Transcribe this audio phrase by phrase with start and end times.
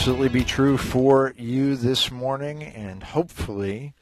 [0.00, 3.92] absolutely be true for you this morning, and hopefully,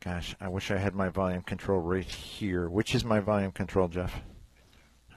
[0.00, 2.68] gosh, I wish I had my volume control right here.
[2.68, 4.22] Which is my volume control, Jeff?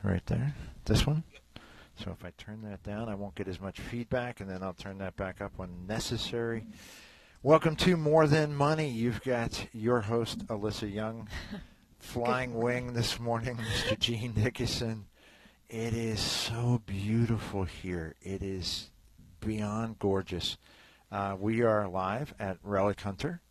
[0.04, 0.54] Right there.
[0.86, 1.24] This one.
[1.96, 4.74] So if I turn that down, I won't get as much feedback, and then I'll
[4.74, 6.64] turn that back up when necessary.
[7.42, 8.88] Welcome to More Than Money.
[8.88, 11.28] You've got your host, Alyssa Young,
[11.98, 13.98] flying wing this morning, Mr.
[13.98, 15.08] Gene Nickerson.
[15.70, 18.14] It is so beautiful here.
[18.22, 18.92] It is
[19.40, 20.58] beyond gorgeous.
[21.12, 23.42] Uh, we are live at Relic Hunter.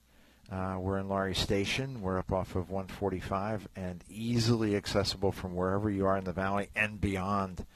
[0.51, 2.01] Uh, we're in Laurys Station.
[2.01, 6.69] We're up off of 145 and easily accessible from wherever you are in the valley
[6.75, 7.67] and beyond.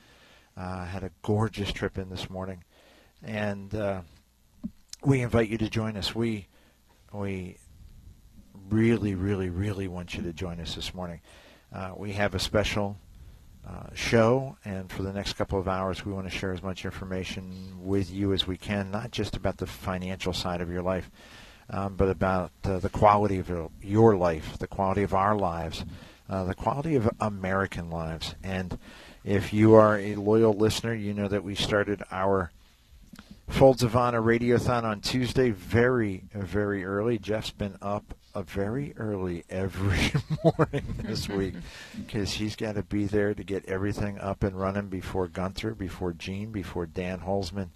[0.56, 2.62] Uh, had a gorgeous trip in this morning,
[3.22, 4.02] and uh,
[5.04, 6.14] we invite you to join us.
[6.14, 6.46] We
[7.12, 7.56] we
[8.68, 11.20] really, really, really want you to join us this morning.
[11.74, 12.98] Uh, we have a special
[13.68, 16.84] uh, show, and for the next couple of hours, we want to share as much
[16.84, 21.10] information with you as we can, not just about the financial side of your life,
[21.70, 25.84] um, but about uh, the quality of your life, the quality of our lives,
[26.28, 28.34] uh, the quality of American lives.
[28.42, 28.78] And
[29.24, 32.50] if you are a loyal listener, you know that we started our
[33.48, 37.18] Folds of Honor Radiothon on Tuesday very, very early.
[37.18, 40.12] Jeff's been up a very early every
[40.44, 41.54] morning this week
[42.06, 46.12] because he's got to be there to get everything up and running before Gunther, before
[46.12, 47.68] Gene, before Dan Holzman,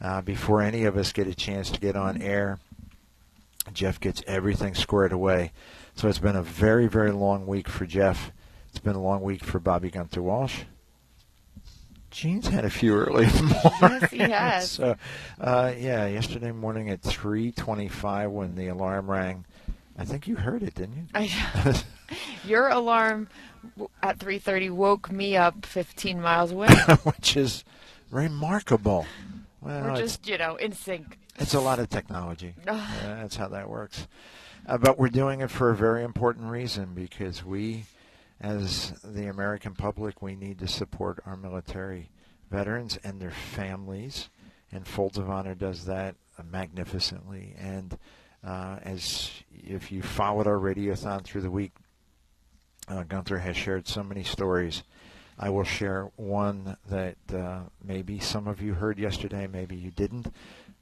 [0.00, 2.58] uh, before any of us get a chance to get on air.
[3.72, 5.52] Jeff gets everything squared away.
[5.94, 8.30] So it's been a very, very long week for Jeff.
[8.70, 10.62] It's been a long week for Bobby Gunther Walsh.
[12.10, 14.00] Gene's had a few early in the morning.
[14.00, 14.70] Yes, he has.
[14.78, 14.96] So,
[15.40, 19.44] uh, yeah, yesterday morning at 3:25 when the alarm rang,
[19.98, 21.04] I think you heard it, didn't you?
[21.14, 21.82] I,
[22.44, 23.28] your alarm
[24.02, 26.68] at 3:30 woke me up 15 miles away.
[27.02, 27.64] Which is
[28.10, 29.06] remarkable.
[29.60, 31.18] Well, We're just, you know, in sync.
[31.38, 32.54] It's a lot of technology.
[32.66, 34.06] uh, that's how that works.
[34.66, 37.84] Uh, but we're doing it for a very important reason because we,
[38.40, 42.10] as the American public, we need to support our military
[42.50, 44.28] veterans and their families.
[44.70, 46.14] And Folds of Honor does that
[46.50, 47.54] magnificently.
[47.58, 47.98] And
[48.44, 51.72] uh, as if you followed our radiothon through the week,
[52.88, 54.82] uh, Gunther has shared so many stories.
[55.38, 60.32] I will share one that uh, maybe some of you heard yesterday, maybe you didn't,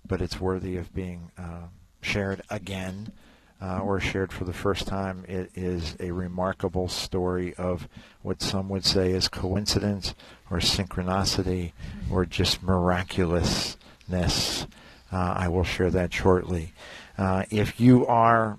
[0.07, 1.67] but it's worthy of being uh,
[2.01, 3.13] shared again
[3.61, 5.25] uh, or shared for the first time.
[5.29, 7.89] It is a remarkable story of
[8.23, 10.15] what some would say is coincidence
[10.51, 11.73] or synchronicity
[12.11, 14.67] or just miraculousness.
[15.13, 16.73] Uh, I will share that shortly.
[17.19, 18.59] Uh, if you are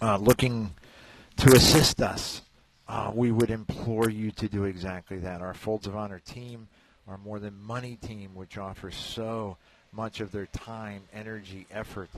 [0.00, 0.72] uh, looking
[1.36, 2.40] to assist us,
[2.88, 5.42] uh, we would implore you to do exactly that.
[5.42, 6.68] Our Folds of Honor team,
[7.06, 9.58] our More Than Money team, which offers so
[9.92, 12.08] much of their time, energy, effort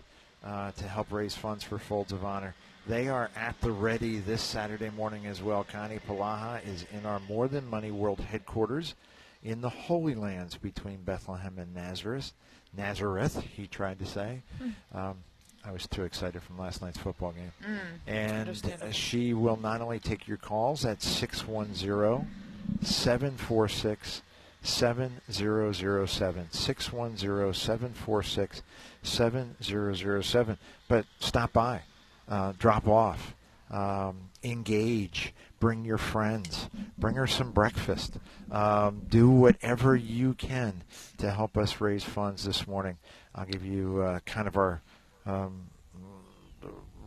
[0.44, 2.54] uh, to help raise funds for Folds of Honor.
[2.86, 5.64] They are at the ready this Saturday morning as well.
[5.64, 8.94] Connie Palaha is in our More Than Money World headquarters
[9.42, 12.32] in the Holy Lands between Bethlehem and Nazareth.
[12.76, 14.42] Nazareth, he tried to say.
[14.60, 14.74] Mm.
[14.96, 15.18] Um,
[15.64, 17.52] I was too excited from last night's football game.
[17.64, 22.28] Mm, and she will not only take your calls at 610
[22.82, 24.22] 746
[24.62, 26.48] 7007.
[26.50, 28.62] 610 746
[29.02, 30.58] 7007.
[30.88, 31.82] But stop by,
[32.28, 33.34] uh, drop off,
[33.70, 36.68] um, engage, bring your friends,
[36.98, 38.18] bring her some breakfast,
[38.50, 40.82] um, do whatever you can
[41.16, 42.98] to help us raise funds this morning.
[43.32, 44.82] I'll give you uh, kind of our
[45.24, 45.68] um,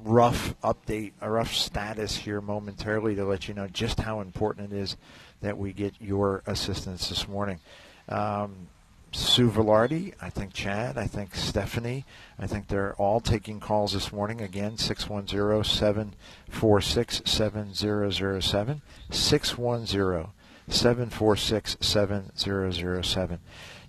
[0.05, 4.78] rough update, a rough status here momentarily to let you know just how important it
[4.78, 4.96] is
[5.41, 7.59] that we get your assistance this morning.
[8.08, 8.69] Um,
[9.16, 12.03] Sue Velarde, I think Chad, I think Stephanie,
[12.38, 14.41] I think they're all taking calls this morning.
[14.41, 18.82] Again, 610 746 7007.
[19.09, 20.28] 610
[20.67, 23.40] 746 7007.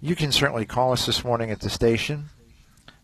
[0.00, 2.26] You can certainly call us this morning at the station.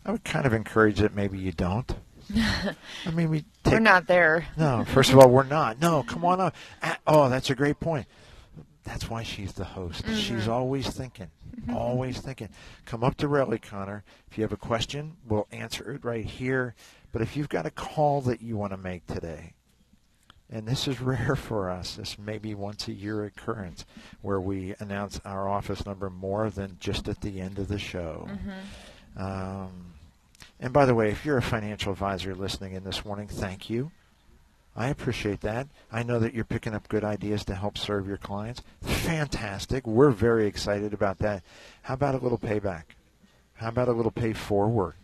[0.05, 1.93] I would kind of encourage that maybe you don't.
[2.35, 4.47] I mean, we take, we're not there.
[4.55, 5.81] No, first of all, we're not.
[5.81, 6.55] No, come on up.
[7.05, 8.07] Oh, that's a great point.
[8.83, 10.03] That's why she's the host.
[10.03, 10.15] Mm-hmm.
[10.15, 11.75] She's always thinking, mm-hmm.
[11.75, 12.49] always thinking.
[12.85, 14.03] Come up to Relic Hunter.
[14.29, 16.75] If you have a question, we'll answer it right here.
[17.11, 19.53] But if you've got a call that you want to make today,
[20.49, 23.85] and this is rare for us, this may be once a year occurrence
[24.21, 28.27] where we announce our office number more than just at the end of the show.
[28.29, 29.23] Mm-hmm.
[29.23, 29.93] Um,
[30.59, 33.91] and by the way, if you're a financial advisor listening in this morning, thank you.
[34.75, 35.67] I appreciate that.
[35.91, 38.61] I know that you're picking up good ideas to help serve your clients.
[38.81, 39.85] Fantastic.
[39.85, 41.43] We're very excited about that.
[41.83, 42.83] How about a little payback?
[43.53, 44.95] How about a little pay forward?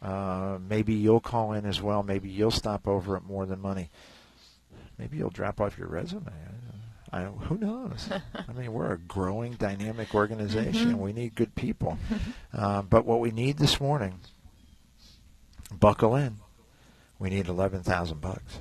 [0.00, 2.02] Uh, maybe you'll call in as well.
[2.02, 3.90] Maybe you'll stop over at More Than Money.
[4.98, 6.32] Maybe you'll drop off your resume.
[7.12, 8.08] I, who knows?
[8.48, 10.94] I mean, we're a growing, dynamic organization.
[10.94, 10.98] Mhm.
[10.98, 11.98] We need good people.
[12.54, 14.20] Uh, but what we need this morning,
[15.78, 16.38] buckle in.
[17.18, 18.58] We need eleven thousand bucks.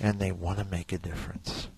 [0.00, 1.68] and they want to make a difference.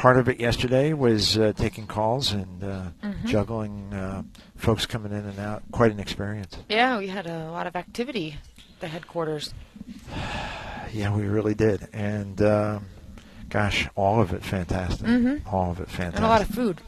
[0.00, 3.24] Part of it yesterday was uh, taking calls and uh, Mhm.
[3.26, 4.22] juggling uh,
[4.56, 5.62] folks coming in and out.
[5.72, 6.56] Quite an experience.
[6.70, 8.38] Yeah, we had a lot of activity
[8.74, 9.52] at the headquarters.
[10.92, 12.86] Yeah, we really did, and um,
[13.48, 15.06] gosh, all of it fantastic.
[15.06, 15.40] Mhm.
[15.52, 16.16] All of it fantastic.
[16.16, 16.80] And a lot of food.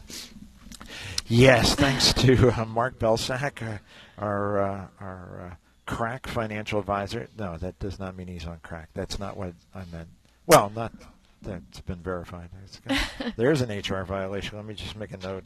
[1.29, 3.79] Yes, thanks to uh, Mark Belsack, uh,
[4.19, 5.55] our uh, our uh,
[5.87, 7.29] crack financial advisor.
[7.39, 8.89] No, that does not mean he's on crack.
[8.93, 10.09] That's not what I meant.
[10.47, 10.93] Well, not
[11.43, 12.51] that's been verified.
[13.37, 14.57] There's an HR violation.
[14.57, 15.45] Let me just make a note.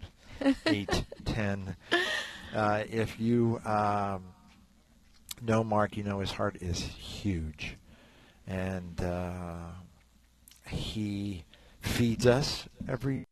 [0.67, 1.77] Eight ten.
[2.55, 4.25] Uh, if you um,
[5.43, 7.77] know Mark, you know his heart is huge,
[8.47, 9.71] and uh,
[10.69, 11.45] he
[11.81, 13.27] feeds us every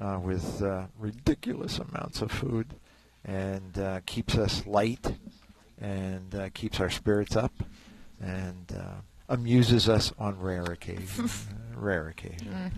[0.00, 2.74] uh, with uh, ridiculous amounts of food
[3.24, 5.14] and uh, keeps us light
[5.80, 7.52] and uh, keeps our spirits up
[8.20, 11.46] and uh, amuses us on rare occasions.
[11.80, 12.52] rare occasion.
[12.52, 12.72] Mm.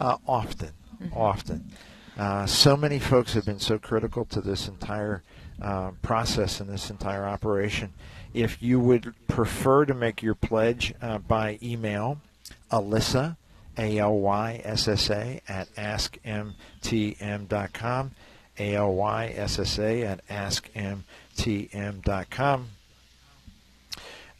[0.00, 0.72] Uh, often,
[1.02, 1.16] Mhm.
[1.16, 1.70] often.
[2.16, 5.22] Uh, so many folks have been so critical to this entire
[5.60, 7.92] uh, process and this entire operation.
[8.32, 12.20] If you would prefer to make your pledge uh, by email,
[12.70, 13.36] Alyssa,
[13.76, 16.52] A-L-Y-S-S-A, at askmtm.com,
[18.58, 21.02] A-L-Y-S-S-A at askmtm.com.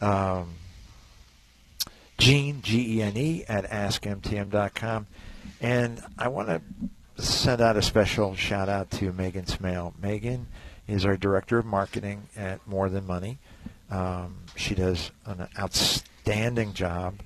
[0.00, 0.54] Um,
[2.18, 5.06] Gene, G-E-N-E, at askmtm.com.
[5.60, 9.94] And I want to send out a special shout out to Megan Smale.
[10.00, 10.46] Megan
[10.86, 13.38] is our director of marketing at More Than Money.
[13.90, 17.20] Um, she does an outstanding job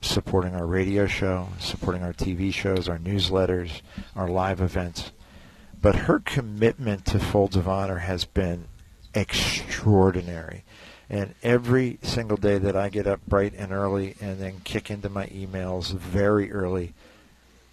[0.00, 3.80] supporting our radio show, supporting our TV shows, our newsletters,
[4.14, 5.12] our live events.
[5.80, 8.66] But her commitment to Folds of Honor has been
[9.14, 10.64] extraordinary.
[11.08, 15.08] And every single day that I get up bright and early and then kick into
[15.08, 16.94] my emails very early,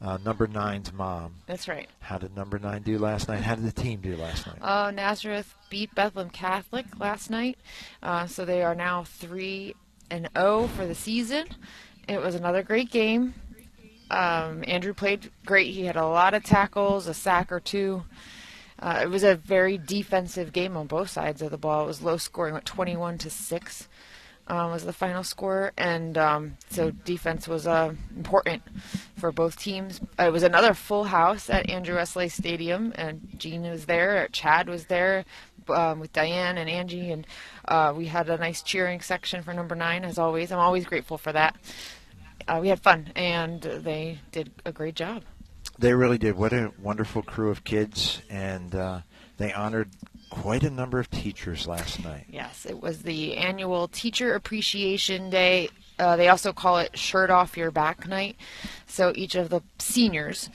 [0.00, 1.36] uh, number nine's mom.
[1.46, 1.88] That's right.
[2.00, 3.42] How did number nine do last night?
[3.42, 4.58] How did the team do last night?
[4.60, 7.58] Uh, Nazareth beat Bethlehem Catholic last night,
[8.02, 9.74] uh, so they are now three
[10.10, 11.46] and zero for the season.
[12.08, 13.34] It was another great game.
[14.12, 15.72] Um, Andrew played great.
[15.72, 18.04] He had a lot of tackles, a sack or two.
[18.78, 21.84] Uh, it was a very defensive game on both sides of the ball.
[21.84, 23.88] It was low scoring, at 21 to six
[24.48, 28.62] um, was the final score, and um, so defense was uh, important
[29.16, 30.00] for both teams.
[30.18, 34.86] It was another full house at Andrew Wesley Stadium, and Gene was there, Chad was
[34.86, 35.24] there
[35.68, 37.26] um, with Diane and Angie, and
[37.66, 40.50] uh, we had a nice cheering section for number nine, as always.
[40.50, 41.56] I'm always grateful for that
[42.48, 45.22] uh, we had fun, and they did a great job.
[45.78, 46.36] They really did.
[46.36, 49.00] What a wonderful crew of kids, and uh,
[49.38, 49.90] they honored
[50.30, 52.26] quite a number of teachers last night.
[52.30, 55.68] Yes, it was the annual Teacher Appreciation Day.
[55.98, 58.36] Uh, they also call it Shirt Off Your Back Night.
[58.86, 60.48] So each of the seniors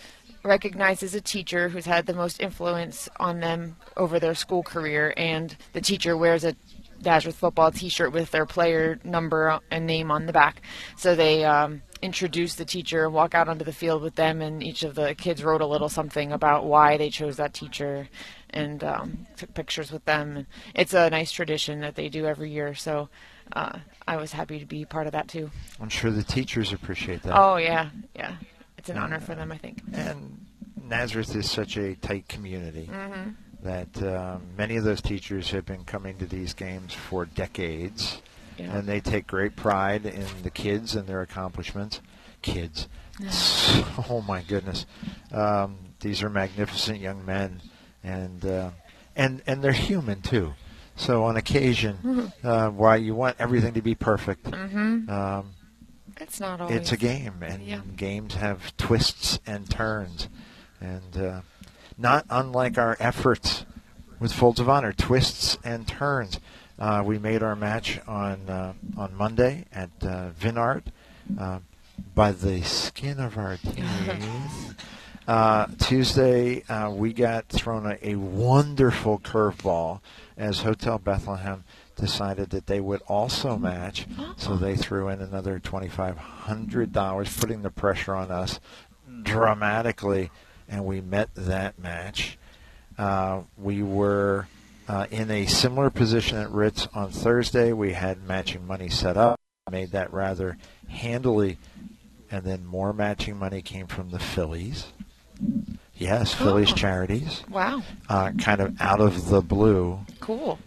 [0.43, 5.55] recognizes a teacher who's had the most influence on them over their school career, and
[5.73, 6.55] the teacher wears a
[7.03, 10.61] Nazareth football T-shirt with their player number and name on the back.
[10.95, 14.63] So they um, introduce the teacher, and walk out onto the field with them, and
[14.63, 18.07] each of the kids wrote a little something about why they chose that teacher,
[18.49, 20.47] and um, took pictures with them.
[20.75, 22.73] It's a nice tradition that they do every year.
[22.73, 23.09] So
[23.53, 25.51] uh, I was happy to be part of that too.
[25.79, 27.37] I'm sure the teachers appreciate that.
[27.37, 28.35] Oh yeah, yeah.
[28.77, 29.81] It's an honor for them, I think.
[29.93, 30.45] And
[30.81, 32.89] Nazareth is such a tight community.
[32.91, 33.31] Mm-hmm
[33.63, 38.21] that um, many of those teachers have been coming to these games for decades,
[38.57, 38.77] yeah.
[38.77, 42.01] and they take great pride in the kids and their accomplishments.
[42.41, 42.87] Kids,
[44.09, 44.85] oh my goodness,
[45.31, 47.61] um, these are magnificent young men,
[48.03, 48.69] and uh,
[49.15, 50.53] and and they're human too.
[50.95, 52.47] So on occasion, mm-hmm.
[52.47, 55.09] uh, while you want everything to be perfect, mm-hmm.
[55.09, 55.53] um,
[56.21, 56.77] it's not always.
[56.77, 57.81] It's a game, and yeah.
[57.95, 60.29] games have twists and turns,
[60.79, 61.43] and.
[61.97, 63.65] Not unlike our efforts
[64.19, 66.39] with Folds of Honor, twists and turns.
[66.77, 70.83] Uh, we made our match on uh, on Monday at uh, Vinart
[71.39, 71.59] uh,
[72.13, 74.75] by the skin of our teeth.
[75.27, 79.99] Uh, Tuesday, uh, we got thrown a, a wonderful curveball
[80.37, 81.63] as Hotel Bethlehem
[81.95, 84.05] decided that they would also match,
[84.37, 88.59] so they threw in another $2,500, putting the pressure on us
[89.23, 90.29] dramatically
[90.69, 92.37] and we met that match.
[92.97, 94.47] Uh, we were
[94.87, 97.73] uh, in a similar position at Ritz on Thursday.
[97.73, 100.57] We had matching money set up, made that rather
[100.87, 101.57] handily,
[102.31, 104.87] and then more matching money came from the Phillies.
[105.95, 106.45] Yes, oh.
[106.45, 107.43] Phillies charities.
[107.49, 107.83] Wow.
[108.09, 109.99] Uh, kind of out of the blue.
[110.19, 110.59] Cool.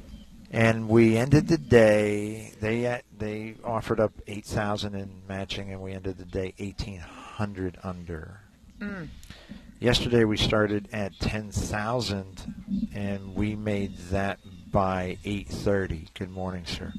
[0.51, 2.53] And we ended the day.
[2.61, 6.99] They uh, they offered up eight thousand in matching, and we ended the day eighteen
[6.99, 8.41] hundred under.
[8.81, 9.09] Mm.
[9.81, 14.39] Yesterday we started at 10,000 and we made that
[14.71, 16.09] by 8:30.
[16.13, 16.93] Good morning, sir.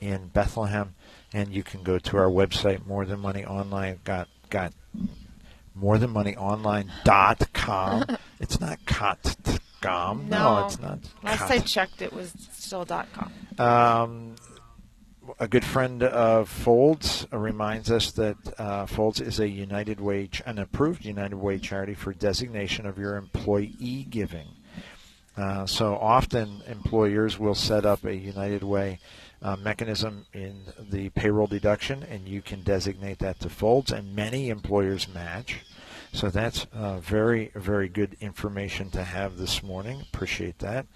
[0.00, 0.94] in Bethlehem.
[1.32, 4.72] And you can go to our website, More Than Money Online, got, got
[5.80, 8.04] morethanmoneyonline.com.
[8.40, 8.78] it's not
[9.80, 10.28] .com.
[10.28, 10.66] No, No.
[10.66, 10.98] it's not.
[11.22, 11.50] Last cot.
[11.50, 13.32] I checked, it was still dot com.
[13.58, 14.36] Um,
[15.40, 20.42] a good friend of Folds reminds us that uh, Folds is a United Way, ch-
[20.46, 24.48] an approved United Way charity for designation of your employee giving.
[25.36, 28.98] Uh, so often employers will set up a United Way
[29.42, 34.48] uh, mechanism in the payroll deduction, and you can designate that to Folds, and many
[34.48, 35.60] employers match.
[36.12, 40.02] So that's uh, very, very good information to have this morning.
[40.12, 40.86] Appreciate that.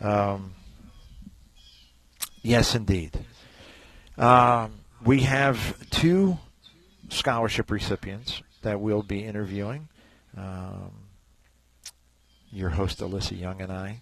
[0.00, 0.54] Um,
[2.42, 3.24] yes, indeed.
[4.18, 6.38] Um, we have two
[7.08, 9.88] scholarship recipients that we'll be interviewing.
[10.36, 10.90] Um,
[12.52, 14.00] your host, Alyssa Young, and I.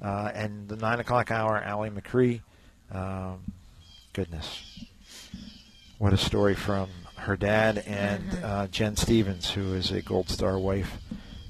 [0.00, 2.40] Uh, and the 9 o'clock hour, Allie McCree.
[2.94, 3.52] Um,
[4.12, 4.86] goodness.
[5.98, 10.58] What a story from her dad and uh, Jen Stevens, who is a Gold Star
[10.58, 10.98] wife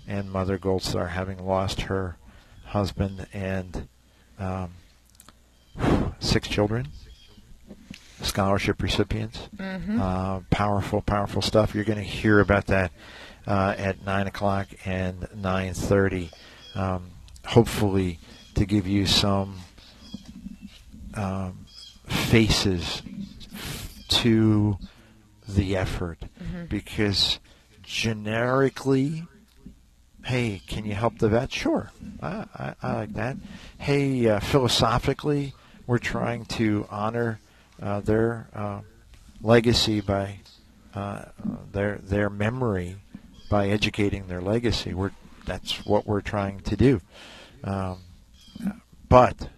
[0.06, 2.16] and mother Gold Star, having lost her
[2.66, 3.88] husband and
[4.38, 4.70] um,
[6.18, 6.88] six children
[8.22, 9.48] scholarship recipients.
[9.56, 10.00] Mm-hmm.
[10.00, 11.74] Uh, powerful, powerful stuff.
[11.74, 12.92] You're going to hear about that
[13.46, 16.30] uh, at nine o'clock and nine thirty.
[16.74, 17.10] Um,
[17.46, 18.18] hopefully,
[18.54, 19.58] to give you some
[21.14, 21.66] um,
[22.06, 23.02] faces
[24.08, 24.78] to
[25.48, 26.68] the effort, Mhm.
[26.68, 27.38] because
[27.82, 29.26] generically.
[30.24, 31.52] Hey, can you help the vet?
[31.52, 31.90] Sure,
[32.22, 33.36] I, I, I like that.
[33.76, 35.52] Hey, uh, philosophically,
[35.86, 37.40] we're trying to honor
[37.82, 38.80] uh, their uh,
[39.42, 40.38] legacy by
[40.94, 41.26] uh,
[41.72, 42.96] their their memory
[43.50, 44.94] by educating their legacy.
[44.94, 45.10] We're
[45.44, 47.02] that's what we're trying to do.
[47.62, 47.98] Um,
[49.10, 49.50] but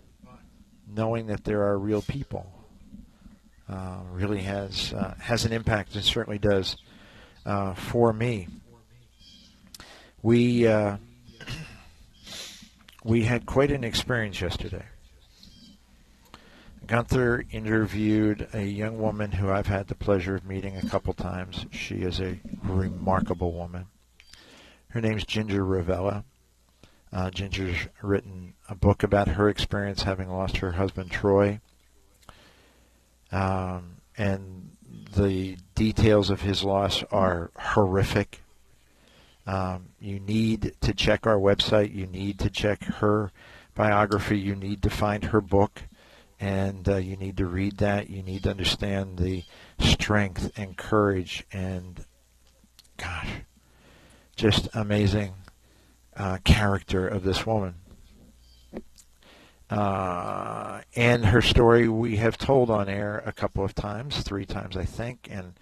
[0.97, 2.51] knowing that there are real people
[3.69, 5.95] uh, really has uh, has an impact.
[5.95, 6.77] and certainly does
[7.45, 8.49] uh, for me.
[10.23, 10.97] We uh,
[13.05, 14.85] we had quite an experience yesterday.
[16.87, 21.67] Gunther interviewed a young woman who I've had the pleasure of meeting a couple times.
[21.73, 23.87] She is a remarkable woman.
[24.91, 26.25] Her name's Ginger Ravella.
[27.13, 31.61] Uh, Ginger's written a book about her experience having lost her husband Troy.
[33.33, 34.77] Um, and
[35.15, 38.43] the details of his loss are horrific.
[39.47, 41.95] Um, you need to check our website.
[41.95, 43.31] You need to check her
[43.75, 44.39] biography.
[44.39, 45.83] You need to find her book
[46.39, 48.11] and uh, you need to read that.
[48.11, 49.45] You need to understand the
[49.79, 52.05] strength and courage and,
[52.97, 53.29] gosh,
[54.35, 55.35] just amazing
[56.17, 57.75] uh, character of this woman.
[59.69, 64.77] Uh, and her story we have told on air a couple of times, three times
[64.77, 65.29] I think.
[65.31, 65.55] And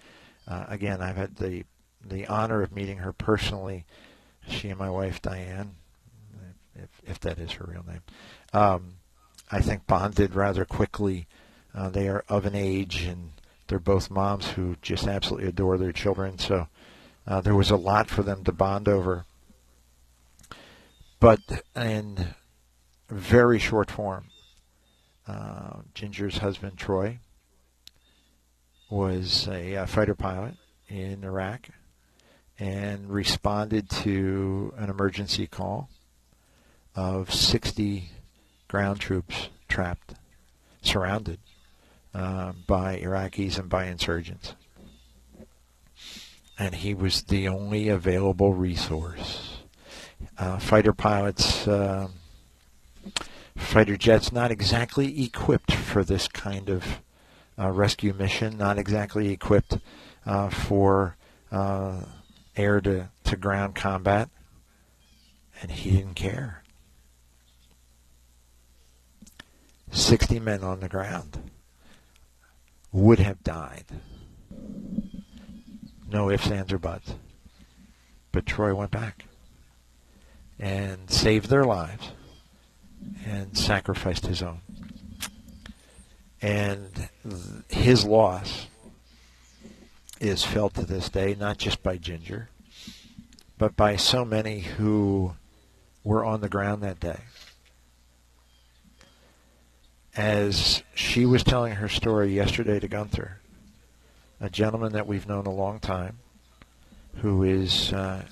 [0.47, 1.63] uh, again, I've had the
[2.07, 3.85] the honor of meeting her personally.
[4.47, 5.71] She and my wife Diane,
[6.75, 8.01] if, if that is her real name.
[8.53, 8.93] Um,
[9.51, 11.27] I think bonded rather quickly.
[11.73, 13.31] Uh, they are of an age, and
[13.67, 16.37] they're both moms who just absolutely adore their children.
[16.37, 16.67] So
[17.25, 19.25] uh, there was a lot for them to bond over.
[21.25, 22.35] But in
[23.09, 24.25] very short form,
[25.27, 27.17] uh, Ginger's husband Troy
[28.91, 30.53] was a uh, fighter pilot
[30.87, 31.69] in Iraq
[32.59, 35.89] and responded to an emergency call
[36.95, 38.11] of 60
[38.67, 40.13] ground troops trapped,
[40.83, 41.39] surrounded
[42.13, 44.53] uh, by Iraqis and by insurgents.
[46.59, 49.54] And he was the only available resource.
[50.37, 52.09] Uh, fighter pilots, uh,
[53.55, 56.99] fighter jets, not exactly equipped for this kind of
[57.57, 59.77] uh, rescue mission, not exactly equipped
[60.25, 61.15] uh, for
[61.51, 62.01] uh,
[62.57, 64.29] air to, to ground combat.
[65.61, 66.63] And he didn't care.
[69.91, 71.49] 60 men on the ground
[72.91, 73.85] would have died.
[76.11, 77.15] No ifs, ands, or buts.
[78.33, 79.25] But Troy went back
[80.59, 82.11] and saved their lives
[83.25, 84.61] and sacrificed his own.
[86.41, 87.09] And
[87.69, 88.67] his loss
[90.19, 92.49] is felt to this day, not just by Ginger,
[93.57, 95.33] but by so many who
[96.03, 97.19] were on the ground that day.
[100.15, 103.41] As she was telling her story yesterday to Gunther,
[104.39, 106.19] a gentleman that we've known a long time,
[107.15, 108.23] who is uh,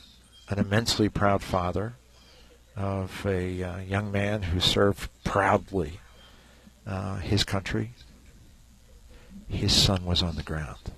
[0.50, 1.96] an immensely proud father
[2.76, 6.00] of a uh, young man who served proudly
[6.88, 7.92] uh, his country.
[9.48, 10.92] His son was on the ground.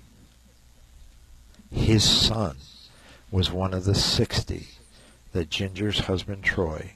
[1.70, 2.56] His son
[3.30, 4.66] was one of the 60
[5.32, 6.92] that Ginger's husband Troy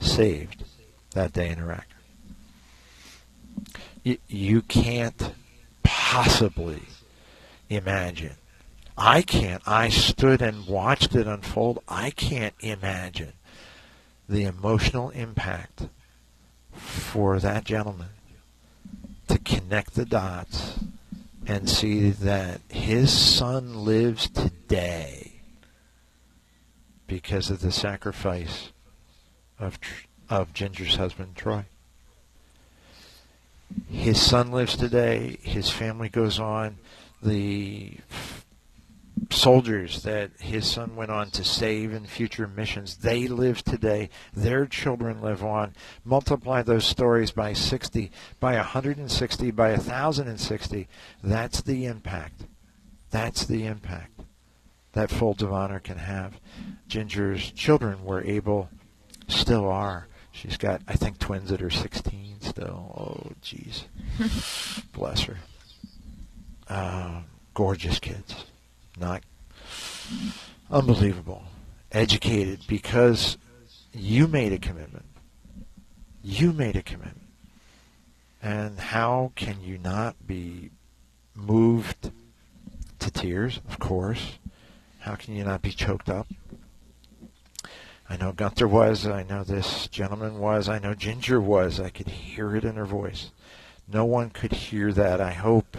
[0.00, 0.64] saved
[1.12, 1.86] that day in Iraq.
[4.02, 5.32] You, you can't
[5.82, 6.82] possibly
[7.68, 8.34] imagine.
[8.98, 9.62] I can't.
[9.66, 11.82] I stood and watched it unfold.
[11.88, 13.32] I can't imagine
[14.28, 15.88] the emotional impact
[16.72, 18.08] for that gentleman
[19.28, 20.78] to connect the dots
[21.46, 25.40] and see that his son lives today
[27.06, 28.72] because of the sacrifice
[29.58, 29.78] of
[30.28, 31.64] of Ginger's husband Troy.
[33.88, 35.38] His son lives today.
[35.42, 36.78] His family goes on.
[37.22, 37.98] The
[39.30, 44.10] soldiers that his son went on to save in future missions, they live today.
[44.32, 45.74] Their children live on.
[46.04, 50.88] Multiply those stories by 60, by 160, by 1,060.
[51.22, 52.42] That's the impact.
[53.10, 54.20] That's the impact
[54.92, 56.40] that Folds of Honor can have.
[56.88, 58.70] Ginger's children were able,
[59.28, 60.08] still are.
[60.32, 62.94] She's got, I think, twins that are 16 still.
[62.96, 63.84] Oh, jeez.
[64.92, 65.38] Bless her.
[66.68, 67.22] Uh,
[67.54, 68.44] gorgeous kids
[68.98, 69.22] not
[70.70, 71.44] unbelievable,
[71.92, 73.36] educated because
[73.92, 75.06] you made a commitment.
[76.22, 77.28] You made a commitment.
[78.42, 80.70] And how can you not be
[81.34, 82.10] moved
[82.98, 84.38] to tears, of course?
[85.00, 86.26] How can you not be choked up?
[88.08, 89.06] I know Gunther was.
[89.06, 90.68] I know this gentleman was.
[90.68, 91.80] I know Ginger was.
[91.80, 93.30] I could hear it in her voice.
[93.88, 95.20] No one could hear that.
[95.20, 95.76] I hope,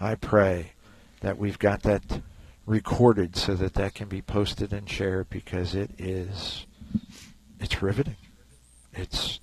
[0.00, 0.72] I pray
[1.20, 2.20] that we've got that
[2.68, 6.66] recorded so that that can be posted and shared because it is
[7.58, 8.16] it's riveting.
[8.92, 9.40] It's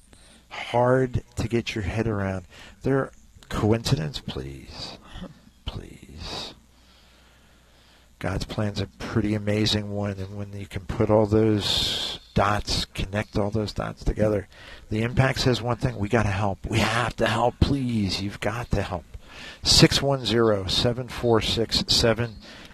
[0.49, 2.45] hard to get your head around.
[2.83, 3.11] There
[3.49, 4.97] coincidence, please.
[5.65, 6.53] Please.
[8.19, 13.37] God's plan's a pretty amazing one and when you can put all those dots, connect
[13.37, 14.47] all those dots together.
[14.89, 16.59] The impact says one thing, we got to help.
[16.67, 18.21] We have to help, please.
[18.21, 19.05] You've got to help.
[19.63, 21.83] 610 746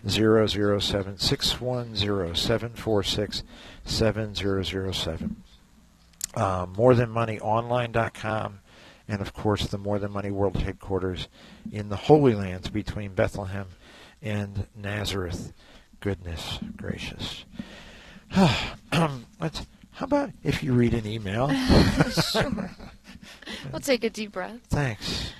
[0.06, 3.44] 7007 610 746
[3.86, 5.44] 7007.
[6.34, 8.60] Uh, MoreThanMoneyOnline.com
[9.08, 11.28] and of course the More Than Money World Headquarters
[11.72, 13.68] in the Holy Lands between Bethlehem
[14.22, 15.54] and Nazareth.
[16.00, 17.46] Goodness gracious.
[18.36, 21.50] Let's, how about if you read an email?
[22.32, 22.72] sure.
[23.72, 24.60] we'll take a deep breath.
[24.70, 25.34] Thanks.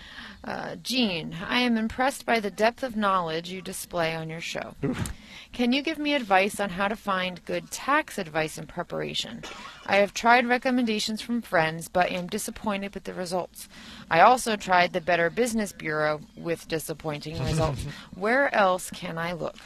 [0.44, 4.74] Uh, Gene, I am impressed by the depth of knowledge you display on your show.
[5.54, 9.44] Can you give me advice on how to find good tax advice in preparation?
[9.86, 13.70] I have tried recommendations from friends, but am disappointed with the results.
[14.10, 17.84] I also tried the Better Business Bureau with disappointing results.
[18.16, 19.58] Where else can I look?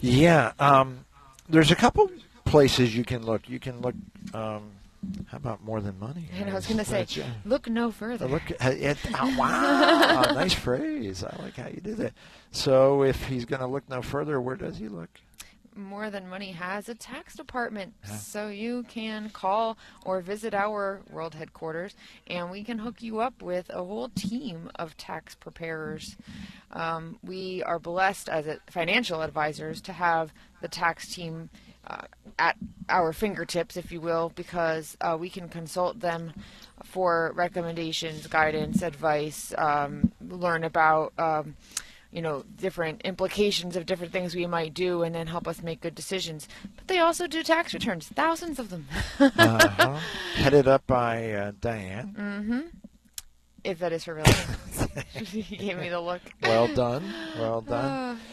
[0.00, 1.04] Yeah, um,
[1.48, 2.10] there's a couple
[2.44, 3.48] places you can look.
[3.48, 3.94] You can look.
[4.32, 4.62] Um,
[5.26, 6.28] how about more than money?
[6.38, 8.28] And I was going to say, uh, look no further.
[8.28, 11.24] Look, at, oh, wow, nice phrase.
[11.24, 12.12] I like how you do that.
[12.52, 15.10] So, if he's going to look no further, where does he look?
[15.74, 18.16] More Than Money has a tax department, huh?
[18.16, 23.42] so you can call or visit our world headquarters, and we can hook you up
[23.42, 26.16] with a whole team of tax preparers.
[26.72, 31.48] Um, we are blessed as financial advisors to have the tax team
[31.86, 32.06] uh,
[32.38, 32.56] at
[32.88, 36.32] our fingertips, if you will, because uh, we can consult them
[36.84, 41.12] for recommendations, guidance, advice, um, learn about.
[41.18, 41.56] Um,
[42.12, 45.80] you know, different implications of different things we might do and then help us make
[45.80, 46.46] good decisions.
[46.76, 48.86] But they also do tax returns, thousands of them.
[49.18, 49.98] uh-huh.
[50.34, 52.14] Headed up by uh, Diane.
[52.18, 52.60] Mm-hmm.
[53.64, 55.04] If that is her real name.
[55.24, 56.20] she gave me the look.
[56.42, 57.12] Well done.
[57.38, 58.20] Well done.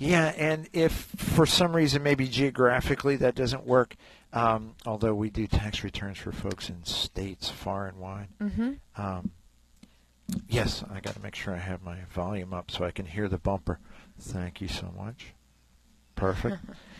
[0.00, 3.96] Uh, yeah, and if for some reason, maybe geographically, that doesn't work,
[4.32, 8.28] um, although we do tax returns for folks in states far and wide.
[8.40, 8.72] Mm-hmm.
[8.96, 9.30] Um,
[10.48, 13.28] yes, I got to make sure I have my volume up so I can hear
[13.28, 13.78] the bumper.
[14.18, 15.34] Thank you so much.
[16.14, 16.58] Perfect.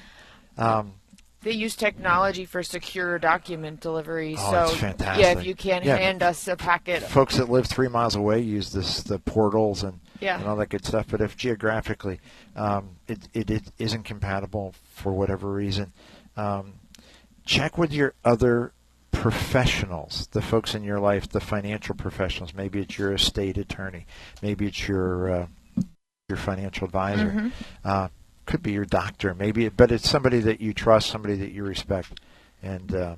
[0.59, 0.95] um,
[1.43, 4.35] they use technology for secure document delivery.
[4.37, 5.97] Oh, so yeah, if you can't Yeah.
[5.97, 10.01] hand us a packet, Folks that live three miles away use this the portals and
[10.21, 10.39] Yeah.
[10.39, 11.07] and all that good stuff.
[11.11, 12.21] But if geographically
[12.55, 15.93] um, it, it it isn't compatible for whatever reason,
[16.37, 16.75] um,
[17.45, 18.73] check with your other
[19.13, 22.55] professionals, the folks in your life, the financial professionals.
[22.55, 24.07] Maybe it's your estate attorney.
[24.43, 25.47] Maybe it's your uh,
[26.29, 27.31] your financial advisor.
[27.31, 27.53] Mhm.
[27.85, 28.09] Uh,
[28.45, 29.35] could be your doctor.
[29.35, 32.21] Maybe, but it's somebody that you trust, somebody that you respect,
[32.63, 33.17] and uh,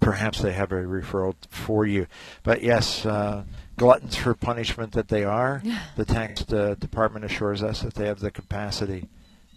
[0.00, 2.06] perhaps they have a referral for you.
[2.42, 3.44] But yes, uh,
[3.78, 5.62] gluttons for punishment that they are,
[5.96, 9.08] the tax uh, department assures us that they have the capacity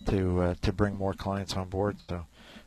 [0.08, 1.98] to uh, to bring more clients on board.
[2.10, 2.26] So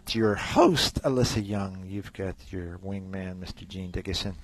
[0.10, 1.86] Got your host, Alyssa Young.
[1.86, 3.68] You've got your wingman, Mr.
[3.68, 4.36] Gene Dickinson.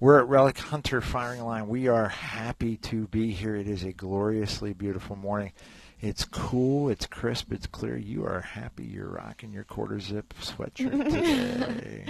[0.00, 1.68] We're at Relic Hunter Firing Line.
[1.68, 3.54] We are happy to be here.
[3.54, 5.52] It is a gloriously beautiful morning.
[6.00, 7.98] It's cool, it's crisp, it's clear.
[7.98, 12.06] You are happy you're rocking your quarter zip sweatshirt today.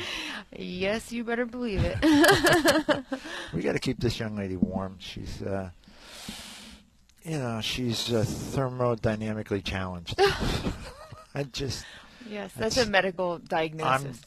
[0.57, 1.99] Yes, you better believe it.
[3.53, 4.99] we got to keep this young lady warm.
[5.01, 5.71] She's, uh,
[7.25, 10.15] you know, she's uh, thermodynamically challenged.
[11.35, 11.85] I just,
[12.31, 14.21] yes, that's That's- a medical I'm, diagnosis.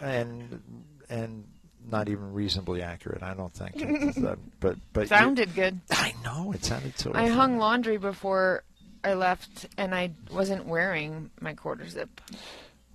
[0.00, 0.62] and
[1.10, 1.44] and
[1.90, 3.22] not even reasonably accurate.
[3.22, 4.16] I don't think.
[4.18, 5.80] Uh, but but you- Sounded good.
[5.90, 7.12] I know it sounded so.
[7.14, 8.62] I hung laundry before
[9.04, 12.20] I left, and I wasn't wearing my quarter zip.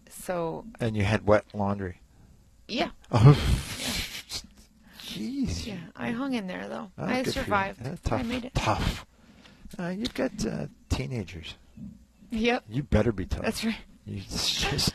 [0.10, 2.00] So and you had wet laundry.
[2.68, 3.36] yeah, Oh,
[5.02, 5.66] jeez.
[5.66, 6.92] yeah, I hung in there though.
[6.98, 7.32] Oh, I you.
[7.32, 7.80] survived.
[7.84, 8.20] Yeah, tough.
[8.20, 8.54] I made it.
[8.54, 9.06] Tough.
[9.80, 11.56] Uh, you've got uh, teenagers.
[12.30, 13.42] Yep, You better be tough.
[13.44, 13.76] that's right.
[14.06, 14.94] It's just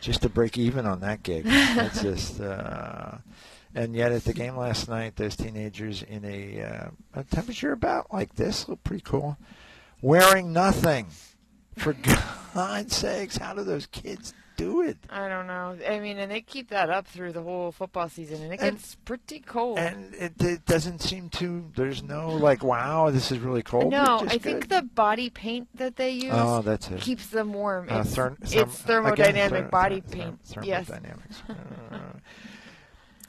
[0.00, 1.44] just to break even on that gig.
[1.46, 2.40] It's just.
[2.40, 3.18] Uh,
[3.74, 8.12] and yet, at the game last night, those teenagers in a, uh, a temperature about
[8.12, 9.36] like this look pretty cool,
[10.00, 11.06] wearing nothing.
[11.76, 11.92] For
[12.54, 14.98] God's sakes, how do those kids do it?
[15.08, 15.78] I don't know.
[15.88, 18.76] I mean, and they keep that up through the whole football season, and it And-
[18.76, 19.78] gets pretty cold.
[19.78, 21.70] And it, it doesn't seem to.
[21.74, 23.90] There's no like, wow, this is really cold.
[23.90, 27.00] No, I think the body paint that they use Oh, that's it.
[27.00, 27.88] keeps them warm.
[27.88, 30.40] Uh, It's, therm- it's thermodynamic again, body ther- paint.
[30.44, 30.86] ther- yes.
[30.88, 31.42] Thermodynamics.
[31.48, 31.98] Uh,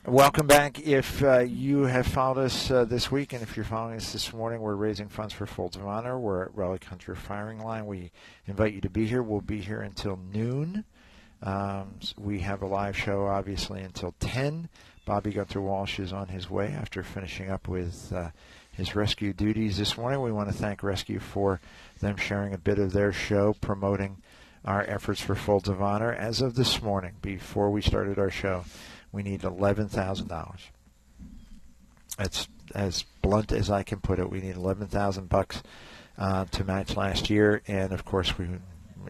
[0.05, 0.79] Welcome back.
[0.79, 4.33] If uh, you have followed us uh, this week, and if you're following us this
[4.33, 6.17] morning, we're raising funds for Folds of Honor.
[6.17, 7.85] We're at Relic Hunter Firing Line.
[7.85, 8.11] We
[8.47, 9.21] invite you to be here.
[9.21, 10.85] We'll be here until noon.
[11.41, 14.69] Um, we have a live show, obviously, until 10.
[15.05, 18.29] Bobby Gunther Walsh is on his way after finishing up with uh,
[18.73, 20.21] his rescue duties this morning.
[20.21, 21.61] We want to thank Rescue for
[21.99, 24.17] them sharing a bit of their show, promoting
[24.65, 26.11] our efforts for Folds of Honor.
[26.11, 28.65] As of this morning, before we started our show,
[29.11, 30.59] we need $11,000.
[32.17, 34.29] That's as blunt as I can put it.
[34.29, 35.63] We need 11,000 bucks
[36.17, 38.47] uh, to match last year, and of course we,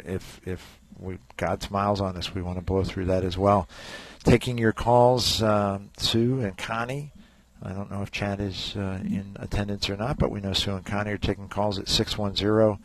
[0.05, 3.67] if if we God smiles on us, we want to blow through that as well.
[4.23, 7.11] Taking your calls, um, Sue and Connie.
[7.61, 10.75] I don't know if Chad is uh, in attendance or not, but we know Sue
[10.75, 12.77] and Connie are taking calls at 610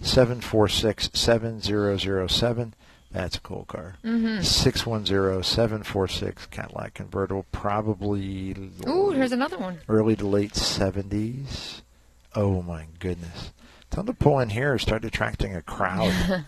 [0.00, 2.74] 746 7007.
[3.12, 3.96] That's a cool car.
[4.04, 4.42] Mm-hmm.
[4.42, 8.54] 610 746 Cadillac convertible, probably
[8.86, 9.80] Ooh, here's another one.
[9.88, 11.82] early to late 70s.
[12.36, 13.52] Oh my goodness.
[13.90, 16.12] Tell them to pull in here and start attracting a crowd.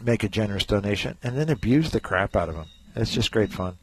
[0.00, 2.66] Make a generous donation, and then abuse the crap out of him.
[2.96, 3.76] It's just great fun.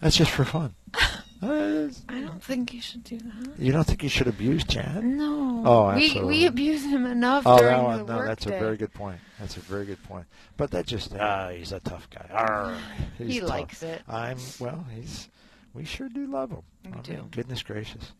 [0.00, 0.74] That's just for fun.
[1.42, 3.58] Uh, I don't think you should do that.
[3.58, 5.02] you don't think you should abuse Chad?
[5.02, 5.62] No.
[5.64, 6.38] Oh, we absolutely.
[6.38, 8.56] we abuse him enough Oh, during no, the no, that's day.
[8.56, 9.18] a very good point.
[9.40, 10.26] That's a very good point.
[10.56, 12.26] But that just ah, he's a tough guy.
[12.30, 12.76] Arr,
[13.18, 13.48] He tough.
[13.48, 14.02] likes it.
[14.08, 14.86] I'm well.
[14.94, 15.28] He's
[15.74, 16.62] we sure do love him.
[16.84, 17.28] We I mean, do.
[17.32, 18.12] goodness gracious.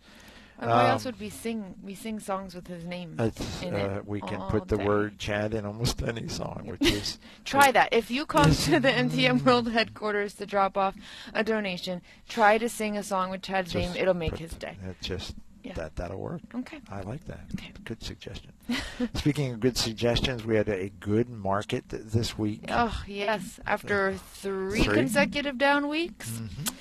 [0.62, 1.75] And why else Um, would we sing?
[1.83, 3.16] We sing songs with his name
[3.61, 4.07] in uh, it.
[4.07, 4.85] we can put the day.
[4.87, 7.88] word Chad in almost any song, which is Try that.
[7.92, 8.88] If you come to the.
[8.92, 10.94] MTM World headquarters to drop off
[11.35, 13.92] a donation, try to sing a song with Chad's name.
[13.96, 14.77] It'll make his day.
[14.88, 15.72] It just Yeah.
[15.75, 16.42] that that'll work.
[16.55, 16.79] Okay.
[16.90, 17.40] I like that.
[17.55, 17.72] Okay.
[17.85, 18.53] Good suggestion.
[19.14, 22.66] Speaking of good suggestions, we had a good market th- this week.
[22.68, 23.59] Oh yes.
[23.66, 24.94] After three, Three?
[24.94, 26.31] consecutive down weeks.
[26.31, 26.75] Mhm.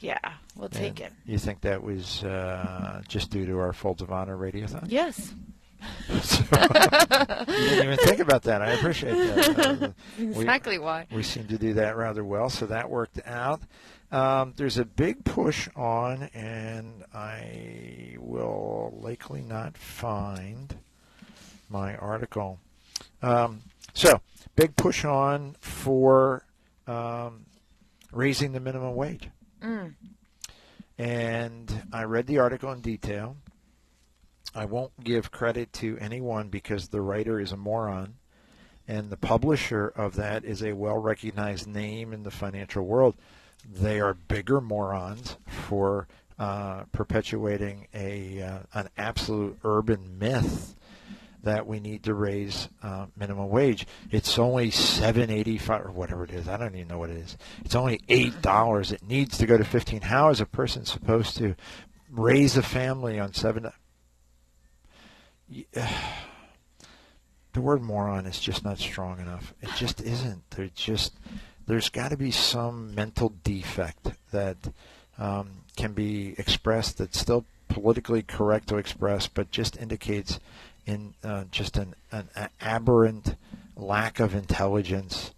[0.00, 0.18] Yeah,
[0.56, 1.12] we'll take And it.
[1.24, 4.86] You think that was uh, just due to our Folds of Honor radiothon?
[4.88, 5.34] Yes.
[6.22, 8.62] So, you didn't even think about that.
[8.62, 9.58] I appreciate that.
[9.82, 11.06] Uh, we- Exactly why.
[11.12, 13.60] We seem to do that rather well, so that worked out.
[14.10, 20.74] Um, there's a big push on, and I will likely not find
[21.68, 22.58] my article.
[23.22, 23.60] Um,
[23.92, 24.20] so,
[24.56, 26.44] big push on for
[26.86, 27.44] um,
[28.12, 29.28] raising the minimum wage.
[29.62, 29.94] Mm.
[30.98, 33.36] And I read the article in detail.
[34.54, 38.14] I won't give credit to anyone because the writer is a moron,
[38.88, 43.16] and the publisher of that is a well recognized name in the financial world.
[43.68, 46.06] They are bigger morons for
[46.38, 50.75] uh, perpetuating a uh, an absolute urban myth
[51.46, 53.86] that we need to raise uh, minimum wage.
[54.10, 56.48] It's only seven eighty five or whatever it is.
[56.48, 57.36] I don't even know what it is.
[57.64, 58.92] It's only eight dollars.
[58.92, 60.02] It needs to go to fifteen.
[60.02, 61.56] How is a person supposed to
[62.10, 63.72] raise a family on seven?
[67.52, 69.54] The word moron is just not strong enough.
[69.62, 70.42] It just isn't.
[70.50, 71.14] There's just
[71.66, 74.58] there's got to be some mental defect that
[75.16, 80.38] um, can be expressed that's still politically correct to express, but just indicates
[80.86, 82.28] in uh, just an, an
[82.60, 83.36] aberrant
[83.76, 85.32] lack of intelligence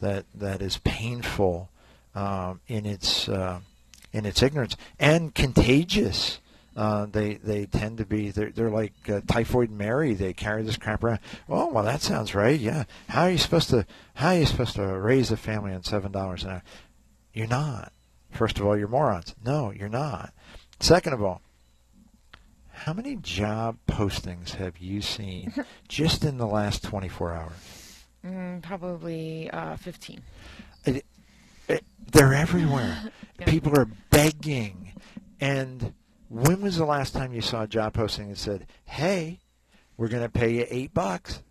[0.00, 1.70] that that is painful
[2.14, 3.60] um, in its uh,
[4.12, 6.40] in its ignorance and contagious.
[6.76, 10.14] Uh, they they tend to be they're, they're like uh, typhoid Mary.
[10.14, 11.20] They carry this crap around.
[11.48, 12.58] Oh well, that sounds right.
[12.58, 12.84] Yeah.
[13.08, 16.10] How are you supposed to How are you supposed to raise a family on seven
[16.10, 16.62] dollars an hour?
[17.32, 17.92] You're not.
[18.32, 19.34] First of all, you're morons.
[19.44, 20.32] No, you're not.
[20.80, 21.40] Second of all,
[22.74, 25.52] how many job postings have you seen
[25.88, 28.04] just in the last 24 hours?
[28.24, 30.20] Mm, probably uh, 15.
[30.84, 31.04] It,
[32.12, 33.10] they're everywhere.
[33.40, 33.46] Yeah.
[33.46, 34.92] People are begging,
[35.40, 35.92] And
[36.28, 39.40] when was the last time you saw a job posting that said, "Hey,
[39.96, 41.42] we're going to pay you eight bucks"?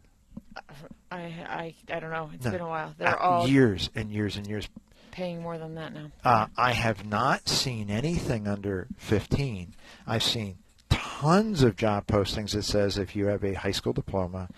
[1.12, 2.30] I, I, I don't know.
[2.34, 2.52] It's No.
[2.52, 2.96] been a while.
[2.98, 4.70] They're Uh, all years and years and years.
[5.12, 6.08] paying more than that now.
[6.24, 9.76] Uh, I have not seen anything under 15.
[10.08, 10.60] I've seen
[11.24, 14.50] tons of job postings that says if you have a high school diploma,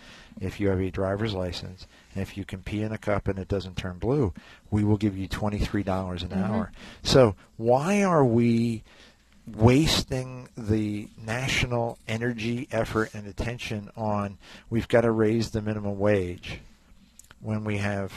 [0.41, 3.37] if you have a driver's license, and if you can pee in a cup and
[3.37, 4.33] it doesn't turn blue,
[4.71, 5.61] we will give you $23
[6.23, 6.43] an mm-hmm.
[6.43, 6.71] hour.
[7.03, 8.83] So why are we
[9.45, 14.39] wasting the national energy, effort, and attention on
[14.71, 16.61] we've got to raise the minimum wage
[17.41, 18.11] when we have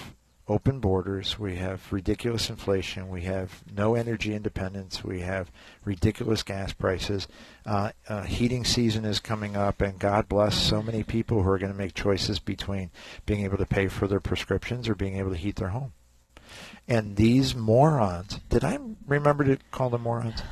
[0.48, 5.50] open borders, we have ridiculous inflation, we have no energy independence, we have
[5.84, 7.28] ridiculous gas prices.
[7.66, 11.58] Uh, uh, heating season is coming up, and God bless so many people who are
[11.58, 12.90] going to make choices between
[13.26, 15.92] being able to pay for their prescriptions or being able to heat their home.
[16.86, 20.42] And these morons, did I remember to call them morons?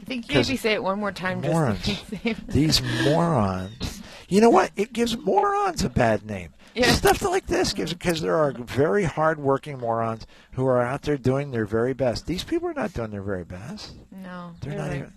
[0.00, 1.86] I think you maybe say it one more time morons.
[1.86, 2.46] just to be safe.
[2.48, 4.02] These morons.
[4.28, 4.72] You know what?
[4.74, 6.54] It gives morons a bad name.
[6.74, 6.92] Yeah.
[6.92, 11.50] Stuff like this gives because there are very hard-working morons who are out there doing
[11.50, 12.26] their very best.
[12.26, 13.94] These people are not doing their very best.
[14.10, 15.12] No, They're they're, not like even.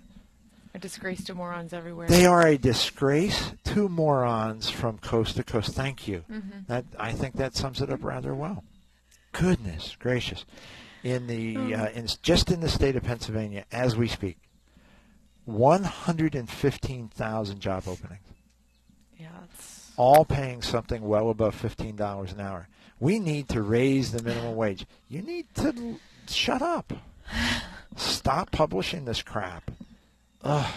[0.73, 2.07] a disgrace to morons everywhere.
[2.07, 5.73] They are a disgrace to morons from coast to coast.
[5.73, 6.25] Thank you.
[6.29, 6.59] Mm-hmm.
[6.67, 8.63] That I think that sums it up rather well.
[9.31, 10.43] Goodness gracious!
[11.03, 11.73] In the Oh.
[11.83, 14.37] uh, in just in the state of Pennsylvania, as we speak,
[15.45, 18.21] one hundred and fifteen thousand job openings.
[19.97, 22.67] All paying something well above fifteen dollars an hour.
[22.99, 24.85] We need to raise the minimum wage.
[25.09, 26.93] You need to shut up.
[27.95, 29.71] Stop publishing this crap.
[30.43, 30.73] Ugh.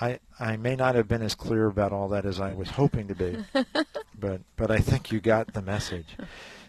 [0.00, 3.08] I I may not have been as clear about all that as I was hoping
[3.08, 3.36] to be,
[4.18, 6.16] but but I think you got the message.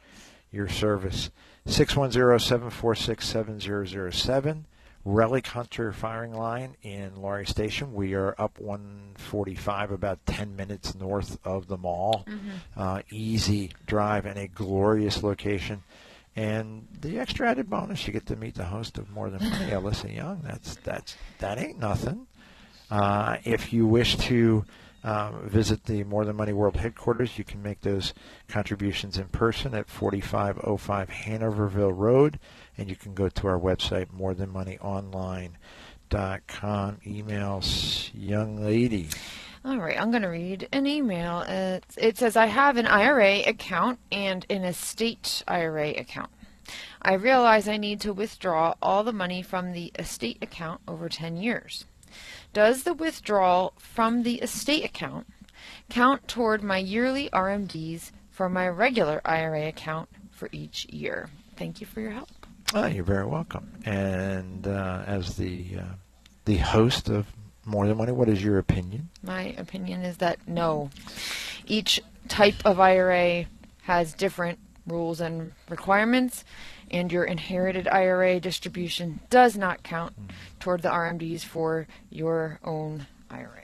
[0.51, 1.29] your service.
[1.67, 4.63] 610-746-7007,
[5.03, 7.93] Relic Hunter firing line in Laurys Station.
[7.93, 12.25] We are up 145, about 10 minutes north of the mall.
[12.77, 15.83] Uh, easy drive and a glorious location.
[16.35, 19.71] And the extra added bonus, you get to meet the host of More Than Money,
[19.71, 20.41] Alyssa Young.
[20.43, 22.27] That's that's that ain't nothing.
[22.89, 24.63] Uh, if you wish to
[25.03, 28.13] um, visit the More Than Money World headquarters, you can make those
[28.47, 32.39] contributions in person at 4505 Hanoverville Road,
[32.77, 36.97] and you can go to our website, morethanmoneyonline.com.
[37.05, 39.09] Emails, young lady.
[39.63, 41.41] All right, I'm going to read an email.
[41.41, 46.31] It, it says, I have an IRA account and an estate IRA account.
[47.01, 51.37] I realize I need to withdraw all the money from the estate account over 10
[51.37, 51.85] years.
[52.53, 55.27] Does the withdrawal from the estate account
[55.89, 61.29] count toward my yearly RMDs for my regular IRA account for each year?
[61.55, 62.29] Thank you for your help.
[62.73, 63.71] Oh, you're very welcome.
[63.85, 65.93] And uh, as the uh,
[66.45, 67.27] the host of
[67.65, 69.09] More Than Money, what is your opinion?
[69.23, 70.89] My opinion is that no.
[71.65, 73.45] Each type of IRA
[73.83, 76.43] has different rules and requirements,
[76.89, 80.13] and your inherited IRA distribution does not count
[80.59, 83.61] toward the RMDs for your own IRA.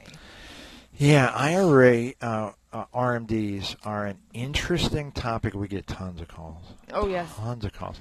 [0.97, 5.53] Yeah, IRA uh, uh, RMDs are an interesting topic.
[5.53, 6.63] We get tons of calls.
[6.93, 7.33] Oh, yes.
[7.35, 7.99] Tons of calls.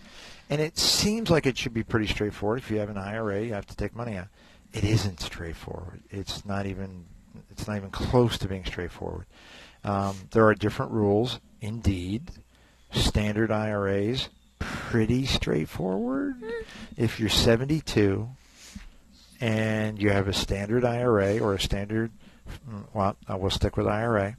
[0.48, 2.58] And it seems like it should be pretty straightforward.
[2.58, 4.28] If you have an IRA, you have to take money out.
[4.76, 6.02] It isn't straightforward.
[6.10, 7.04] It's not even
[7.50, 9.26] it's not even close to being straightforward.
[9.84, 12.30] Um, there are different rules, indeed.
[12.92, 16.34] Standard IRAs, pretty straightforward.
[16.96, 18.28] If you're 72
[19.40, 22.10] and you have a standard IRA or a standard,
[22.94, 24.36] well, I will stick with IRA.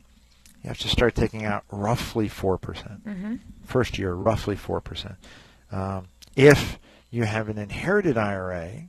[0.64, 3.36] You have to start taking out roughly four percent Mm-hmm.
[3.66, 5.16] first year, roughly 4%.
[5.72, 6.80] Um, if
[7.12, 8.84] you have an inherited IRA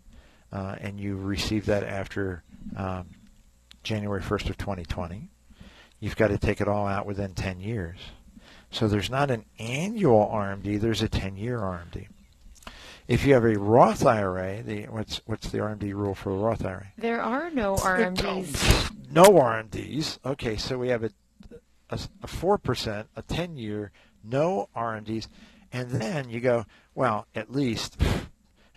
[0.53, 2.43] uh, and you receive that after
[2.77, 3.07] um,
[3.83, 5.31] January 1st of 2020,
[6.01, 7.99] you've got to take it all out within 10 years.
[8.71, 12.09] So there's not an annual RMD, there's a 10-year RMD.
[13.07, 16.65] If you have a Roth IRA, the, what's, what's the RMD rule for a Roth
[16.65, 16.89] IRA?
[16.99, 18.93] There are no RMDs.
[19.11, 20.19] No RMDs.
[20.23, 21.11] Okay, so we have a
[21.91, 23.93] a, a 4%, a 10 year,
[24.25, 25.29] no RMDs.
[25.73, 28.01] And then you go, well, at least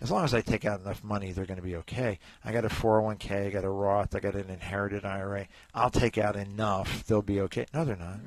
[0.02, 2.18] as long as I take out enough money, they're going to be okay.
[2.44, 5.46] I got a 401k, I got a Roth, I got an inherited IRA.
[5.74, 7.66] I'll take out enough, they'll be okay.
[7.72, 8.18] No, they're not.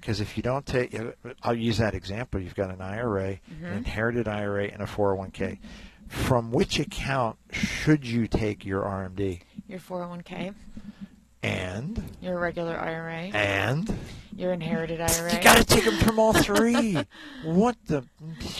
[0.00, 0.96] Because if you don't take,
[1.42, 2.40] I'll use that example.
[2.40, 3.66] You've got an IRA, an mm-hmm.
[3.66, 5.32] inherited IRA, and a 401k.
[5.32, 5.66] Mm-hmm.
[6.08, 9.40] From which account should you take your RMD?
[9.68, 10.54] Your 401k,
[11.44, 13.94] And your regular IRA, and
[14.34, 15.34] your inherited IRA.
[15.34, 16.96] you got to take them from all three.
[17.44, 18.04] what the?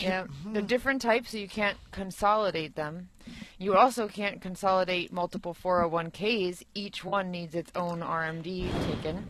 [0.00, 3.08] Yeah, they're different types, so you can't consolidate them.
[3.58, 6.62] You also can't consolidate multiple 401ks.
[6.74, 9.26] Each one needs its own RMD taken.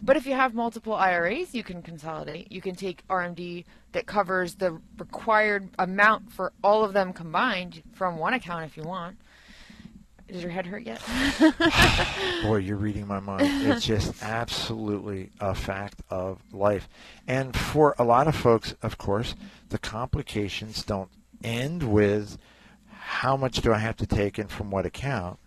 [0.00, 2.52] But if you have multiple IRAs, you can consolidate.
[2.52, 8.18] You can take RMD that covers the required amount for all of them combined from
[8.18, 9.16] one account if you want.
[10.28, 11.02] Does your head hurt yet?
[12.42, 13.46] Boy, you're reading my mind.
[13.66, 16.88] It's just absolutely a fact of life.
[17.26, 19.34] And for a lot of folks, of course,
[19.68, 21.10] the complications don't
[21.42, 22.38] end with
[22.88, 25.38] how much do I have to take and from what account.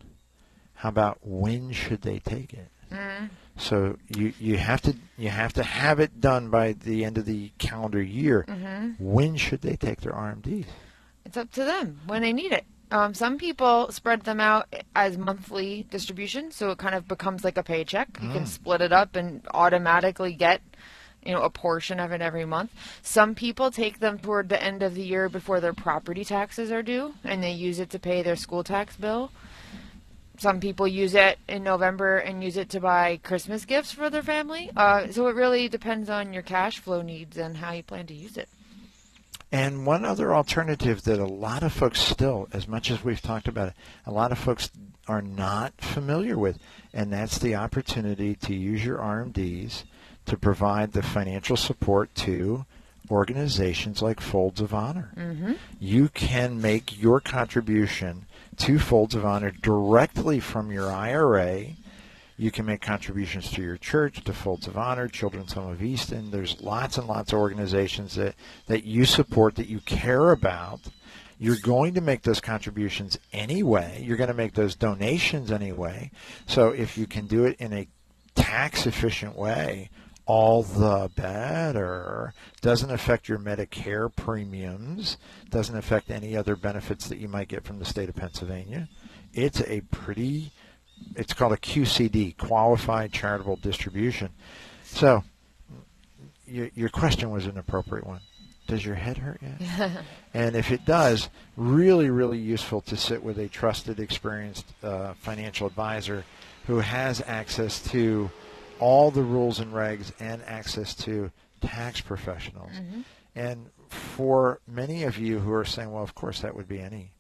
[0.75, 2.69] How about when should they take it?
[2.91, 3.25] Mm-hmm.
[3.57, 7.25] So you, you have to you have to have it done by the end of
[7.25, 8.45] the calendar year.
[8.47, 9.03] Mm-hmm.
[9.03, 10.67] When should they take their RMDs?
[11.25, 12.65] It's up to them when they need it.
[12.89, 17.57] Um, some people spread them out as monthly distribution, so it kind of becomes like
[17.57, 18.17] a paycheck.
[18.21, 20.61] You can split it up and automatically get,
[21.21, 22.71] you know, a portion of it every month.
[23.01, 26.83] Some people take them toward the end of the year before their property taxes are
[26.83, 29.31] due, and they use it to pay their school tax bill.
[30.37, 34.21] Some people use it in November and use it to buy Christmas gifts for their
[34.21, 34.69] family.
[34.77, 38.13] Uh, so it really depends on your cash flow needs and how you plan to
[38.13, 38.47] use it.
[39.51, 43.47] And one other alternative that a lot of folks still, as much as we've talked
[43.47, 43.73] about it,
[44.05, 44.69] a lot of folks
[45.07, 46.59] are not familiar with,
[46.93, 49.83] and that's the opportunity to use your RMDs
[50.25, 52.65] to provide the financial support to
[53.09, 55.11] organizations like Folds of Honor.
[55.15, 55.53] Mm-hmm.
[55.79, 58.25] You can make your contribution
[58.57, 61.67] to Folds of Honor directly from your IRA.
[62.37, 66.29] You can make contributions to your church, to Folds of Honor, Children's Home of Easton.
[66.29, 68.35] There's lots and lots of organizations that,
[68.67, 70.81] that you support, that you care about.
[71.39, 74.03] You're going to make those contributions anyway.
[74.03, 76.11] You're going to make those donations anyway.
[76.45, 77.87] So if you can do it in a
[78.35, 79.89] tax efficient way,
[80.27, 82.33] all the better.
[82.61, 85.17] Doesn't affect your Medicare premiums,
[85.49, 88.89] doesn't affect any other benefits that you might get from the state of Pennsylvania.
[89.33, 90.51] It's a pretty
[91.15, 94.29] it's called a QCD, Qualified Charitable Distribution.
[94.83, 95.23] So,
[96.45, 98.21] your, your question was an appropriate one.
[98.67, 100.03] Does your head hurt yet?
[100.33, 105.67] and if it does, really, really useful to sit with a trusted, experienced uh, financial
[105.67, 106.25] advisor
[106.67, 108.29] who has access to
[108.79, 111.31] all the rules and regs and access to
[111.61, 112.71] tax professionals.
[113.35, 117.11] And for many of you who are saying, well, of course, that would be any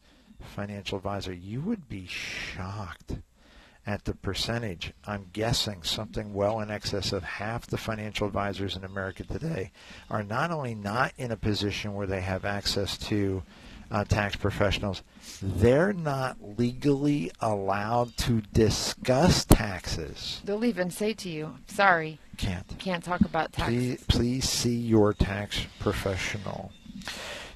[0.55, 3.17] financial advisor, you would be shocked
[3.87, 4.91] at the percentage.
[5.05, 9.71] I'm guessing something well in excess of half the financial advisors in America today
[10.09, 13.43] are not only not in a position where they have access to
[13.89, 15.01] uh, tax professionals,
[15.41, 20.41] they're not legally allowed to discuss taxes.
[20.43, 22.67] They'll even say to you, sorry, Can't.
[22.79, 23.77] can't talk about taxes.
[23.77, 26.73] Please, please see your tax professional.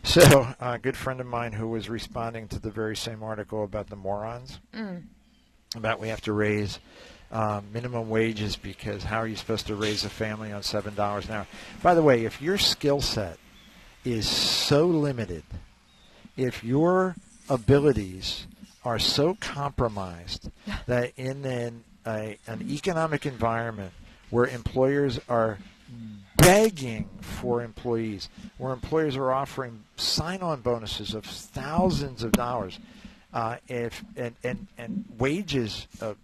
[0.03, 3.89] So, a good friend of mine who was responding to the very same article about
[3.89, 4.59] the morons,
[5.75, 6.79] about we have to raise
[7.31, 11.27] um, minimum wages because how are you supposed to raise a family on seven dollars
[11.27, 11.47] an hour?
[11.81, 13.37] By the way, if your skill set
[14.03, 15.43] is so limited,
[16.35, 17.15] if your
[17.49, 18.47] abilities
[18.83, 20.49] are so compromised
[20.87, 23.93] that in an, a, an economic environment
[24.29, 25.57] where employers are
[26.37, 32.79] begging for employees, where employers are offering sign-on bonuses of thousands of dollars,
[33.33, 36.17] uh, if and, and, and wages of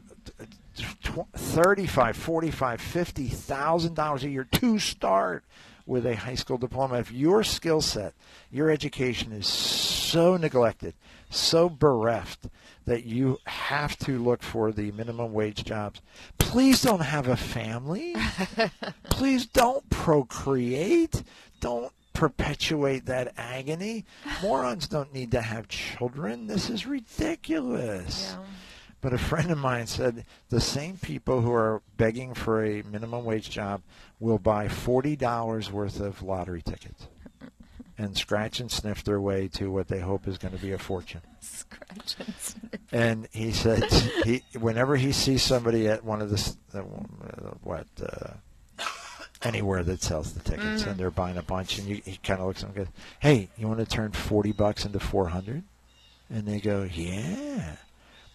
[1.04, 5.44] tw- 35 45 50 thousand dollars a year to start
[5.86, 7.00] with a high school diploma.
[7.00, 8.14] If your skill set
[8.52, 10.94] your education is so neglected
[11.30, 12.48] so bereft
[12.86, 16.02] that you have to look for the minimum wage jobs
[16.38, 18.16] please don't have a family.
[19.10, 21.24] Please don't procreate.
[21.60, 24.04] Don't perpetuate that agony
[24.42, 28.44] morons don't need to have children this is ridiculous Yeah.
[29.02, 33.24] but a friend of mine said the same people who are begging for a minimum
[33.24, 33.82] wage job
[34.20, 37.08] will buy $40 worth of lottery tickets
[38.00, 40.78] and scratch and sniff their way to what they hope is going to be a
[40.80, 41.22] fortune.
[41.40, 42.82] Scratch and sniff.
[42.92, 43.84] And he said
[44.26, 46.80] he whenever he sees somebody at one of the s- uh,
[47.64, 48.34] what uh,
[49.44, 52.48] anywhere that sells the tickets and they're buying a bunch and you, he kind of
[52.48, 55.64] looks at them and goes, "Hey, you want to turn 40 bucks into 400?"
[56.30, 57.78] And they go, yeah.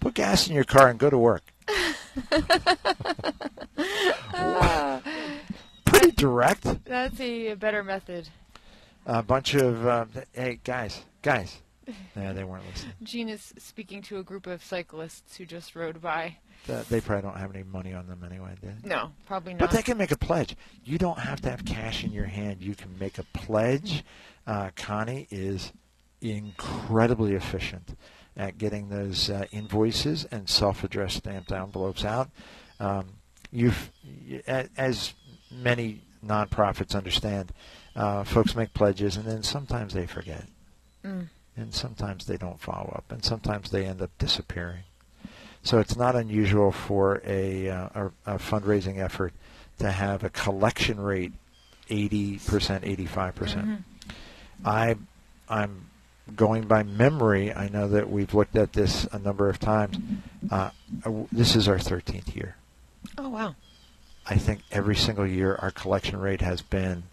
[0.01, 1.43] Put gas in your car and go to work.
[5.85, 6.85] Pretty direct.
[6.85, 8.29] That's a better method.
[9.07, 11.59] A bunch of, uh, hey, guys, guys.
[12.15, 12.93] Yeah, they weren't listening.
[13.03, 16.37] Gene is speaking to a group of cyclists who just rode by.
[16.69, 18.73] Uh, They probably don't have any money on them anyway, they?
[18.89, 19.61] No, probably not.
[19.61, 20.57] But they can make a pledge.
[20.85, 22.63] You don't have to have cash in your hand.
[22.63, 24.05] You can make a pledge.
[24.47, 25.73] Uh, Connie is
[26.21, 27.97] incredibly efficient
[28.37, 32.31] at getting those uh, invoices and self-addressed stamped envelopes out.
[32.81, 33.07] Um,
[33.51, 33.91] you've,
[34.47, 35.15] as
[35.51, 37.53] many nonprofits understand,
[37.95, 40.45] uh, folks make pledges and then sometimes they forget,
[41.05, 41.29] Mm.
[41.57, 44.85] and sometimes they don't follow up, and sometimes they end up disappearing.
[45.63, 49.33] So it's not unusual for a, uh, a, a fundraising effort
[49.79, 51.33] to have a collection rate
[51.89, 53.35] 80%, 85%.
[53.35, 53.85] percent Mhm.
[54.65, 54.97] I,
[55.49, 55.87] I'm
[56.37, 57.53] going by memory.
[57.53, 59.99] I know that we've looked at this a number of times.
[60.51, 60.71] Uh,
[61.05, 62.57] uh, this is our 13th year.
[63.19, 63.55] Oh wow.
[64.27, 67.05] I think every single year our collection rate has been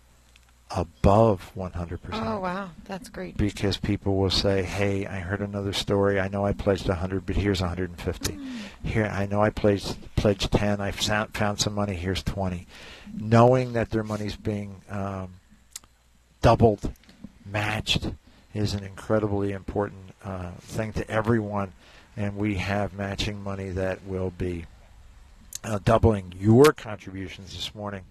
[0.72, 1.99] above 100%.
[2.13, 3.38] Oh wow, that's great.
[3.38, 6.20] Because people will say, "Hey, I heard another story.
[6.20, 8.39] I know I pledged 100, but here's 150.
[8.84, 10.80] Here, I know I pledged pledged 10.
[10.80, 11.95] I found found some money.
[11.95, 12.67] Here's 20."
[13.13, 15.34] Knowing that their money's being um,
[16.41, 16.93] doubled,
[17.45, 18.11] matched,
[18.53, 21.72] is an incredibly important uh, thing to everyone,
[22.15, 24.65] and we have matching money that will be
[25.63, 28.03] uh, doubling your contributions this morning.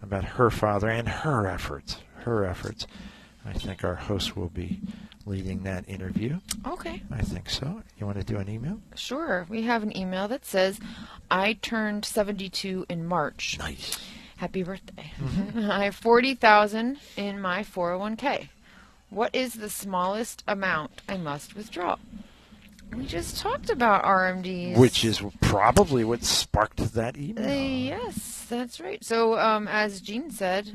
[0.02, 1.98] about her father and her efforts.
[2.24, 2.86] Her efforts.
[3.44, 4.80] I think our host will be
[5.26, 6.38] leading that interview.
[6.66, 7.82] Okay, I think so.
[7.98, 8.80] You want to do an email?
[8.94, 9.46] sure.
[9.48, 10.78] We have an email that says,
[11.30, 13.56] "I turned 72 in March.
[13.58, 13.98] Nice.
[14.36, 15.12] Happy birthday.
[15.18, 15.70] Mm-hmm.
[15.70, 18.48] I have 40,000 in my 401k.
[19.10, 21.96] What is the smallest amount I must withdraw?"
[22.96, 24.76] We just talked about RMDs.
[24.76, 27.58] Which is probably what sparked that Uh, email.
[27.58, 29.02] yes, that's right.
[29.04, 30.70] So, um, as Gene said,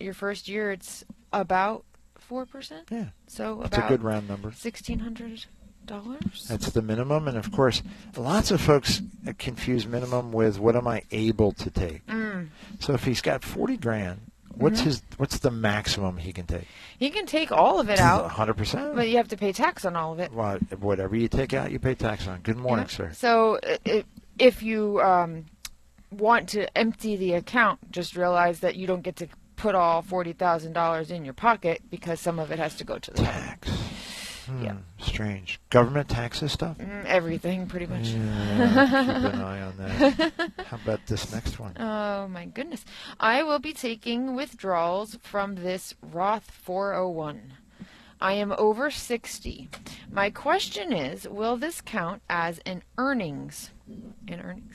[0.00, 1.84] your first year it's about
[2.16, 2.88] four percent.
[2.90, 4.52] Yeah, So it's a good round number.
[4.52, 5.44] sixteen hundred
[5.86, 6.46] dollars.
[6.48, 7.82] That's the minimum, and of course,
[8.16, 12.06] lots of folks uh, confuse minimum with what am I able to take.
[12.06, 12.48] Mm.
[12.80, 14.84] So if he's got forty grand, what's Mhm.
[14.84, 16.66] his what's the maximum he can take?
[16.98, 18.94] He can take all of it out, hundred percent.
[18.96, 20.32] but you have to pay tax on all of it.
[20.32, 22.40] Well, whatever you take out, you pay tax on.
[22.40, 22.96] Good morning, Yeah.
[22.96, 23.10] sir.
[23.14, 23.58] So
[24.38, 25.46] if you um,
[26.10, 30.32] want to empty the account, just realize that you don't get to put all forty
[30.32, 33.66] thousand dollars in your pocket because some of it has to go to the government.
[34.48, 34.76] Hmm, Yeah.
[34.98, 35.60] Strange.
[35.70, 36.78] Government taxes stuff.
[36.78, 38.08] Mm, everything, pretty much.
[38.08, 38.86] Yeah,
[39.24, 40.32] keep an eye on that.
[40.66, 41.76] How about this next one?
[41.78, 42.84] Oh my goodness.
[43.20, 47.52] I will be taking withdrawals from this Roth 401.
[48.20, 49.68] I am over 60.
[50.10, 53.70] My question is, will this count as an earnings?
[54.26, 54.74] In earnings.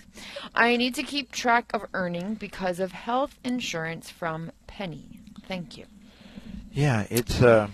[0.55, 5.19] I need to keep track of earning because of health insurance from Penny.
[5.45, 5.86] Thank you.
[6.71, 7.67] Yeah, it's uh,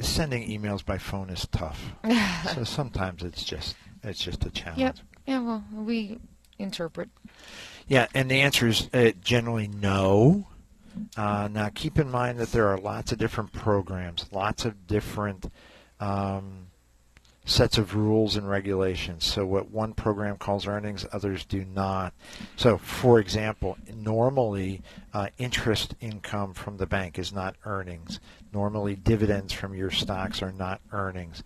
[0.00, 1.92] sending emails by phone is tough.
[2.54, 4.80] so sometimes it's just it's just a challenge.
[4.80, 4.96] Yep.
[5.26, 6.18] Yeah, well, we
[6.58, 7.08] interpret.
[7.86, 10.46] Yeah, and the answer is uh, generally no.
[11.16, 15.46] Uh, now, keep in mind that there are lots of different programs, lots of different
[16.00, 16.66] um,
[17.50, 19.24] sets of rules and regulations.
[19.24, 22.14] So, what one program calls earnings, others do not.
[22.56, 24.82] So, for example, normally
[25.12, 28.20] uh, interest income from the bank is not earnings.
[28.52, 31.42] Normally, dividends from your stocks are not earnings.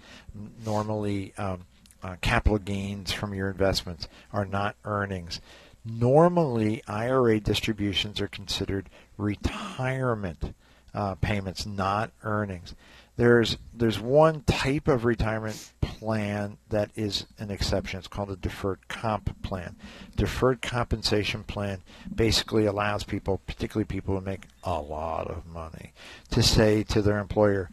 [0.64, 1.62] Normally, um,
[2.02, 5.40] uh, capital gains from your investments are not earnings.
[5.86, 10.54] Normally, IRA distributions are considered retirement
[10.94, 12.74] uh, payments, not earnings.
[13.16, 17.98] There's there's one type of retirement plan that is an exception.
[17.98, 19.76] It's called a deferred comp plan.
[20.16, 21.82] Deferred compensation plan
[22.14, 25.92] basically allows people, particularly people who make a lot of money,
[26.30, 27.70] to say to their employer,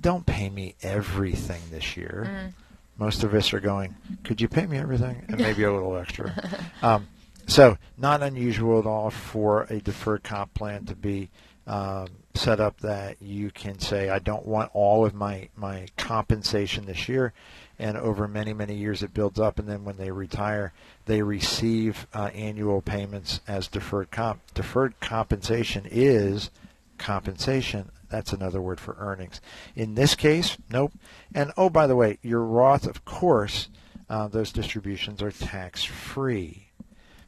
[0.00, 2.26] don't pay me everything this year.
[2.28, 2.52] Mm.
[2.98, 5.24] Most of us are going, could you pay me everything?
[5.28, 6.32] And maybe a little extra.
[6.82, 7.08] Um,
[7.46, 11.28] so not unusual at all for a deferred comp plan to be
[11.66, 16.86] um, set up that you can say, I don't want all of my, my compensation
[16.86, 17.32] this year.
[17.78, 19.58] And over many, many years it builds up.
[19.58, 20.72] And then when they retire,
[21.06, 24.40] they receive uh, annual payments as deferred comp.
[24.54, 26.50] Deferred compensation is
[26.98, 27.90] compensation.
[28.10, 29.40] That's another word for earnings.
[29.74, 30.92] In this case, nope.
[31.34, 33.68] And oh, by the way, your Roth, of course,
[34.08, 36.66] uh, those distributions are tax free.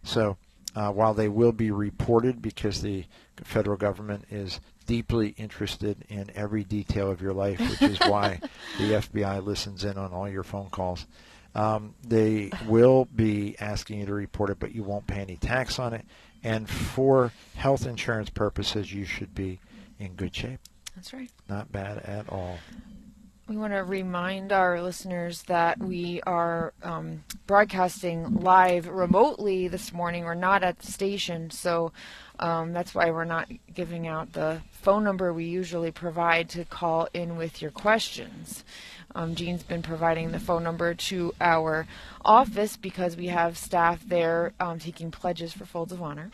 [0.03, 0.37] So
[0.75, 3.05] uh, while they will be reported because the
[3.45, 8.41] federal government is deeply interested in every detail of your life, which is why
[8.79, 11.07] the FBI listens in on all your phone calls.
[11.55, 15.79] Um, they will be asking you to report it, but you won't pay any tax
[15.79, 16.05] on it.
[16.43, 19.61] And for health insurance purposes, you should be
[19.99, 20.61] in good shape.
[20.97, 21.31] That's right.
[21.49, 22.59] Not bad at all.
[23.49, 30.25] We want to remind our listeners that we are um, broadcasting live remotely this morning.
[30.25, 31.93] We're not at the station, so
[32.43, 37.09] um, that's why we're not giving out the phone number we usually provide to call
[37.15, 38.65] in with your questions.
[39.15, 41.87] Um, Gene's been providing the phone number to our
[42.25, 46.33] office because we have staff there um, taking pledges for Folds of Honor.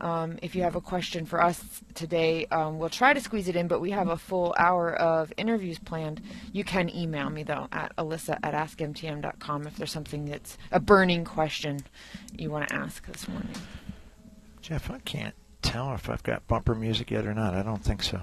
[0.00, 1.62] Um, if you have a question for us
[1.94, 5.32] today, um, we'll try to squeeze it in, but we have a full hour of
[5.36, 6.20] interviews planned.
[6.52, 11.24] You can email me, though, at alyssa at askmtm.com if there's something that's a burning
[11.24, 11.80] question
[12.36, 13.54] you want to ask this morning.
[14.66, 17.54] Jeff, I can't tell if I've got bumper music yet or not.
[17.54, 18.22] I don't think so.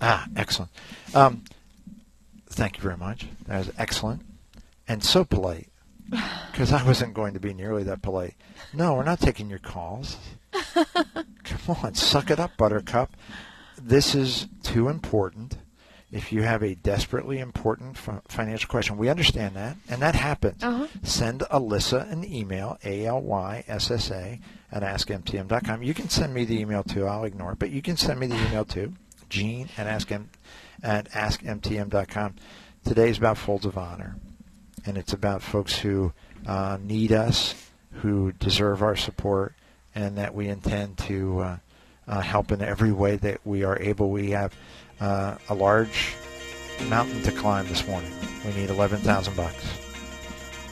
[0.00, 0.70] Ah, excellent.
[1.12, 1.42] Um,
[2.48, 3.26] thank you very much.
[3.48, 4.22] That was excellent
[4.86, 5.66] and so polite
[6.52, 8.36] because I wasn't going to be nearly that polite.
[8.72, 10.18] No, we're not taking your calls.
[10.52, 13.16] Come on, suck it up, Buttercup.
[13.76, 15.56] This is too important.
[16.16, 20.64] If you have a desperately important financial question, we understand that, and that happens.
[20.64, 20.86] Uh-huh.
[21.02, 24.40] Send Alyssa an email, A-L-Y-S-S-A,
[24.72, 25.82] at askmtm.com.
[25.82, 27.06] You can send me the email too.
[27.06, 28.94] I'll ignore it, but you can send me the email too.
[29.28, 30.28] Gene at askm
[30.82, 32.34] at askmtm.com.
[32.82, 34.16] Today's about folds of honor,
[34.86, 36.14] and it's about folks who
[36.46, 37.54] uh, need us,
[37.90, 39.54] who deserve our support,
[39.94, 41.56] and that we intend to uh,
[42.08, 44.10] uh, help in every way that we are able.
[44.10, 44.54] We have
[45.00, 46.14] uh, a large
[46.88, 48.12] mountain to climb this morning.
[48.44, 49.64] We need 11,000 bucks.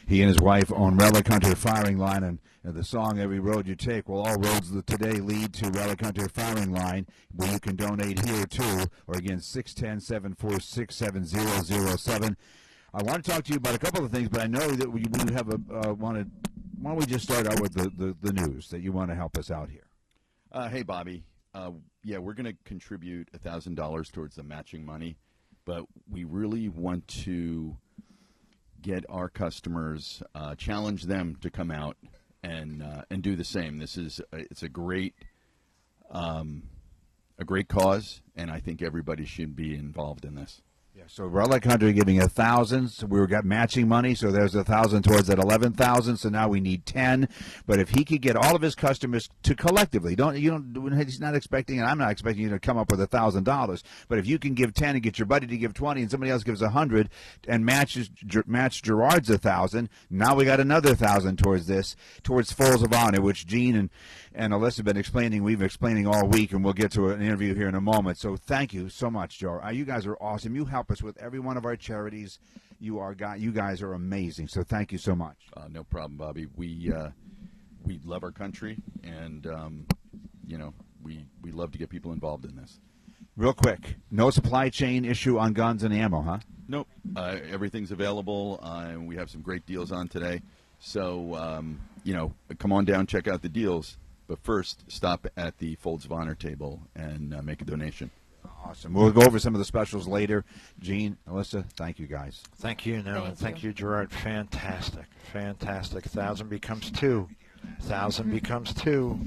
[0.06, 3.68] he and his wife own Relic Hunter Firing Line, and, and the song "Every Road
[3.68, 7.76] You Take." Well, all roads today lead to Relic Hunter Firing Line, where you can
[7.76, 12.34] donate here too, or again 610-746-7007.
[12.92, 14.90] I want to talk to you about a couple of things, but I know that
[14.90, 16.28] we, we have a uh, wanted.
[16.80, 19.14] Why don't we just start out with the, the, the news that you want to
[19.14, 19.86] help us out here?
[20.50, 21.22] Uh, hey, Bobby.
[21.54, 21.70] Uh,
[22.02, 25.16] yeah, we're going to contribute thousand dollars towards the matching money,
[25.64, 27.76] but we really want to
[28.80, 31.96] get our customers, uh, challenge them to come out
[32.42, 33.78] and uh, and do the same.
[33.78, 35.14] This is it's a great
[36.10, 36.64] um,
[37.38, 40.62] a great cause, and I think everybody should be involved in this.
[41.00, 42.88] Yeah, so Relic Hunter giving a thousand.
[42.88, 46.18] So we got matching money, so there's a thousand towards that eleven thousand.
[46.18, 47.26] So now we need ten.
[47.66, 50.92] But if he could get all of his customers to collectively, don't you don't?
[50.98, 53.82] He's not expecting, and I'm not expecting you to come up with a thousand dollars.
[54.08, 56.32] But if you can give ten and get your buddy to give twenty, and somebody
[56.32, 57.08] else gives a hundred,
[57.48, 58.10] and matches
[58.44, 63.22] match Gerard's a thousand, now we got another thousand towards this, towards Folds of Honor,
[63.22, 63.88] which Gene and
[64.34, 65.42] and Alyssa have been explaining.
[65.42, 68.18] We've been explaining all week, and we'll get to an interview here in a moment.
[68.18, 69.60] So thank you so much, Joe.
[69.64, 70.54] Uh, you guys are awesome.
[70.54, 72.38] You help us with every one of our charities.
[72.78, 73.36] You are guy.
[73.36, 74.48] You guys are amazing.
[74.48, 75.36] So thank you so much.
[75.56, 76.46] Uh, no problem, Bobby.
[76.56, 77.10] We uh,
[77.84, 79.86] we love our country, and um,
[80.46, 80.72] you know
[81.02, 82.80] we we love to get people involved in this.
[83.36, 86.38] Real quick, no supply chain issue on guns and ammo, huh?
[86.68, 86.88] Nope.
[87.16, 90.40] Uh, everything's available, uh, and we have some great deals on today.
[90.78, 93.98] So, um, you know, come on down, check out the deals.
[94.30, 98.12] But first, stop at the Folds of Honor table and uh, make a donation.
[98.64, 98.92] Awesome.
[98.94, 100.44] We'll go over some of the specials later.
[100.78, 102.40] Gene, Alyssa, thank you guys.
[102.54, 103.70] Thank you, no, Thank and thank you.
[103.70, 104.12] you, Gerard.
[104.12, 106.04] Fantastic, fantastic.
[106.04, 107.28] Thousand becomes two.
[107.80, 109.18] Thousand becomes two,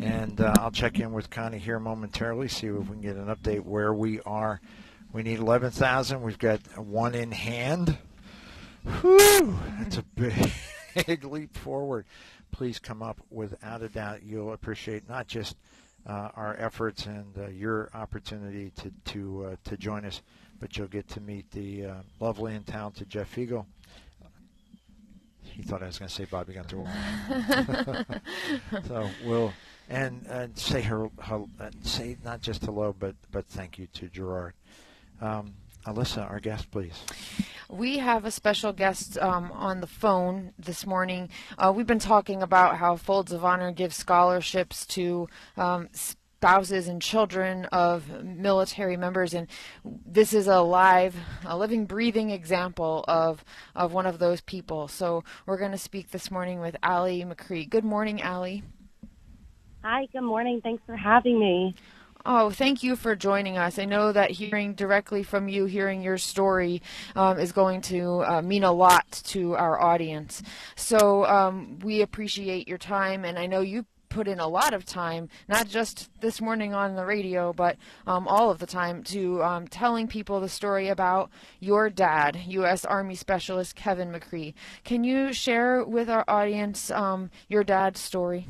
[0.00, 2.46] and uh, I'll check in with Connie here momentarily.
[2.46, 4.60] See if we can get an update where we are.
[5.12, 6.22] We need eleven thousand.
[6.22, 7.98] We've got one in hand.
[9.00, 10.52] Whew, that's a big,
[11.06, 12.06] big leap forward.
[12.54, 14.22] Please come up without a doubt.
[14.22, 15.56] You'll appreciate not just
[16.06, 20.22] uh, our efforts and uh, your opportunity to to uh, to join us,
[20.60, 23.66] but you'll get to meet the uh, lovely and talented Jeff Eagle.
[25.42, 26.84] He thought I was going to say Bobby Gunther.
[28.86, 29.52] So we'll
[29.88, 34.08] and and say her, her uh, say not just hello, but but thank you to
[34.08, 34.54] Gerard.
[35.20, 35.54] Um,
[35.86, 36.94] Alyssa, our guest, please.
[37.68, 41.28] We have a special guest um, on the phone this morning.
[41.58, 47.00] Uh, we've been talking about how Folds of Honor gives scholarships to um, spouses and
[47.00, 49.48] children of military members, and
[49.84, 51.14] this is a live,
[51.44, 54.88] a living, breathing example of of one of those people.
[54.88, 57.68] So we're going to speak this morning with Allie McCree.
[57.68, 58.62] Good morning, Allie.
[59.82, 60.60] Hi, good morning.
[60.62, 61.74] Thanks for having me.
[62.26, 63.78] Oh, thank you for joining us.
[63.78, 66.80] I know that hearing directly from you, hearing your story,
[67.14, 70.42] um, is going to uh, mean a lot to our audience.
[70.74, 74.86] So um, we appreciate your time, and I know you put in a lot of
[74.86, 79.42] time, not just this morning on the radio, but um, all of the time, to
[79.42, 81.28] um, telling people the story about
[81.60, 82.86] your dad, U.S.
[82.86, 84.54] Army Specialist Kevin McCree.
[84.82, 88.46] Can you share with our audience um, your dad's story?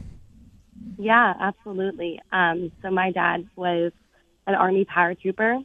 [0.98, 2.20] Yeah, absolutely.
[2.32, 3.92] Um, so my dad was
[4.46, 5.64] an Army paratrooper,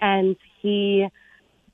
[0.00, 1.06] and he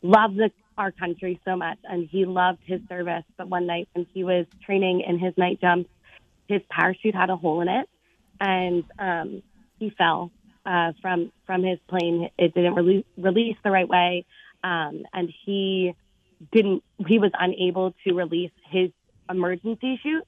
[0.03, 3.25] loved the, our country so much, and he loved his service.
[3.37, 5.91] But one night when he was training in his night jumps,
[6.49, 7.89] his parachute had a hole in it,
[8.41, 9.43] and um,
[9.79, 10.31] he fell
[10.67, 12.31] uh, from from his plane.
[12.39, 14.25] It didn't release, release the right way,
[14.63, 15.95] um, and he
[16.53, 16.83] didn't.
[17.07, 18.91] He was unable to release his
[19.31, 20.25] emergency chute.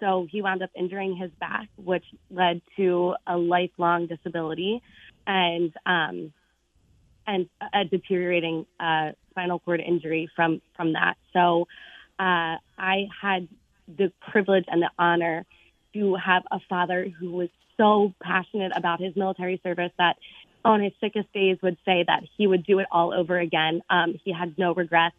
[0.00, 4.82] So he wound up injuring his back, which led to a lifelong disability.
[5.26, 6.32] And um,
[7.26, 11.14] and a deteriorating uh, spinal cord injury from from that.
[11.32, 11.68] So
[12.18, 13.48] uh, I had
[13.86, 15.44] the privilege and the honor
[15.94, 20.16] to have a father who was so passionate about his military service that
[20.64, 23.80] on his sickest days would say that he would do it all over again.
[23.88, 25.16] Um, he had no regrets.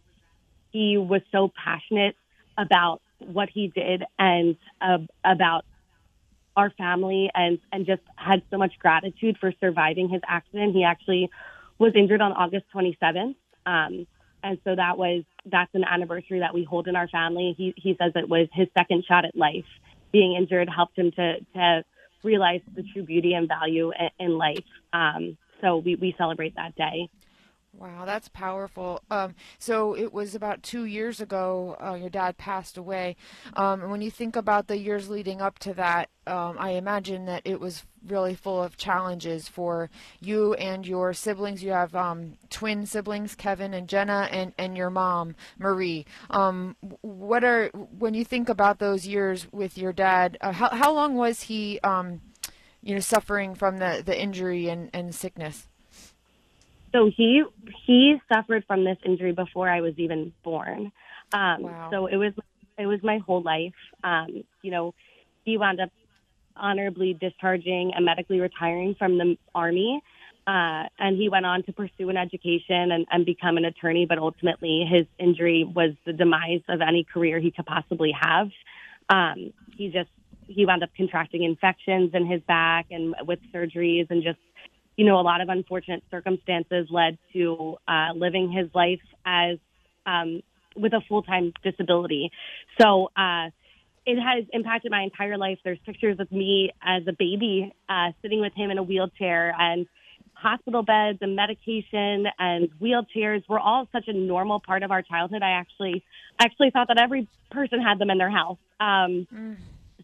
[0.72, 2.16] He was so passionate
[2.58, 5.66] about what he did and uh, about
[6.56, 10.76] our family and and just had so much gratitude for surviving his accident.
[10.76, 11.30] He actually
[11.80, 13.36] was injured on August 27th.
[13.66, 14.06] Um,
[14.44, 17.54] and so that was that's an anniversary that we hold in our family.
[17.58, 19.66] He he says it was his second shot at life.
[20.12, 21.84] Being injured helped him to to
[22.24, 24.64] realize the true beauty and value in, life.
[24.94, 27.10] Um, so we we celebrate that day.
[27.74, 29.02] Wow, that's powerful.
[29.10, 33.16] Um, so it was about two years ago uh, your dad passed away.
[33.56, 37.26] Um, and when you think about the years leading up to that, um, I imagine
[37.26, 41.64] that it was really full of challenges for you and your siblings.
[41.64, 46.06] You have um, twin siblings, Kevin and Jenna, and, and your mom, Marie.
[46.30, 50.38] Um, what are when you think about those years with your dad?
[50.42, 52.22] Uh, how how long was he, um,
[52.84, 55.68] you know, suffering from the, the injury and, and sickness?
[56.92, 57.44] So he
[57.86, 60.92] he suffered from this injury before I was even born.
[61.34, 61.90] Um, Wow.
[61.92, 62.34] So it was
[62.78, 63.74] it was my whole life.
[64.04, 64.94] Um, you know,
[65.46, 65.90] he wound up
[66.56, 70.02] honorably discharging and medically retiring from the army.
[70.48, 74.18] Uh, and he went on to pursue an education and, and become an attorney, but
[74.18, 78.50] ultimately his injury was the demise of any career he could possibly have.
[79.10, 80.10] Um, he just
[80.48, 84.40] he wound up contracting infections in his back and with surgeries and just
[84.96, 89.58] you know, a lot of unfortunate circumstances led to uh, living his life as
[90.06, 90.42] um,
[90.76, 92.32] with a full time disability.
[92.80, 93.50] So uh,
[94.06, 95.60] it has impacted my entire life.
[95.64, 99.88] There's pictures of me as a baby uh, sitting with him in a wheelchair and
[100.34, 105.44] hospital beds and medication and wheelchairs were all such a normal part of our childhood.
[105.44, 106.04] I actually
[106.40, 108.58] actually thought that every person had them in their house.
[108.80, 109.28] Um,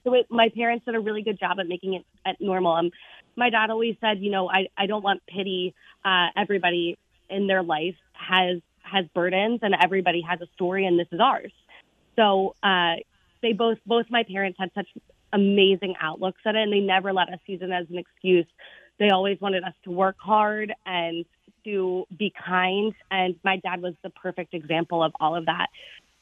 [0.03, 2.73] so it, my parents did a really good job at making it at normal.
[2.73, 2.91] Um,
[3.38, 5.73] my dad always said, you know, I, I don't want pity.
[6.03, 6.97] Uh, everybody
[7.29, 11.51] in their life has has burdens, and everybody has a story, and this is ours.
[12.15, 12.95] So uh,
[13.41, 14.88] they both both my parents had such
[15.31, 18.47] amazing outlooks at it, and they never let us use it as an excuse.
[18.97, 21.25] They always wanted us to work hard and
[21.63, 25.67] to be kind, and my dad was the perfect example of all of that.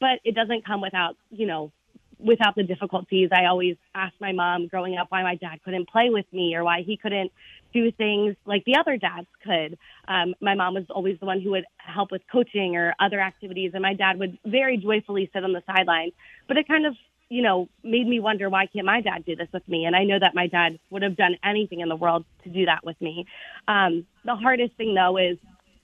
[0.00, 1.72] But it doesn't come without, you know,
[2.18, 3.30] without the difficulties.
[3.32, 6.64] I always asked my mom growing up why my dad couldn't play with me or
[6.64, 7.30] why he couldn't
[7.72, 9.78] do things like the other dads could.
[10.08, 13.72] Um, my mom was always the one who would help with coaching or other activities,
[13.74, 16.12] and my dad would very joyfully sit on the sidelines.
[16.48, 16.94] But it kind of,
[17.28, 19.84] you know, made me wonder why can't my dad do this with me?
[19.84, 22.64] And I know that my dad would have done anything in the world to do
[22.66, 23.26] that with me.
[23.68, 25.36] Um, the hardest thing though is,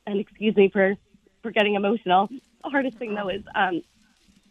[0.06, 0.96] and excuse me for
[1.42, 2.28] for getting emotional.
[2.62, 3.82] The hardest thing though is um,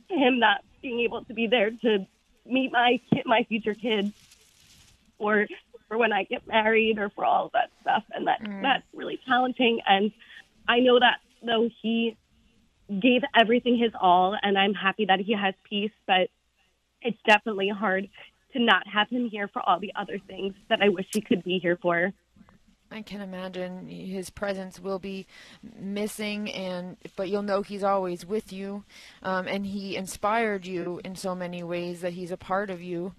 [0.09, 2.05] him not being able to be there to
[2.45, 4.11] meet my kid, my future kids,
[5.17, 5.47] or
[5.87, 8.61] for when I get married, or for all of that stuff, and that mm.
[8.61, 9.81] that's really challenging.
[9.87, 10.11] And
[10.67, 12.17] I know that though he
[12.99, 16.29] gave everything his all, and I'm happy that he has peace, but
[17.01, 18.09] it's definitely hard
[18.53, 21.43] to not have him here for all the other things that I wish he could
[21.43, 22.13] be here for.
[22.91, 25.25] I can imagine his presence will be
[25.79, 28.83] missing, and but you'll know he's always with you,
[29.23, 33.13] um, and he inspired you in so many ways that he's a part of you,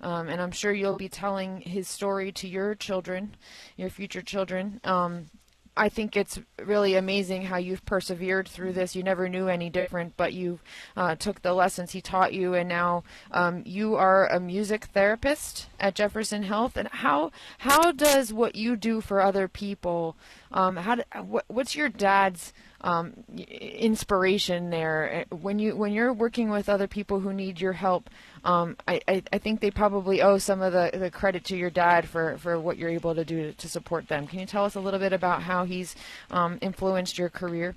[0.00, 3.34] um, and I'm sure you'll be telling his story to your children,
[3.76, 4.80] your future children.
[4.84, 5.30] Um,
[5.76, 8.96] I think it's really amazing how you've persevered through this.
[8.96, 10.58] You never knew any different, but you
[10.96, 15.68] uh, took the lessons he taught you, and now um, you are a music therapist
[15.78, 16.76] at Jefferson Health.
[16.76, 20.16] And how how does what you do for other people?
[20.50, 26.50] Um, how what, what's your dad's um, inspiration there Uh, when you when you're working
[26.50, 28.10] with other people who need your help?
[28.44, 31.70] Um, I, I, I think they probably owe some of the, the credit to your
[31.70, 34.26] dad for, for what you're able to do to support them.
[34.26, 35.96] Can you tell us a little bit about how he's
[36.30, 37.74] um, influenced your career?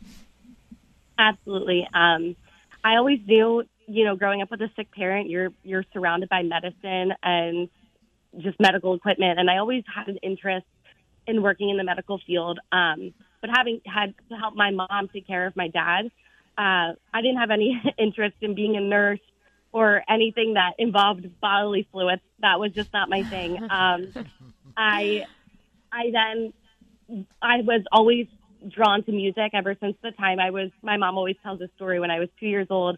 [1.17, 1.87] Absolutely.
[1.93, 2.35] Um,
[2.83, 6.43] I always knew, you know, growing up with a sick parent, you're you're surrounded by
[6.43, 7.69] medicine and
[8.37, 10.67] just medical equipment, and I always had an interest
[11.25, 12.59] in working in the medical field.
[12.71, 16.11] Um, but having had to help my mom take care of my dad,
[16.57, 19.19] uh, I didn't have any interest in being a nurse
[19.71, 22.21] or anything that involved bodily fluids.
[22.39, 23.59] That was just not my thing.
[23.69, 24.13] Um,
[24.77, 25.25] I
[25.91, 26.53] I then
[27.41, 28.27] I was always
[28.67, 30.69] drawn to music ever since the time I was.
[30.81, 31.99] My mom always tells this story.
[31.99, 32.97] When I was two years old,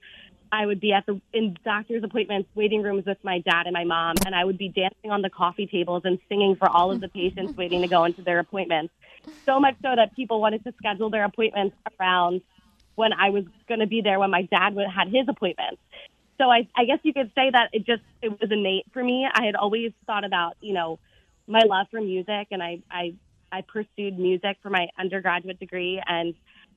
[0.52, 3.86] I would be at the in doctor's appointments, waiting rooms with my dad and my
[3.86, 7.00] mom, and I would be dancing on the coffee tables and singing for all of
[7.00, 8.94] the patients waiting to go into their appointments.
[9.46, 12.42] So much so that people wanted to schedule their appointments around
[12.96, 15.82] when I was going to be there when my dad would, had his appointments.
[16.38, 19.28] So I, I guess you could say that it just it was innate for me.
[19.32, 21.00] I had always thought about you know
[21.48, 23.14] my love for music, and I I
[23.52, 26.34] I pursued music for my undergraduate degree, and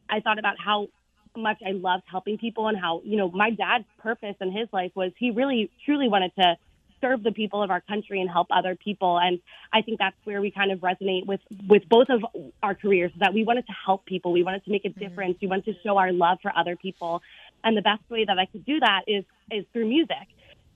[0.09, 0.89] I thought about how
[1.37, 4.93] much I loved helping people and how, you know, my dad's purpose in his life
[4.95, 6.57] was he really truly wanted to
[7.01, 9.19] serve the people of our country and help other people.
[9.19, 9.39] And
[9.73, 12.25] I think that's where we kind of resonate with, with both of
[12.63, 14.33] our careers that we wanted to help people.
[14.33, 15.37] We wanted to make a difference.
[15.43, 17.21] We wanted to show our love for other people.
[17.63, 20.29] And the best way that I could do that is, is through music.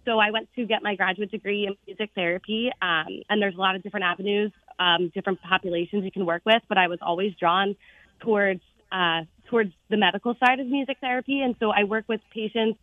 [0.05, 2.71] So I went to get my graduate degree in music therapy.
[2.83, 6.63] Um, and there's a lot of different avenues, um, different populations you can work with,
[6.69, 7.77] but I was always drawn
[8.21, 11.41] towards uh, towards the medical side of music therapy.
[11.41, 12.79] And so I work with patients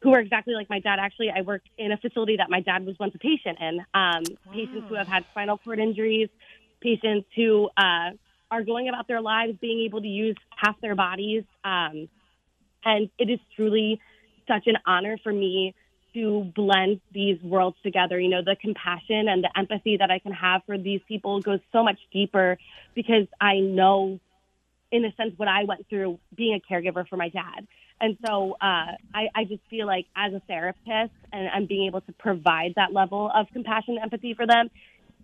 [0.00, 0.98] who are exactly like my dad.
[1.00, 3.80] Actually, I worked in a facility that my dad was once a patient in.
[3.94, 6.28] Um, Patients who have had spinal cord injuries,
[6.80, 8.10] patients who uh,
[8.50, 11.44] are going about their lives being able to use half their bodies.
[11.64, 12.08] Um,
[12.84, 14.00] and it is truly
[14.46, 15.74] such an honor for me
[16.12, 18.20] to blend these worlds together.
[18.20, 21.60] You know, the compassion and the empathy that I can have for these people goes
[21.72, 22.58] so much deeper
[22.94, 24.20] because I know
[24.94, 27.66] in a sense what I went through being a caregiver for my dad.
[28.00, 32.00] And so uh, I, I just feel like as a therapist and, and being able
[32.02, 34.70] to provide that level of compassion and empathy for them,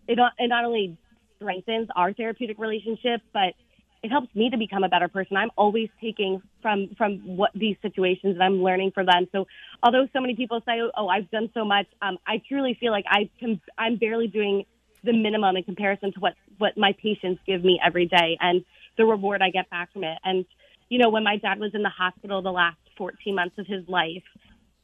[0.09, 0.99] it it not only
[1.37, 3.55] strengthens our therapeutic relationship, but
[4.03, 5.37] it helps me to become a better person.
[5.37, 9.29] I'm always taking from from what these situations and I'm learning from them.
[9.31, 9.47] So
[9.85, 13.05] although so many people say, "Oh, I've done so much," um, I truly feel like
[13.09, 13.61] I can.
[13.79, 14.64] I'm barely doing
[15.05, 18.64] the minimum in comparison to what what my patients give me every day and
[19.01, 20.19] the reward I get back from it.
[20.23, 20.45] And
[20.91, 23.89] you know, when my dad was in the hospital the last 14 months of his
[23.89, 24.25] life,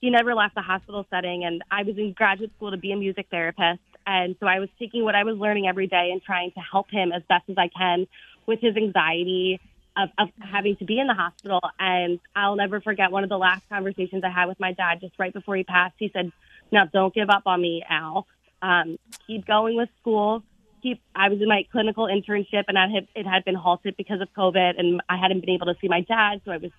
[0.01, 1.45] he never left the hospital setting.
[1.45, 3.83] And I was in graduate school to be a music therapist.
[4.07, 6.91] And so I was taking what I was learning every day and trying to help
[6.91, 8.07] him as best as I can
[8.47, 9.61] with his anxiety
[9.97, 11.61] of, of having to be in the hospital.
[11.79, 15.19] And I'll never forget one of the last conversations I had with my dad just
[15.19, 15.97] right before he passed.
[15.99, 16.31] He said,
[16.71, 18.27] Now, don't give up on me, Al.
[18.63, 20.43] Um, keep going with school.
[20.87, 21.03] Keep.
[21.17, 24.29] I was in my clinical internship, and I had, it had been halted because of
[24.37, 26.71] COVID, and I hadn't been able to see my dad, so I was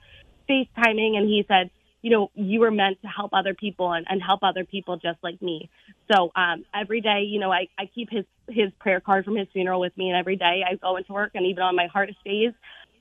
[0.49, 1.69] FaceTiming, and he said,
[2.01, 5.17] you know, you were meant to help other people and, and help other people just
[5.23, 5.69] like me.
[6.09, 9.49] So um, every day, you know, I, I keep his his prayer card from his
[9.51, 12.23] funeral with me, and every day I go into work, and even on my hardest
[12.23, 12.53] days,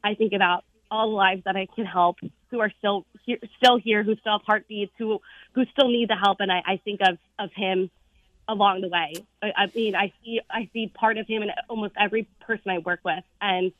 [0.02, 2.16] I think about all the lives that I can help
[2.50, 5.20] who are still here, still here, who still have heartbeats, who
[5.52, 7.90] who still need the help, and I, I think of of him
[8.48, 9.12] along the way.
[9.42, 12.78] I, I mean, I see I see part of him in almost every person I
[12.78, 13.72] work with, and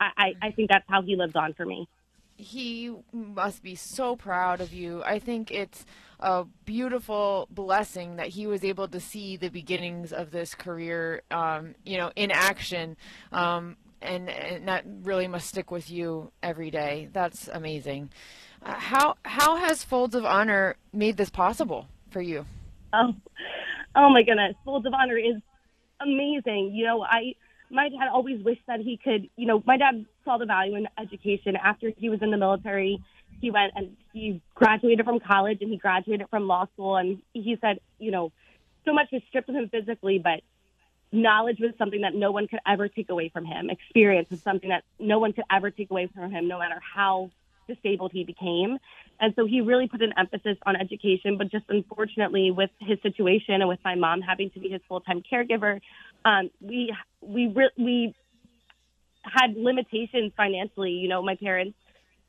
[0.00, 1.88] I, I, I think that's how he lives on for me.
[2.36, 5.02] he must be so proud of you.
[5.04, 5.84] I think it's
[6.20, 11.74] a beautiful blessing that he was able to see the beginnings of this career, um,
[11.84, 12.96] you know, in action,
[13.32, 17.08] um, and, and that really must stick with you every day.
[17.12, 18.10] That's amazing.
[18.64, 22.46] Uh, how how has Folds of Honor made this possible for you?
[22.92, 23.14] Oh,
[23.94, 24.54] oh my goodness.
[24.64, 25.36] Folds of Honor is
[26.00, 26.72] amazing.
[26.74, 27.34] You know, I,
[27.70, 30.88] my dad always wished that he could, you know, my dad saw the value in
[30.98, 33.00] education after he was in the military.
[33.40, 36.96] He went and he graduated from college and he graduated from law school.
[36.96, 38.32] And he said, you know,
[38.84, 40.42] so much was stripped of him physically, but
[41.12, 43.70] knowledge was something that no one could ever take away from him.
[43.70, 47.30] Experience was something that no one could ever take away from him, no matter how
[47.66, 48.78] disabled he became.
[49.20, 53.54] And so he really put an emphasis on education, but just unfortunately with his situation
[53.54, 55.80] and with my mom having to be his full-time caregiver,
[56.24, 58.14] um, we, we, re- we
[59.24, 60.90] had limitations financially.
[60.90, 61.76] You know, my parents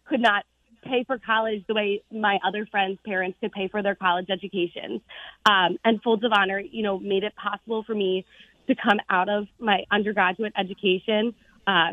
[0.05, 0.45] could not
[0.83, 5.01] pay for college the way my other friends' parents could pay for their college educations.
[5.45, 8.25] Um, and Folds of Honor, you know, made it possible for me
[8.67, 11.33] to come out of my undergraduate education
[11.67, 11.91] uh,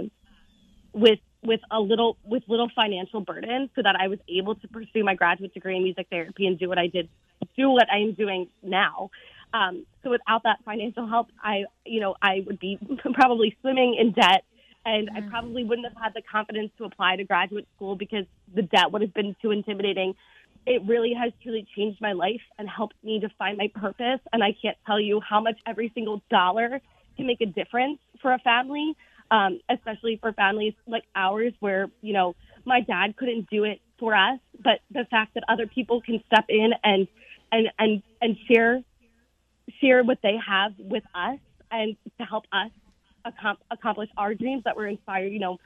[0.93, 5.05] with with a little with little financial burden, so that I was able to pursue
[5.05, 7.09] my graduate degree in music therapy and do what I did,
[7.57, 9.11] do what I am doing now.
[9.53, 12.79] Um, so without that financial help, I you know I would be
[13.15, 14.45] probably swimming in debt
[14.85, 18.63] and I probably wouldn't have had the confidence to apply to graduate school because the
[18.63, 20.15] debt would have been too intimidating.
[20.67, 24.21] It really has truly changed my life and helped me to find my purpose.
[24.33, 26.81] And I can't tell you how much every single dollar
[27.17, 28.97] can make a difference for a family,
[29.31, 32.35] um, especially for families like ours, where you know
[32.65, 36.47] my dad couldn't do it for us, but the fact that other people can step
[36.49, 37.09] in and
[37.53, 38.83] and and and share
[39.81, 41.39] share what they have with us
[41.71, 42.71] and to help us
[43.27, 45.59] accom- accomplish our dreams that were inspired, you know,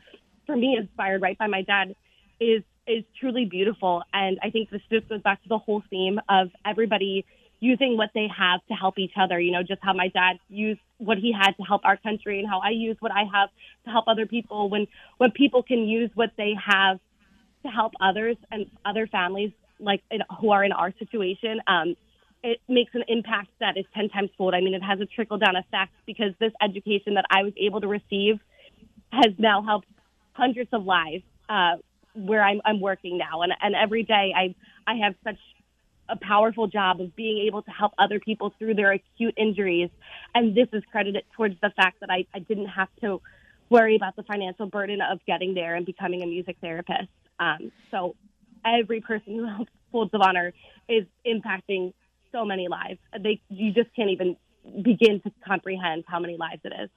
[0.46, 1.94] for me, inspired right by my dad
[2.40, 4.02] is is truly beautiful.
[4.12, 7.24] And I think this just goes back to the whole theme of everybody
[7.60, 9.40] using what they have to help each other.
[9.40, 12.48] You know, just how my dad used what he had to help our country and
[12.48, 13.48] how I use what I have
[13.84, 14.68] to help other people.
[14.68, 14.86] When
[15.18, 16.98] when people can use what they have
[17.64, 21.96] to help others and other families like in, who are in our situation, um,
[22.42, 24.54] it makes an impact that is 10 times fold.
[24.54, 27.80] I mean, it has a trickle down effect because this education that I was able
[27.80, 28.38] to receive
[29.10, 29.88] has now helped
[30.32, 31.76] hundreds of lives uh,
[32.14, 33.42] where I'm, I'm working now.
[33.42, 34.54] And, and every day I,
[34.86, 35.38] I have such
[36.08, 39.90] a powerful job of being able to help other people through their acute injuries.
[40.34, 43.20] And this is credited towards the fact that I, I didn't have to
[43.70, 47.08] worry about the financial burden of getting there and becoming a music therapist.
[47.40, 48.14] Um, so
[48.64, 50.52] every person who helps Folds of Honor
[50.88, 51.92] is impacting
[52.32, 52.98] so many lives.
[53.18, 54.36] They, you just can't even
[54.82, 56.90] begin to comprehend how many lives it is.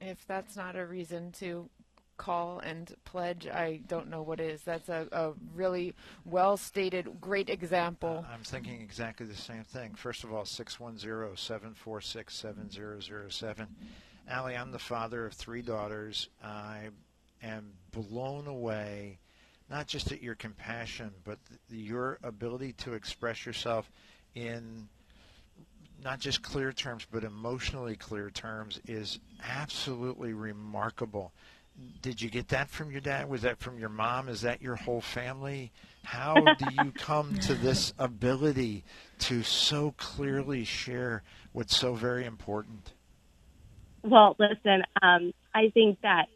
[0.00, 1.68] If that's not a reason to
[2.18, 4.62] call and pledge, I don't know what is.
[4.62, 5.94] That's a, a really
[6.26, 8.26] well stated, great example.
[8.30, 9.94] I'm thinking exactly the same thing.
[9.94, 13.66] First of all, 610 746 7007.
[14.28, 16.28] Allie, I'm the father of three daughters.
[16.44, 16.88] I
[17.42, 19.18] am blown away,
[19.70, 23.90] not just at your compassion, but th- your ability to express yourself
[24.34, 24.88] in
[26.02, 31.32] not just clear terms, but emotionally clear terms is absolutely remarkable.
[32.02, 33.28] Did you get that from your dad?
[33.28, 34.28] Was that from your mom?
[34.28, 35.72] Is that your whole family?
[36.02, 38.84] How do you come to this ability
[39.20, 41.22] to so clearly share
[41.52, 42.92] what's so very important?
[44.02, 46.26] Well, listen, um, I think that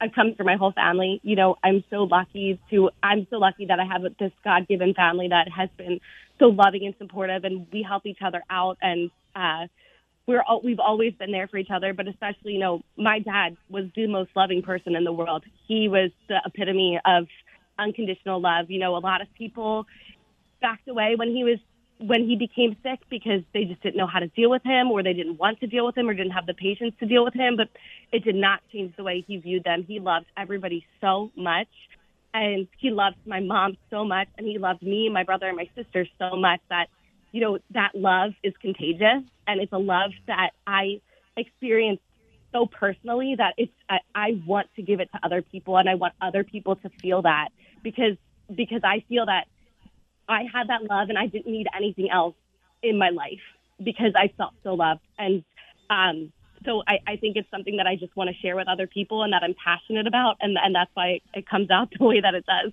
[0.00, 1.20] I've come through my whole family.
[1.22, 4.94] You know, I'm so lucky to, I'm so lucky that I have this God given
[4.94, 6.00] family that has been
[6.38, 8.78] so loving and supportive and we help each other out.
[8.80, 9.66] And, uh,
[10.28, 13.56] we're all, we've always been there for each other, but especially, you know, my dad
[13.70, 15.42] was the most loving person in the world.
[15.66, 17.26] He was the epitome of
[17.78, 18.70] unconditional love.
[18.70, 19.86] You know, a lot of people
[20.60, 21.58] backed away when he was
[22.00, 25.02] when he became sick because they just didn't know how to deal with him or
[25.02, 27.34] they didn't want to deal with him or didn't have the patience to deal with
[27.34, 27.56] him.
[27.56, 27.70] But
[28.12, 29.82] it did not change the way he viewed them.
[29.82, 31.66] He loved everybody so much.
[32.34, 34.28] And he loved my mom so much.
[34.36, 36.88] And he loved me, my brother, and my sister so much that,
[37.32, 39.22] you know, that love is contagious.
[39.46, 41.00] And it's a love that I
[41.36, 42.02] experienced
[42.52, 45.94] so personally that it's, I, I want to give it to other people and I
[45.94, 47.48] want other people to feel that
[47.82, 48.16] because,
[48.54, 49.44] because I feel that
[50.28, 52.34] I had that love and I didn't need anything else
[52.82, 53.40] in my life
[53.82, 55.00] because I felt so loved.
[55.18, 55.44] And
[55.90, 56.32] um,
[56.64, 59.22] so I, I think it's something that I just want to share with other people
[59.22, 60.36] and that I'm passionate about.
[60.40, 62.72] And, and that's why it comes out the way that it does.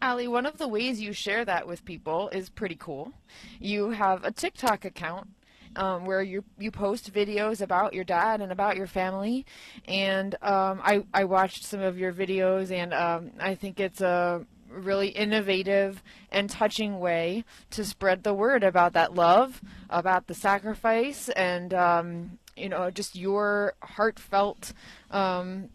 [0.00, 3.12] Allie, one of the ways you share that with people is pretty cool.
[3.58, 5.28] You have a TikTok account
[5.74, 9.44] um, where you you post videos about your dad and about your family,
[9.86, 14.46] and um, I I watched some of your videos, and um, I think it's a
[14.70, 19.60] really innovative and touching way to spread the word about that love,
[19.90, 24.72] about the sacrifice, and um, you know just your heartfelt
[25.10, 25.70] um,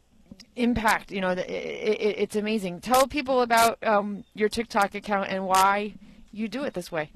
[0.55, 1.11] impact.
[1.11, 2.81] You know, it, it, it's amazing.
[2.81, 5.95] Tell people about um, your TikTok account and why
[6.31, 7.11] you do it this way.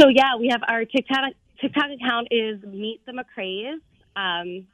[0.00, 3.78] So yeah, we have our TikTok TikTok account is Meet the McCraes.
[4.14, 4.66] Um,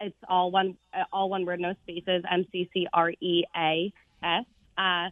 [0.00, 0.76] it's all one
[1.12, 2.22] all one word, no spaces.
[2.30, 3.92] M C C R E A
[4.22, 4.44] S.
[4.76, 5.10] Uh,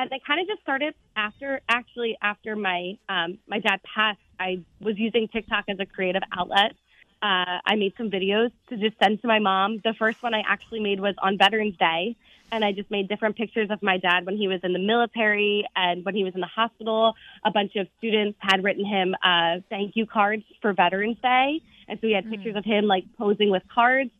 [0.00, 4.20] and I kind of just started after actually after my um, my dad passed.
[4.38, 6.72] I was using TikTok as a creative outlet.
[7.20, 9.80] Uh, I made some videos to just send to my mom.
[9.82, 12.16] The first one I actually made was on Veterans Day,
[12.52, 15.66] and I just made different pictures of my dad when he was in the military
[15.74, 17.14] and when he was in the hospital.
[17.44, 21.98] A bunch of students had written him uh, thank you cards for Veterans Day, and
[22.00, 24.10] so we had pictures of him like posing with cards.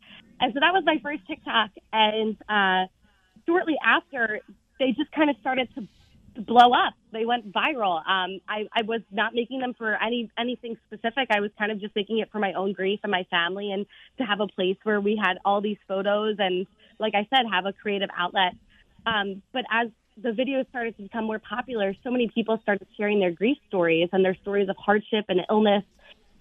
[0.41, 1.70] And so that was my first TikTok.
[1.93, 2.87] And uh,
[3.47, 4.41] shortly after,
[4.79, 5.89] they just kind of started to to
[6.39, 6.94] blow up.
[7.12, 7.97] They went viral.
[7.98, 11.28] Um, I, I was not making them for any anything specific.
[11.31, 13.86] I was kind of just making it for my own grief and my family, and
[14.19, 16.66] to have a place where we had all these photos and,
[16.98, 18.55] like I said, have a creative outlet.
[19.06, 19.89] Um, but as
[20.20, 24.09] the videos started to become more popular, so many people started sharing their grief stories
[24.12, 25.85] and their stories of hardship and illness.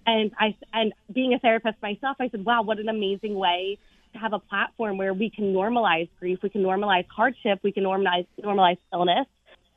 [0.06, 3.78] And I and being a therapist myself, I said, "Wow, what an amazing way
[4.12, 7.84] to have a platform where we can normalize grief, we can normalize hardship, we can
[7.84, 9.26] normalize normalize illness."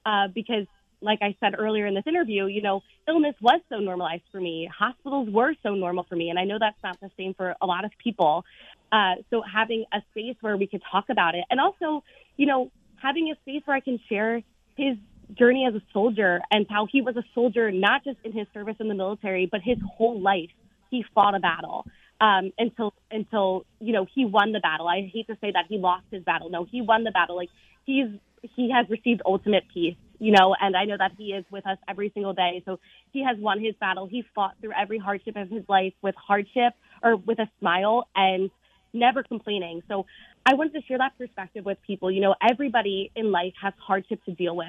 [0.05, 0.67] Uh, because,
[1.01, 4.69] like I said earlier in this interview, you know, illness was so normalized for me.
[4.77, 7.65] Hospitals were so normal for me, and I know that's not the same for a
[7.65, 8.45] lot of people.
[8.91, 12.03] Uh, so having a space where we could talk about it, and also,
[12.37, 12.71] you know,
[13.01, 14.41] having a space where I can share
[14.75, 14.97] his
[15.37, 18.75] journey as a soldier and how he was a soldier not just in his service
[18.79, 20.49] in the military, but his whole life.
[20.89, 21.85] He fought a battle.
[22.21, 24.87] um, until until you know he won the battle.
[24.87, 26.49] I hate to say that he lost his battle.
[26.49, 27.35] No, he won the battle.
[27.35, 27.49] Like
[27.85, 28.07] he's
[28.41, 31.77] he has received ultimate peace, you know, and I know that he is with us
[31.87, 32.61] every single day.
[32.65, 32.79] So
[33.11, 34.07] he has won his battle.
[34.07, 36.73] He fought through every hardship of his life with hardship
[37.03, 38.49] or with a smile and
[38.93, 39.81] never complaining.
[39.87, 40.05] So
[40.45, 42.11] I wanted to share that perspective with people.
[42.11, 44.67] You know, everybody in life has hardship to deal with.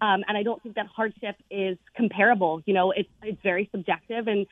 [0.00, 2.62] Um, and I don't think that hardship is comparable.
[2.66, 4.26] You know, it's, it's very subjective.
[4.26, 4.46] And,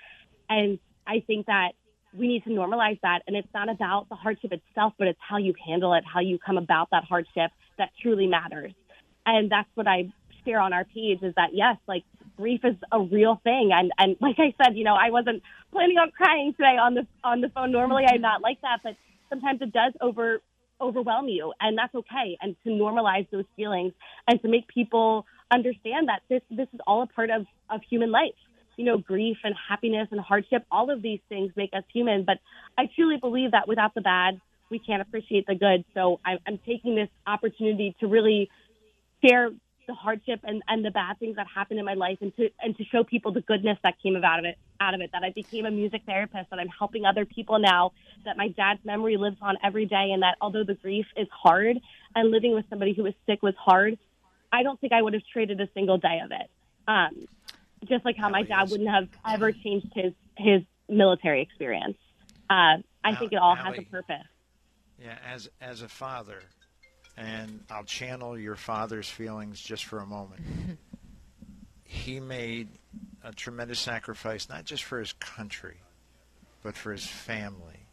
[0.48, 1.72] and I think that
[2.16, 3.20] we need to normalize that.
[3.26, 6.38] And it's not about the hardship itself, but it's how you handle it, how you
[6.38, 7.50] come about that hardship
[7.80, 8.72] that truly matters.
[9.26, 10.12] And that's what I
[10.44, 12.04] share on our page is that yes, like
[12.36, 13.70] grief is a real thing.
[13.72, 15.42] And and like I said, you know, I wasn't
[15.72, 17.72] planning on crying today on the on the phone.
[17.72, 18.96] Normally I'm not like that, but
[19.28, 20.40] sometimes it does over
[20.80, 22.38] overwhelm you and that's okay.
[22.40, 23.92] And to normalize those feelings
[24.28, 28.10] and to make people understand that this this is all a part of, of human
[28.10, 28.38] life.
[28.76, 32.24] You know, grief and happiness and hardship, all of these things make us human.
[32.24, 32.38] But
[32.78, 34.40] I truly believe that without the bad,
[34.70, 35.84] we can't appreciate the good.
[35.94, 38.48] So I'm, I'm taking this opportunity to really
[39.24, 39.50] share
[39.86, 42.76] the hardship and, and the bad things that happened in my life and to and
[42.76, 45.30] to show people the goodness that came out of it out of it that I
[45.30, 47.92] became a music therapist that I'm helping other people now
[48.24, 51.76] that my dad's memory lives on every day and that although the grief is hard
[52.14, 53.98] and living with somebody who is sick was hard
[54.52, 56.50] I don't think I would have traded a single day of it.
[56.86, 57.28] Um,
[57.88, 61.96] just like how my dad wouldn't have ever changed his his military experience.
[62.48, 64.26] Uh, I think it all has a purpose
[65.02, 66.40] Yeah, as as a father,
[67.16, 70.42] and I'll channel your father's feelings just for a moment.
[71.84, 72.68] he made
[73.24, 75.78] a tremendous sacrifice, not just for his country,
[76.62, 77.86] but for his family.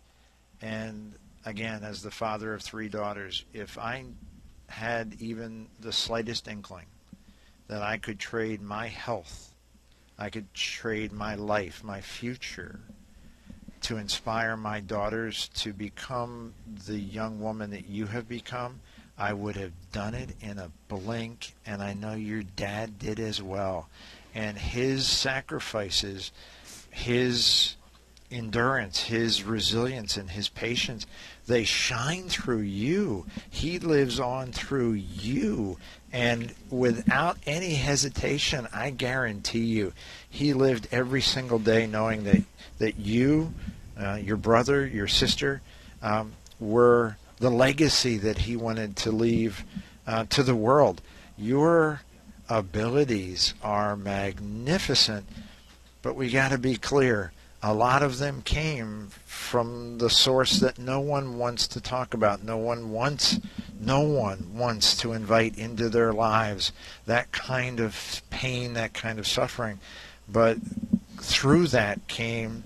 [0.61, 1.13] And
[1.45, 4.03] again, as the father of three daughters, if I
[4.67, 6.87] had even the slightest inkling
[7.67, 9.53] that I could trade my health,
[10.17, 12.81] I could trade my life, my future,
[13.87, 16.53] to inspire my daughters to become
[16.87, 18.81] the young woman that you have become,
[19.17, 23.41] I would have done it in a blink, and I know your dad did as
[23.41, 23.87] well.
[24.35, 26.33] And his sacrifices,
[26.91, 27.77] his
[28.29, 31.05] endurance, his resilience, and his patience,
[31.45, 33.25] they shine through you.
[33.49, 35.77] He lives on through you.
[36.11, 39.93] And without any hesitation, I guarantee you,
[40.29, 42.43] he lived every single day knowing that,
[42.79, 43.53] that you,
[43.99, 45.61] uh, your brother, your sister,
[46.01, 49.63] um, were the legacy that he wanted to leave
[50.05, 51.01] uh, to the world.
[51.37, 52.01] Your
[52.49, 55.27] abilities are magnificent,
[56.01, 57.31] but we got to be clear.
[57.61, 62.43] A lot of them came from the source that no one wants to talk about.
[62.43, 63.39] No one wants,
[63.79, 66.71] no one wants to invite into their lives
[67.05, 69.79] that kind of pain, that kind of suffering.
[70.29, 70.57] But
[71.19, 72.63] through that came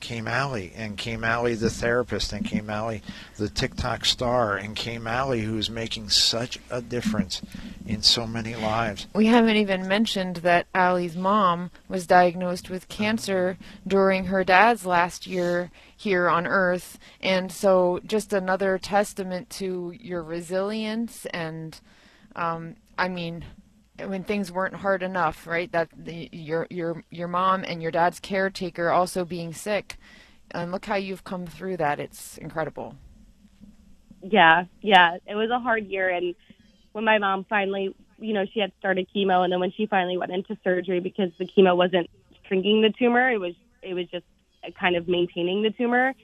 [0.00, 3.02] came Allie, and came Allie the therapist, and came Allie
[3.36, 7.42] the TikTok star, and came Allie who is making such a difference
[7.86, 9.06] in so many lives.
[9.14, 15.26] We haven't even mentioned that Allie's mom was diagnosed with cancer during her dad's last
[15.26, 16.98] year here on Earth.
[17.20, 21.26] And so, just another testament to your resilience.
[21.26, 21.78] And
[22.36, 23.44] um, I mean,
[24.06, 25.70] when things weren't hard enough, right?
[25.72, 29.96] That the, your your your mom and your dad's caretaker also being sick,
[30.50, 32.00] and look how you've come through that.
[32.00, 32.96] It's incredible.
[34.22, 36.08] yeah, yeah, it was a hard year.
[36.08, 36.34] And
[36.92, 40.16] when my mom finally, you know, she had started chemo, and then when she finally
[40.16, 42.10] went into surgery because the chemo wasn't
[42.46, 44.24] shrinking the tumor, it was it was just
[44.78, 46.14] kind of maintaining the tumor.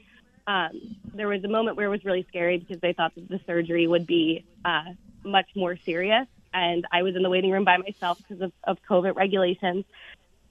[0.47, 3.41] Um, there was a moment where it was really scary because they thought that the
[3.47, 4.85] surgery would be uh,
[5.25, 8.79] much more serious, and I was in the waiting room by myself because of, of
[8.89, 9.85] COVID regulations,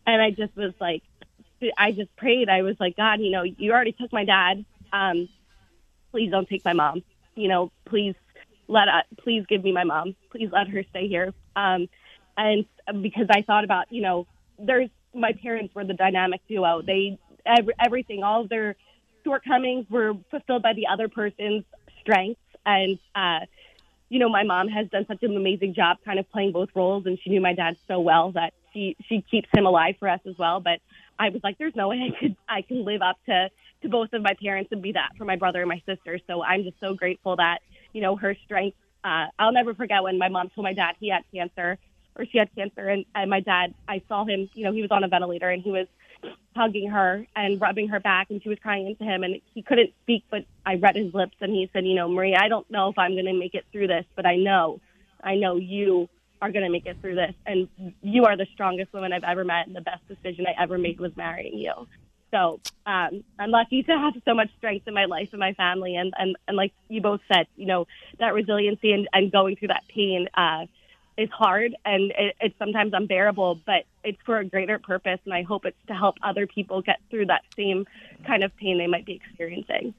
[0.05, 1.01] and I just was like,
[1.77, 2.47] I just prayed.
[2.47, 4.63] I was like, God, you know, you already took my dad.
[4.93, 5.27] Um,
[6.11, 7.01] please don't take my mom.
[7.33, 8.13] You know, please
[8.67, 10.15] let uh, please give me my mom.
[10.31, 11.33] Please let her stay here.
[11.55, 11.87] Um,
[12.37, 12.65] and
[13.01, 14.27] because I thought about, you know,
[14.59, 16.81] there's my parents were the dynamic duo.
[16.81, 18.75] They every, everything, all of their
[19.23, 21.63] shortcomings were fulfilled by the other person's
[22.01, 22.41] strengths.
[22.65, 23.45] And uh,
[24.09, 27.05] you know, my mom has done such an amazing job, kind of playing both roles,
[27.05, 30.19] and she knew my dad so well that she she keeps him alive for us
[30.27, 30.59] as well.
[30.59, 30.79] But
[31.17, 33.49] I was like, there's no way I could I can live up to
[33.81, 36.19] to both of my parents and be that for my brother and my sister.
[36.27, 37.59] So I'm just so grateful that
[37.93, 38.77] you know her strength.
[39.03, 41.77] Uh, I'll never forget when my mom told my dad he had cancer
[42.17, 44.49] or she had cancer, and, and my dad I saw him.
[44.53, 45.87] You know, he was on a ventilator and he was
[46.55, 49.91] hugging her and rubbing her back, and she was crying into him, and he couldn't
[50.03, 52.89] speak, but I read his lips, and he said, you know, Marie, I don't know
[52.89, 54.79] if I'm going to make it through this, but I know,
[55.23, 56.07] I know you
[56.41, 57.67] are going to make it through this, and
[58.01, 60.99] you are the strongest woman I've ever met, and the best decision I ever made
[60.99, 61.87] was marrying you.
[62.31, 65.95] So um, I'm lucky to have so much strength in my life and my family,
[65.95, 67.87] and and, and like you both said, you know,
[68.19, 70.65] that resiliency and, and going through that pain uh,
[71.17, 75.43] is hard and it, it's sometimes unbearable, but it's for a greater purpose, and I
[75.43, 77.85] hope it's to help other people get through that same
[78.25, 79.93] kind of pain they might be experiencing.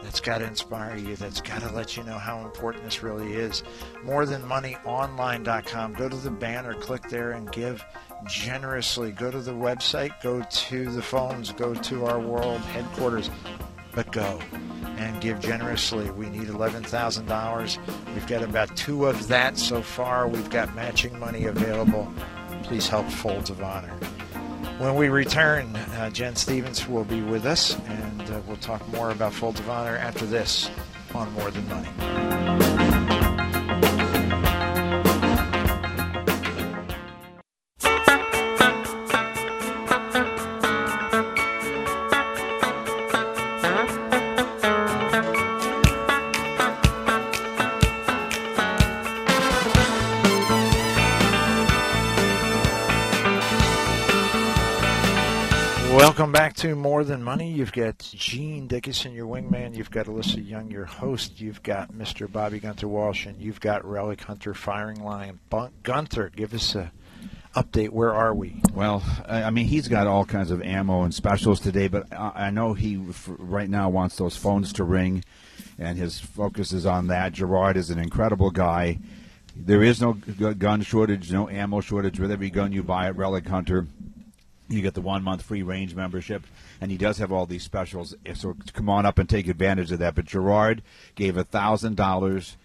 [0.03, 1.15] That's got to inspire you.
[1.15, 3.63] That's got to let you know how important this really is.
[4.03, 5.93] More than money online.com.
[5.93, 7.85] Go to the banner, click there and give
[8.27, 9.13] generously.
[9.13, 13.29] Go to the website, go to the phones, go to our world headquarters,
[13.95, 14.41] but go
[14.97, 16.11] and give generously.
[16.11, 18.15] We need $11,000.
[18.15, 20.27] We've got about two of that so far.
[20.29, 22.11] We've got matching money available.
[22.63, 23.93] Please help Folds of Honor.
[24.79, 29.11] When we return, uh, Jen Stevens will be with us, and uh, we'll talk more
[29.11, 30.71] about Folds of Honor after this
[31.15, 32.70] on More Than Money.
[56.61, 57.51] To More Than Money.
[57.51, 59.75] You've got Gene Dickinson, your wingman.
[59.75, 61.41] You've got Alyssa Young, your host.
[61.41, 62.31] You've got Mr.
[62.31, 65.41] Bobby Gunther Walsh, and you've got Relic Hunter Firing Line.
[65.49, 66.93] Bun- Gunther, give us a
[67.57, 67.89] update.
[67.89, 68.61] Where are we?
[68.75, 72.75] Well, I mean, he's got all kinds of ammo and specials today, but I know
[72.75, 75.25] he right now wants those phones to ring,
[75.79, 77.33] and his focus is on that.
[77.33, 78.99] Gerard is an incredible guy.
[79.57, 83.49] There is no gun shortage, no ammo shortage with every gun you buy at Relic
[83.49, 83.87] Hunter.
[84.71, 86.47] You get the one month free range membership,
[86.81, 88.15] and he does have all these specials.
[88.25, 90.15] Eh, so come on up and take advantage of that.
[90.15, 90.83] But Gerard
[91.17, 92.57] gave a thousand dollars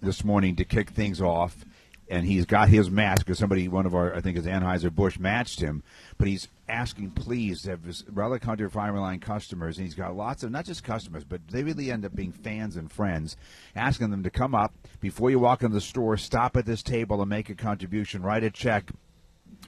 [0.00, 1.64] this morning to kick things off,
[2.08, 5.18] and he's got his mask because somebody, one of our, I think, is Anheuser Busch,
[5.18, 5.82] matched him.
[6.18, 10.44] But he's asking, please, to have his Relic Hunter Fireline customers, and he's got lots
[10.44, 13.36] of not just customers, but they really end up being fans and friends,
[13.74, 17.20] asking them to come up before you walk in the store, stop at this table
[17.20, 18.92] and make a contribution, write a check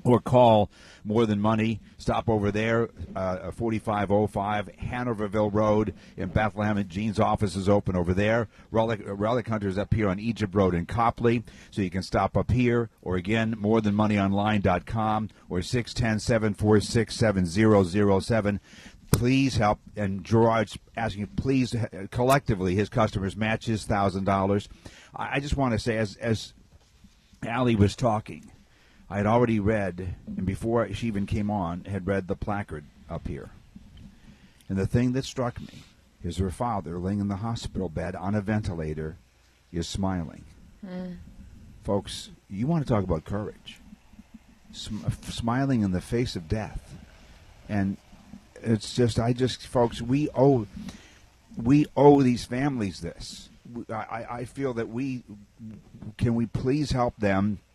[0.06, 0.70] or call
[1.04, 1.80] more than money.
[1.98, 6.78] Stop over there, uh, 4505 Hanoverville Road in Bethlehem.
[6.78, 8.48] And Gene's office is open over there.
[8.70, 11.42] Relic, uh, Relic Hunters up here on Egypt Road in Coplay.
[11.70, 18.60] So you can stop up here, or again, morethanmoneyonline.com or 610 746 7007
[19.12, 19.78] please help.
[19.96, 24.68] And Gerard's asking, please uh, collectively, his customers match his thousand dollars.
[25.14, 26.52] I just want to say, as as
[27.46, 28.50] Allie was talking,
[29.08, 33.28] I had already read, and before she even came on, had read the placard up
[33.28, 33.50] here.
[34.68, 35.84] And the thing that struck me
[36.24, 39.16] is her father, laying in the hospital bed on a ventilator,
[39.72, 40.44] is smiling.
[41.84, 43.78] Folks, you want to talk about courage?
[44.72, 46.96] Sm- smiling in the face of death,
[47.68, 47.96] and
[48.62, 50.66] it's just, I just, folks, we owe,
[51.56, 53.48] we owe these families this.
[53.88, 55.22] I, I feel that we
[56.18, 57.65] can we please help them uh,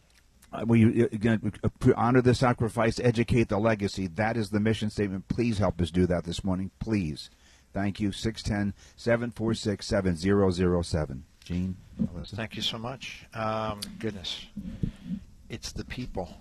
[0.66, 4.08] we uh, again uh, honor the sacrifice, educate the legacy.
[4.08, 5.28] That is the mission statement.
[5.28, 6.72] Please help us do that this morning.
[6.80, 7.30] Please.
[7.74, 8.12] Thank you.
[8.12, 11.24] 610 746 7007.
[11.44, 11.78] Gene?
[12.02, 12.36] Alyssa?
[12.36, 13.26] Thank you so much.
[13.34, 14.46] Um, goodness,
[15.50, 16.38] it's the people.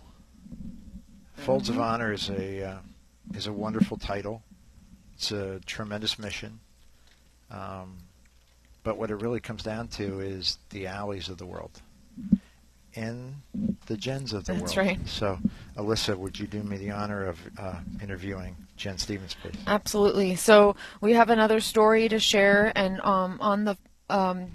[1.37, 2.78] Folds of Honor is a uh,
[3.35, 4.43] is a wonderful title.
[5.15, 6.61] It's a tremendous mission.
[7.51, 7.99] Um,
[8.82, 11.81] but what it really comes down to is the Allies of the world
[12.96, 13.34] and
[13.86, 14.88] the Jens of the That's world.
[14.88, 15.08] That's right.
[15.08, 15.38] So,
[15.76, 19.54] Alyssa, would you do me the honor of uh, interviewing Jen Stevens, please?
[19.66, 20.36] Absolutely.
[20.36, 23.76] So we have another story to share, and um, on the
[24.08, 24.52] um,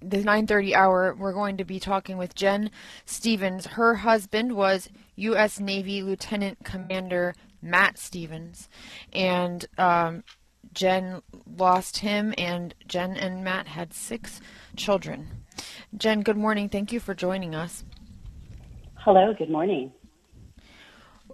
[0.00, 2.70] the 9:30 hour, we're going to be talking with Jen
[3.06, 3.66] Stevens.
[3.66, 5.60] Her husband was U.S.
[5.60, 8.68] Navy Lieutenant Commander Matt Stevens,
[9.12, 10.24] and um,
[10.74, 11.22] Jen
[11.56, 14.40] lost him, and Jen and Matt had six
[14.76, 15.41] children.
[15.96, 16.68] Jen, good morning.
[16.68, 17.84] Thank you for joining us.
[18.94, 19.92] Hello, good morning.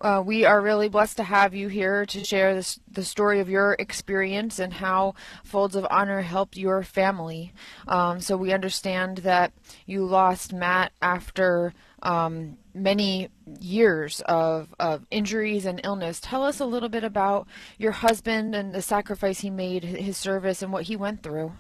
[0.01, 3.49] Uh, we are really blessed to have you here to share this, the story of
[3.49, 5.15] your experience and how
[5.45, 7.53] Folds of Honor helped your family.
[7.87, 9.53] Um, so we understand that
[9.87, 13.29] you lost Matt after um, many
[13.61, 16.21] years of, of injuries and illness.
[16.21, 20.63] Tell us a little bit about your husband and the sacrifice he made, his service,
[20.63, 21.53] and what he went through.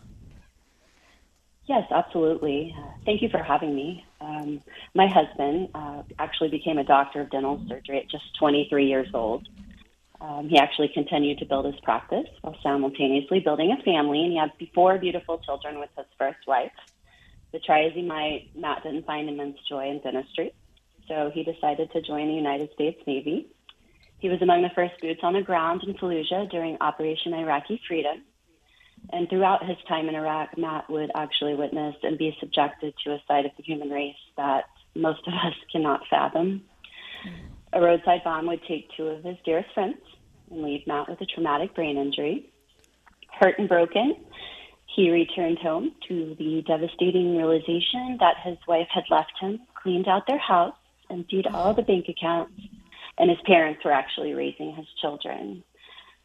[1.68, 2.74] Yes, absolutely.
[3.04, 4.02] Thank you for having me.
[4.22, 4.62] Um,
[4.94, 9.46] my husband uh, actually became a doctor of dental surgery at just 23 years old.
[10.18, 14.38] Um, he actually continued to build his practice while simultaneously building a family, and he
[14.38, 16.72] had four beautiful children with his first wife.
[17.52, 20.54] But try as he might, Matt didn't find immense joy in dentistry,
[21.06, 23.46] so he decided to join the United States Navy.
[24.20, 28.22] He was among the first boots on the ground in Fallujah during Operation Iraqi Freedom,
[29.10, 33.22] and throughout his time in Iraq, Matt would actually witness and be subjected to a
[33.26, 34.64] side of the human race that
[34.94, 36.62] most of us cannot fathom.
[37.72, 39.98] A roadside bomb would take two of his dearest friends
[40.50, 42.50] and leave Matt with a traumatic brain injury.
[43.30, 44.16] Hurt and broken,
[44.94, 50.26] he returned home to the devastating realization that his wife had left him, cleaned out
[50.26, 50.74] their house,
[51.10, 52.52] emptied all the bank accounts,
[53.18, 55.62] and his parents were actually raising his children.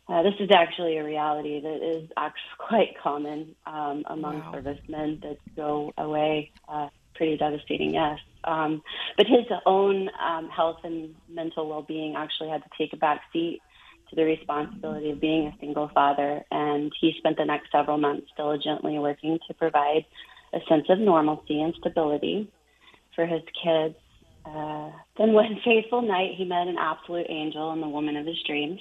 [0.10, 4.52] Uh, this is actually a reality that is actually quite common um, among Wow.
[4.54, 6.52] servicemen that go away.
[6.68, 8.18] Uh, pretty devastating, yes.
[8.44, 8.82] Um,
[9.18, 13.62] but his own um, health and mental well-being actually had to take a back seat
[14.10, 18.28] to the responsibility of being a single father, and he spent the next several months
[18.36, 20.06] diligently working to provide
[20.54, 22.52] a sense of normalcy and stability
[23.16, 23.96] for his kids.
[24.46, 28.42] Uh, then one fateful night, he met an absolute angel and the woman of his
[28.46, 28.80] dreams.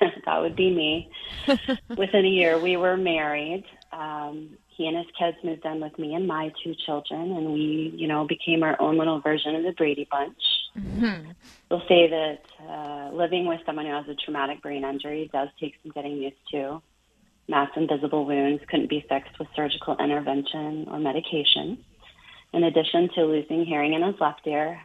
[0.26, 1.10] that would be me.
[1.96, 3.64] Within a year, we were married.
[3.92, 7.94] Um, he and his kids moved in with me and my two children, and we,
[7.96, 10.36] you know, became our own little version of the Brady Bunch.
[11.70, 15.74] We'll say that uh, living with someone who has a traumatic brain injury does take
[15.82, 16.82] some getting used to.
[17.48, 21.78] Matt's invisible wounds couldn't be fixed with surgical intervention or medication.
[22.52, 24.80] In addition to losing hearing in his left ear,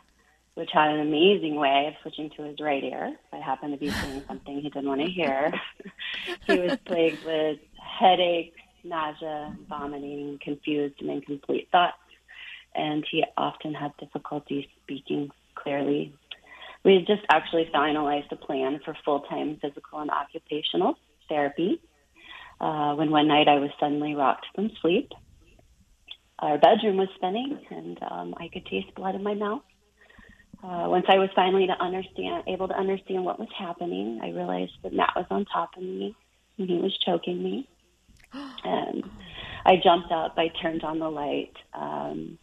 [0.55, 3.15] which had an amazing way of switching to his right ear.
[3.27, 5.53] If I happened to be saying something he didn't want to hear.
[6.47, 11.97] he was plagued with headaches, nausea, vomiting, confused and incomplete thoughts,
[12.75, 16.13] and he often had difficulty speaking clearly.
[16.83, 20.95] We had just actually finalized a plan for full-time physical and occupational
[21.29, 21.79] therapy
[22.59, 25.11] uh, when one night I was suddenly rocked from sleep.
[26.39, 29.61] Our bedroom was spinning, and um, I could taste blood in my mouth.
[30.63, 34.73] Uh, once I was finally to understand, able to understand what was happening, I realized
[34.83, 36.15] that Matt was on top of me
[36.57, 37.67] and he was choking me.
[38.63, 39.03] And
[39.65, 40.35] I jumped up.
[40.37, 42.37] I turned on the light, um,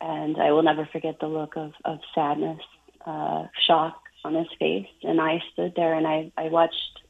[0.00, 2.60] and I will never forget the look of, of sadness,
[3.04, 4.86] uh, shock on his face.
[5.02, 7.00] And I stood there and I, I watched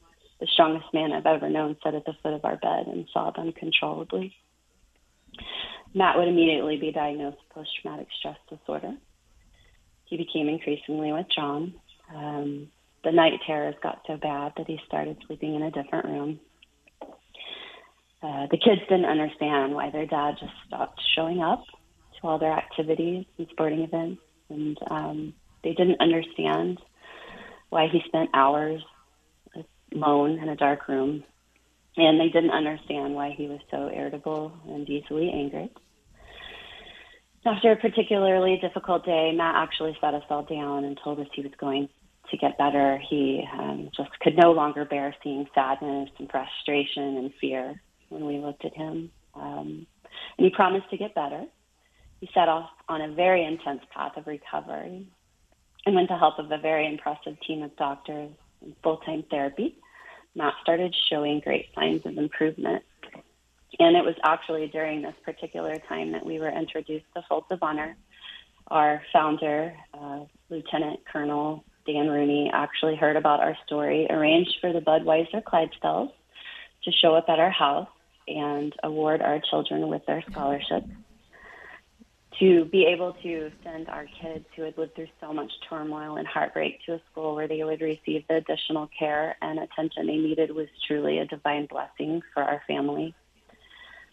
[0.40, 3.34] the strongest man I've ever known sit at the foot of our bed and sob
[3.38, 4.34] uncontrollably.
[5.94, 8.94] Matt would immediately be diagnosed with post traumatic stress disorder
[10.08, 11.74] he became increasingly withdrawn.
[12.14, 12.68] Um,
[13.04, 16.40] the night terrors got so bad that he started sleeping in a different room.
[18.20, 21.62] Uh, the kids didn't understand why their dad just stopped showing up
[22.20, 26.78] to all their activities and sporting events, and um, they didn't understand
[27.70, 28.82] why he spent hours
[29.94, 31.22] alone in a dark room,
[31.96, 35.70] and they didn't understand why he was so irritable and easily angered.
[37.44, 41.42] After a particularly difficult day, Matt actually sat us all down and told us he
[41.42, 41.88] was going
[42.30, 42.98] to get better.
[42.98, 48.38] He um, just could no longer bear seeing sadness and frustration and fear when we
[48.38, 49.10] looked at him.
[49.34, 49.86] Um,
[50.36, 51.44] and he promised to get better.
[52.20, 55.06] He set off on a very intense path of recovery.
[55.86, 59.76] And with the help of a very impressive team of doctors and full time therapy,
[60.34, 62.82] Matt started showing great signs of improvement.
[63.78, 67.62] And it was actually during this particular time that we were introduced to Folds of
[67.62, 67.96] Honor.
[68.68, 70.20] Our founder, uh,
[70.50, 76.12] Lieutenant Colonel Dan Rooney, actually heard about our story, arranged for the Budweiser Clydesdales
[76.84, 77.88] to show up at our house
[78.26, 80.88] and award our children with their scholarships.
[82.40, 86.26] To be able to send our kids who had lived through so much turmoil and
[86.26, 90.54] heartbreak to a school where they would receive the additional care and attention they needed
[90.54, 93.14] was truly a divine blessing for our family.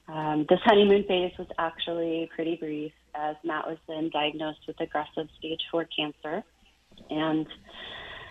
[0.07, 5.27] Um, this honeymoon phase was actually pretty brief, as Matt was then diagnosed with aggressive
[5.39, 6.43] stage four cancer.
[7.09, 7.47] And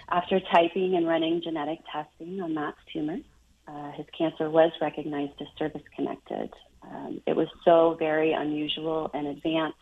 [0.08, 3.18] after typing and running genetic testing on Matt's tumor,
[3.66, 6.50] uh, his cancer was recognized as service connected.
[6.82, 9.78] Um, it was so very unusual and advanced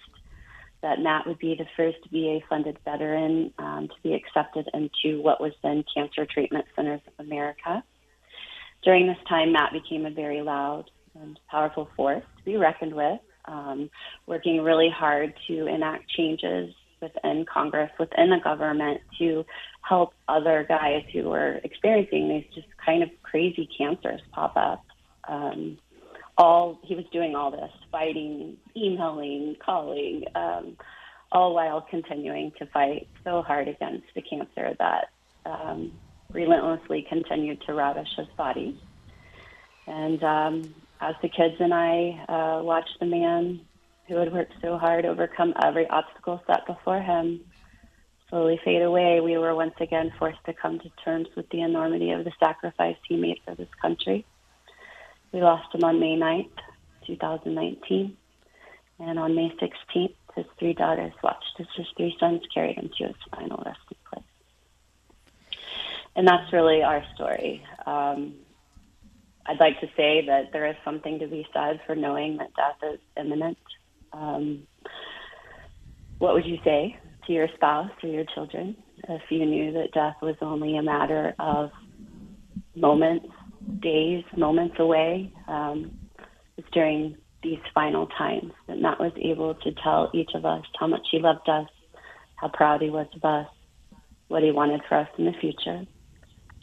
[0.82, 5.40] that Matt would be the first VA funded veteran um, to be accepted into what
[5.40, 7.82] was then Cancer Treatment Centers of America.
[8.82, 10.90] During this time, Matt became a very loud
[11.20, 13.90] and powerful force to be reckoned with, um,
[14.26, 19.44] working really hard to enact changes within Congress, within the government, to
[19.82, 24.84] help other guys who were experiencing these just kind of crazy cancers pop up.
[25.28, 25.78] Um,
[26.39, 30.76] all he was doing all this, fighting, emailing, calling, um,
[31.30, 35.10] all while continuing to fight so hard against the cancer that
[35.44, 35.93] um,
[36.30, 38.78] relentlessly continued to ravish his body.
[39.86, 43.60] And um, as the kids and I uh, watched the man
[44.06, 47.40] who had worked so hard overcome every obstacle set before him
[48.30, 52.12] slowly fade away, we were once again forced to come to terms with the enormity
[52.12, 54.24] of the sacrifice he made for this country.
[55.32, 56.58] We lost him on May 9th,
[57.06, 58.16] 2019.
[59.00, 63.08] And on May 16th, his three daughters watched as his three sons carried him to
[63.08, 64.24] his final resting place.
[66.14, 67.64] And that's really our story.
[67.86, 68.34] Um,
[69.47, 72.93] I'd like to say that there is something to be said for knowing that death
[72.93, 73.59] is imminent.
[74.12, 74.66] Um,
[76.19, 76.97] what would you say
[77.27, 78.77] to your spouse or your children
[79.09, 81.70] if you knew that death was only a matter of
[82.77, 83.27] moments,
[83.81, 85.32] days, moments away?
[85.48, 85.98] Um,
[86.56, 90.86] it's during these final times that Matt was able to tell each of us how
[90.86, 91.69] much he loved us,
[92.36, 93.48] how proud he was of us,
[94.28, 95.85] what he wanted for us in the future.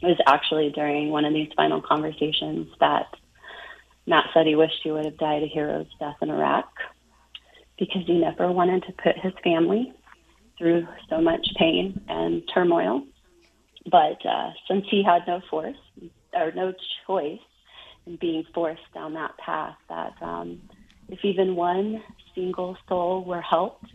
[0.02, 3.08] It was actually during one of these final conversations that
[4.08, 6.70] Matt said he wished he would have died a hero's death in Iraq
[7.78, 9.94] because he never wanted to put his family
[10.58, 13.04] through so much pain and turmoil.
[13.90, 15.78] But uh, since he had no force
[16.34, 16.74] or no
[17.08, 17.40] choice
[18.06, 20.62] in being forced down that path, that um,
[21.08, 22.04] if even one
[22.36, 23.86] single soul were helped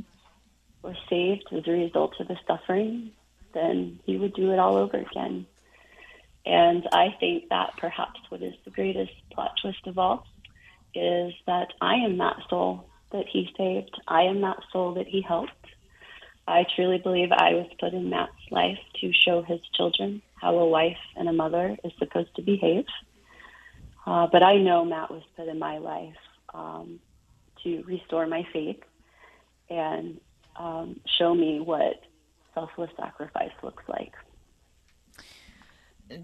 [0.82, 3.10] or saved as a result of the suffering,
[3.52, 5.46] then he would do it all over again.
[6.46, 10.26] And I think that perhaps what is the greatest plot twist of all
[10.94, 14.00] is that I am that soul that he saved.
[14.06, 15.52] I am that soul that he helped.
[16.46, 20.68] I truly believe I was put in Matt's life to show his children how a
[20.68, 22.84] wife and a mother is supposed to behave.
[24.06, 26.16] Uh, but I know Matt was put in my life
[26.52, 27.00] um,
[27.62, 28.80] to restore my faith
[29.70, 30.20] and
[30.56, 32.02] um, show me what
[32.52, 34.12] selfless sacrifice looks like.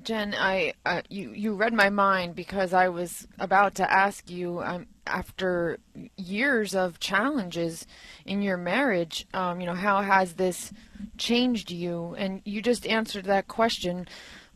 [0.03, 4.61] Jen, I uh, you you read my mind because I was about to ask you
[4.63, 5.79] um, after
[6.17, 7.87] years of challenges
[8.27, 10.73] in your marriage, um, you know, how has this
[11.17, 12.15] changed you?
[12.19, 14.07] And you just answered that question.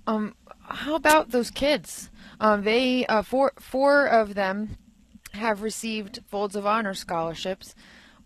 [0.06, 2.10] Um, how about those kids?
[2.38, 4.76] Um, they uh, four four of them
[5.32, 7.74] have received Folds of Honor scholarships.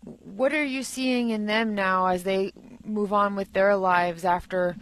[0.03, 2.51] What are you seeing in them now as they
[2.83, 4.75] move on with their lives after?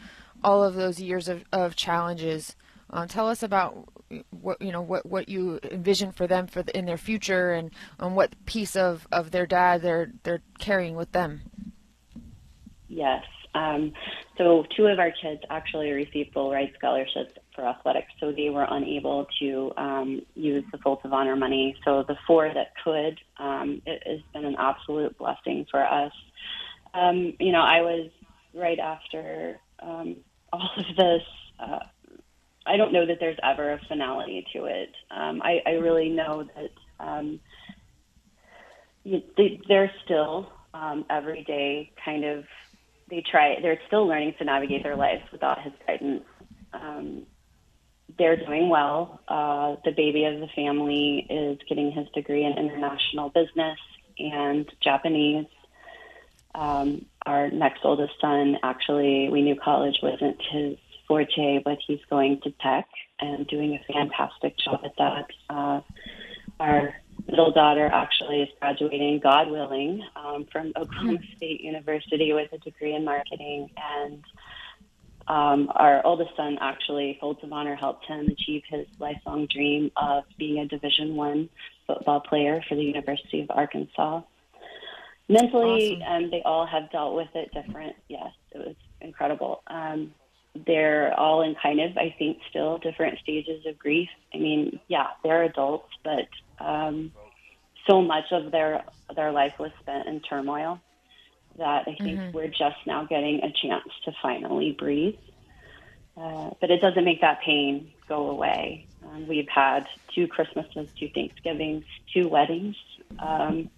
[0.48, 2.56] All of those years of, of challenges.
[2.90, 3.90] Uh, tell us about
[4.30, 7.70] what you know what, what you envision for them for the, in their future and
[8.00, 11.42] on what piece of, of their dad they're they're carrying with them.
[12.88, 13.26] Yes.
[13.54, 13.92] Um,
[14.38, 18.68] so two of our kids actually received full ride scholarships for athletics, so they were
[18.70, 21.76] unable to um, use the Folds of Honor money.
[21.84, 26.14] So the four that could, um, it has been an absolute blessing for us.
[26.94, 28.12] Um, you know, I was
[28.54, 30.18] right after um,
[30.54, 31.24] all of this.
[31.60, 31.80] Uh,
[32.66, 34.92] I don't know that there's ever a finality to it.
[35.10, 37.40] Um, I, I really know that um,
[39.04, 42.44] you, they, they're still um, every day kind of
[43.10, 43.60] they try.
[43.62, 46.24] They're still learning to navigate their lives without his guidance.
[46.74, 47.26] Um,
[48.18, 49.22] they're doing well.
[49.28, 53.80] Uh, the baby of the family is getting his degree in international business
[54.20, 55.46] and Japanese.
[56.56, 62.42] Um, our next oldest son, actually, we knew college wasn't his forte, but he's going
[62.42, 62.88] to tech
[63.20, 65.28] and doing a fantastic job at that.
[65.50, 65.82] Uh,
[66.60, 66.96] our
[67.28, 72.96] middle daughter actually is graduating, God willing, um, from Oklahoma State University with a degree
[72.96, 73.70] in marketing.
[73.78, 74.24] And
[75.28, 80.24] um, our oldest son actually, Folds of Honor, helped him achieve his lifelong dream of
[80.38, 81.50] being a Division One
[81.86, 84.22] football player for the University of Arkansas.
[85.30, 86.26] Mentally, Awesome.
[86.26, 87.96] um, they all have dealt with it different.
[88.08, 89.62] Yes, it was incredible.
[89.68, 90.14] Um,
[90.66, 94.10] they're all in kind of, I think, still different stages of grief.
[94.34, 96.28] I mean, yeah, they're adults, but
[96.60, 97.12] um,
[97.88, 98.84] so much of their
[99.16, 100.80] their life was spent in turmoil
[101.58, 105.16] that I think we're just now getting a chance to finally breathe.
[106.16, 108.88] Uh, but it doesn't make that pain go away.
[109.06, 111.84] Um, we've had two Christmases, two Thanksgivings,
[112.14, 112.76] two weddings.
[113.20, 113.70] Um,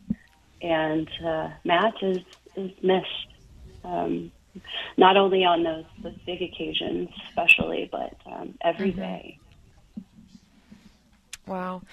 [0.62, 2.20] and uh, Matt is
[2.56, 3.28] is missed.
[3.84, 4.32] Um,
[4.98, 9.40] not only on those, those big occasions, especially, but um, every day.
[11.48, 11.84] Wow.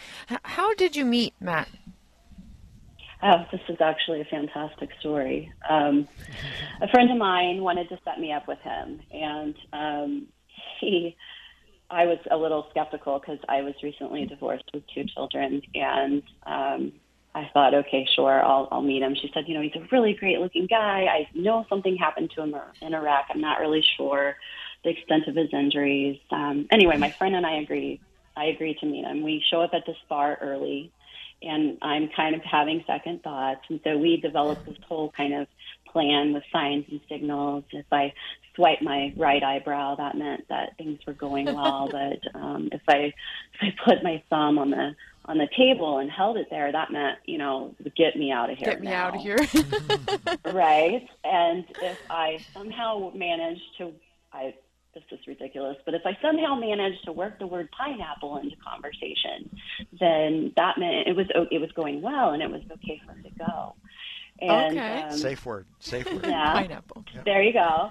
[0.43, 1.69] How did you meet Matt?
[3.23, 5.51] Oh, this is actually a fantastic story.
[5.69, 6.07] Um,
[6.83, 10.27] a friend of mine wanted to set me up with him, and um,
[10.81, 11.17] he,
[11.91, 16.93] I was a little skeptical because I was recently divorced with two children, and um,
[17.37, 19.15] I thought, okay, sure, I'll, I'll meet him.
[19.15, 21.05] She said, you know, he's a really great looking guy.
[21.05, 23.27] I know something happened to him in Iraq.
[23.29, 24.37] I'm not really sure
[24.85, 26.19] the extent of his injuries.
[26.31, 28.01] Um, anyway, my friend and I agreed.
[28.37, 29.23] I agreed to meet him.
[29.23, 30.93] We show up at this bar early
[31.43, 33.61] and I'm kind of having second thoughts.
[33.69, 35.47] And so we developed this whole kind of
[35.93, 37.65] plan with signs and signals.
[37.73, 38.15] If I
[38.55, 41.89] swipe my right eyebrow, that meant that things were going well.
[41.93, 43.13] but um, if I
[43.55, 44.97] if I put my thumb on the
[45.27, 48.59] on the table and held it there, that meant you know get me out of
[48.59, 48.69] here.
[48.71, 49.07] Get me now.
[49.09, 49.39] out of here.
[50.53, 51.07] right?
[51.25, 53.93] And if I somehow managed to,
[54.33, 54.55] I
[54.95, 59.51] this is ridiculous, but if I somehow managed to work the word pineapple into conversation,
[60.01, 63.23] then that meant it was it was going well and it was okay for it
[63.25, 63.75] to go.
[64.41, 65.03] And, Okay.
[65.03, 65.67] um, Safe word.
[65.81, 66.25] Safe word.
[66.27, 66.53] yeah.
[66.53, 67.05] Pineapple.
[67.25, 67.91] there you go.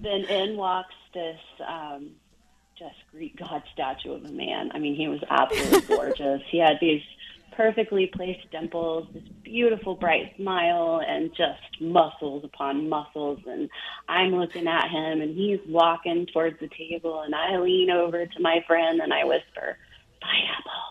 [0.00, 2.10] Then in walks this um,
[2.78, 4.70] just Greek god statue of a man.
[4.72, 6.42] I mean, he was absolutely gorgeous.
[6.50, 7.02] He had these
[7.52, 13.38] perfectly placed dimples, this beautiful bright smile, and just muscles upon muscles.
[13.46, 13.70] And
[14.08, 18.40] I'm looking at him, and he's walking towards the table, and I lean over to
[18.40, 19.78] my friend and I whisper,
[20.20, 20.86] "Pineapple."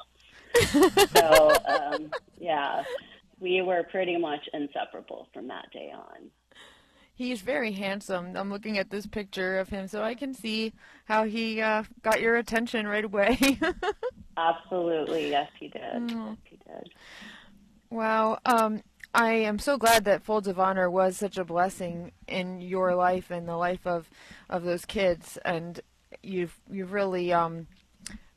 [1.08, 2.84] so um, yeah,
[3.40, 6.32] we were pretty much inseparable from that day on.
[7.18, 8.36] He's very handsome.
[8.36, 10.74] I'm looking at this picture of him, so I can see
[11.06, 13.58] how he uh, got your attention right away.
[14.38, 15.82] Absolutely, yes, he did.
[15.82, 16.10] Mm.
[16.10, 16.90] Yes, he did.
[17.90, 18.38] wow.
[18.46, 18.82] Um,
[19.14, 23.32] I am so glad that Folds of Honor was such a blessing in your life
[23.32, 24.10] and the life of,
[24.50, 25.80] of those kids, and
[26.22, 27.68] you've you've really um,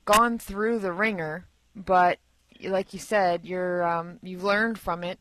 [0.05, 2.21] gone through the ringer, but
[2.63, 5.19] like you said, you're um, you've learned from it,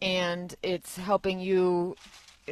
[0.00, 1.94] and it's helping you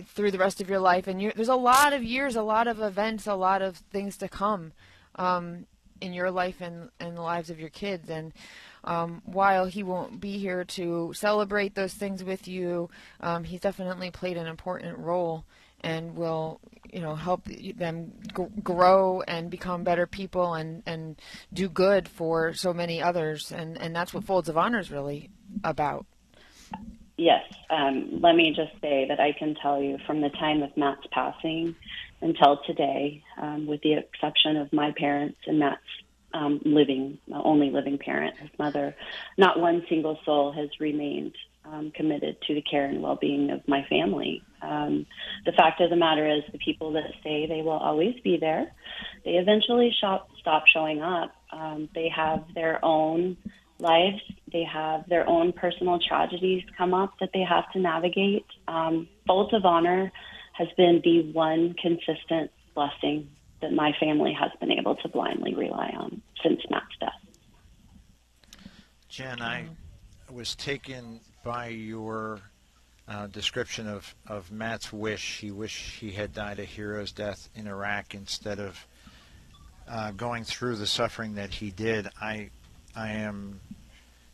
[0.06, 1.06] through the rest of your life.
[1.06, 4.28] And there's a lot of years, a lot of events, a lot of things to
[4.28, 4.72] come
[5.16, 5.66] um,
[6.00, 8.08] in your life and, and the lives of your kids.
[8.08, 8.32] And
[8.84, 12.88] um, while he won't be here to celebrate those things with you,
[13.20, 15.44] um, he's definitely played an important role
[15.82, 16.60] and will
[16.92, 21.20] you know help them g- grow and become better people and and
[21.52, 25.30] do good for so many others and and that's what folds of honor is really
[25.64, 26.04] about
[27.20, 27.44] Yes.
[27.68, 31.06] Um, let me just say that I can tell you from the time of Matt's
[31.12, 31.76] passing
[32.22, 35.82] until today, um, with the exception of my parents and Matt's
[36.32, 38.96] um, living, only living parent, his mother,
[39.36, 41.34] not one single soul has remained
[41.66, 44.42] um, committed to the care and well-being of my family.
[44.62, 45.04] Um,
[45.44, 48.72] the fact of the matter is, the people that say they will always be there,
[49.26, 51.34] they eventually shop, stop showing up.
[51.52, 53.36] Um, they have their own
[53.80, 54.20] lives.
[54.52, 58.46] They have their own personal tragedies come up that they have to navigate.
[58.68, 60.12] Um, Folds of Honor
[60.52, 63.30] has been the one consistent blessing
[63.60, 67.10] that my family has been able to blindly rely on since Matt's death.
[69.08, 69.66] Jen, I
[70.30, 72.40] was taken by your
[73.08, 75.38] uh, description of, of Matt's wish.
[75.38, 78.86] He wished he had died a hero's death in Iraq instead of
[79.88, 82.08] uh, going through the suffering that he did.
[82.20, 82.50] I,
[82.94, 83.60] I am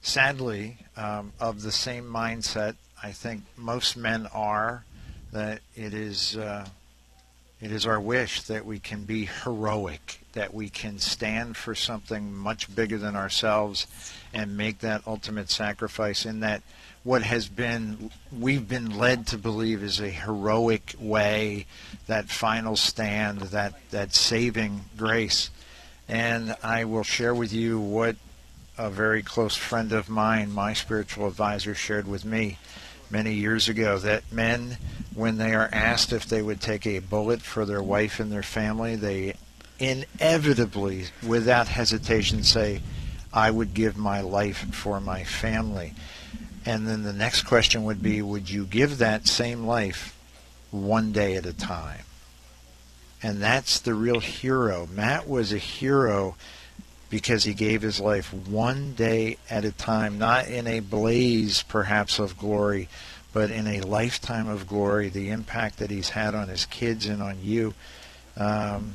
[0.02, 2.76] sadly um, of the same mindset.
[3.02, 4.84] I think most men are
[5.32, 6.36] that it is.
[6.36, 6.66] Uh,
[7.58, 12.34] it is our wish that we can be heroic, that we can stand for something
[12.34, 13.86] much bigger than ourselves
[14.34, 16.62] and make that ultimate sacrifice in that
[17.02, 21.64] what has been we've been led to believe is a heroic way,
[22.08, 25.48] that final stand, that, that saving grace.
[26.08, 28.16] And I will share with you what
[28.78, 32.58] a very close friend of mine, my spiritual advisor, shared with me
[33.10, 34.76] many years ago that men,
[35.14, 38.42] when they are asked if they would take a bullet for their wife and their
[38.42, 39.34] family, they
[39.78, 42.80] inevitably, without hesitation, say,
[43.32, 45.94] I would give my life for my family.
[46.64, 50.16] And then the next question would be, would you give that same life
[50.70, 52.00] one day at a time?
[53.22, 54.88] And that's the real hero.
[54.92, 56.36] Matt was a hero
[57.08, 62.18] because he gave his life one day at a time, not in a blaze perhaps
[62.18, 62.88] of glory,
[63.32, 65.08] but in a lifetime of glory.
[65.08, 67.74] The impact that he's had on his kids and on you,
[68.36, 68.94] um,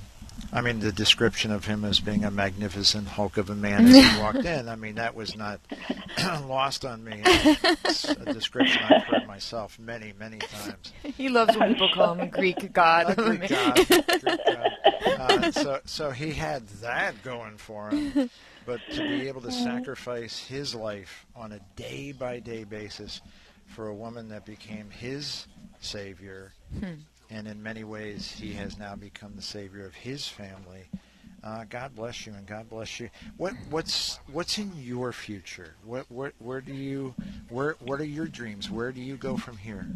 [0.54, 3.96] I mean, the description of him as being a magnificent hulk of a man as
[3.96, 5.62] he walked in, I mean, that was not
[6.48, 7.22] lost on me.
[7.26, 10.94] It's a description I've heard myself many, many times.
[11.04, 13.12] He loves when people call him a Greek god.
[13.12, 13.76] A Greek god.
[13.76, 14.72] Greek god.
[15.06, 18.30] Uh, so, so he had that going for him.
[18.66, 23.22] But to be able to sacrifice his life on a day by day basis
[23.68, 25.48] for a woman that became his
[25.80, 26.52] savior,
[27.32, 30.90] and in many ways he has now become the savior of his family.
[31.44, 33.10] Uh, God bless you, and God bless you.
[33.38, 35.74] What what's what's in your future?
[35.84, 37.16] What where where do you
[37.50, 38.70] where what are your dreams?
[38.70, 39.88] Where do you go from here?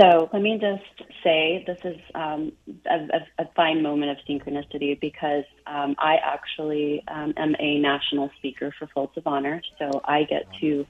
[0.00, 2.52] So let me just say this is um,
[2.88, 8.30] a, a, a fine moment of synchronicity because um, I actually um, am a national
[8.36, 9.60] speaker for Folds of Honor.
[9.78, 10.86] So I get to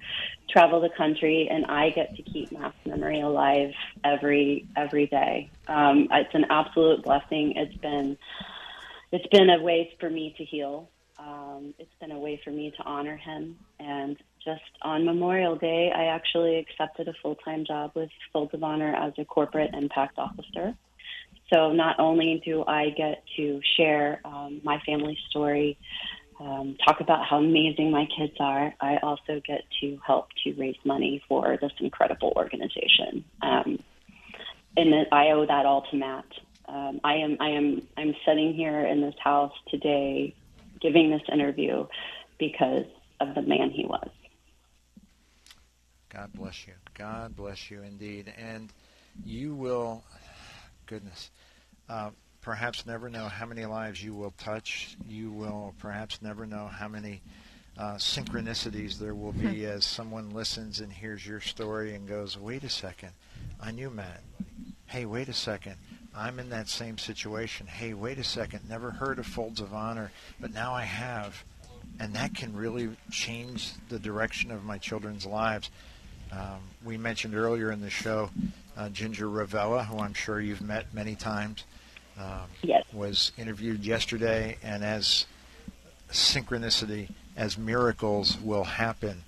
[0.51, 3.71] travel the country and I get to keep Matt's memory alive
[4.05, 5.51] every every day.
[5.69, 7.55] Um, it's an absolute blessing.
[7.57, 8.19] It's been
[9.11, 10.91] it's been a way for me to heal.
[11.19, 13.57] Um, it's been a way for me to honor him.
[13.81, 18.63] And just on Memorial Day, I actually accepted a full time job with Folds of
[18.63, 20.75] Honor as a corporate impact officer.
[21.53, 25.79] So not only do I get to share um, my family story,
[26.41, 30.77] um, talk about how amazing my kids are, I also get to help to raise
[30.85, 33.25] money for this incredible organization.
[33.43, 33.79] Um,
[34.77, 36.27] and I owe that all to Matt.
[36.69, 40.35] Um, I am I am I'm sitting here in this house today,
[40.81, 41.87] giving this interview
[42.39, 42.85] because
[43.21, 44.09] of the man he was.
[46.11, 46.75] God bless you.
[46.95, 48.33] God bless you indeed.
[48.39, 48.73] And
[49.25, 50.05] you will,
[50.87, 51.31] goodness,
[51.89, 52.11] uh,
[52.41, 54.97] perhaps never know how many lives you will touch.
[55.07, 57.21] You will perhaps never know how many
[57.77, 62.65] uh, synchronicities there will be as someone listens and hears your story and goes, wait
[62.65, 63.11] a second,
[63.61, 64.23] I knew Matt.
[64.87, 65.77] Hey, wait a second.
[66.17, 67.67] I'm in that same situation.
[67.67, 68.69] Hey, wait a second.
[68.69, 70.11] Never heard of Folds of Honor,
[70.41, 71.45] but now I have.
[72.01, 75.71] And that can really change the direction of my children's lives.
[76.33, 78.31] Um, we mentioned earlier in the show
[78.77, 81.65] uh, Ginger Ravella, who I'm sure you've met many times,
[82.19, 82.85] um, Yes.
[82.93, 85.27] was interviewed yesterday, and as
[86.11, 89.23] synchronicity, as miracles will happen,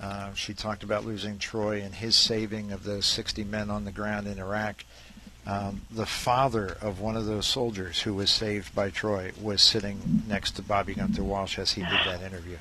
[0.00, 3.92] uh, she talked about losing Troy and his saving of those 60 men on the
[3.92, 4.84] ground in Iraq.
[5.46, 10.24] Um, the father of one of those soldiers who was saved by Troy was sitting
[10.28, 12.58] next to Bobby Gunther Walsh as he did that interview.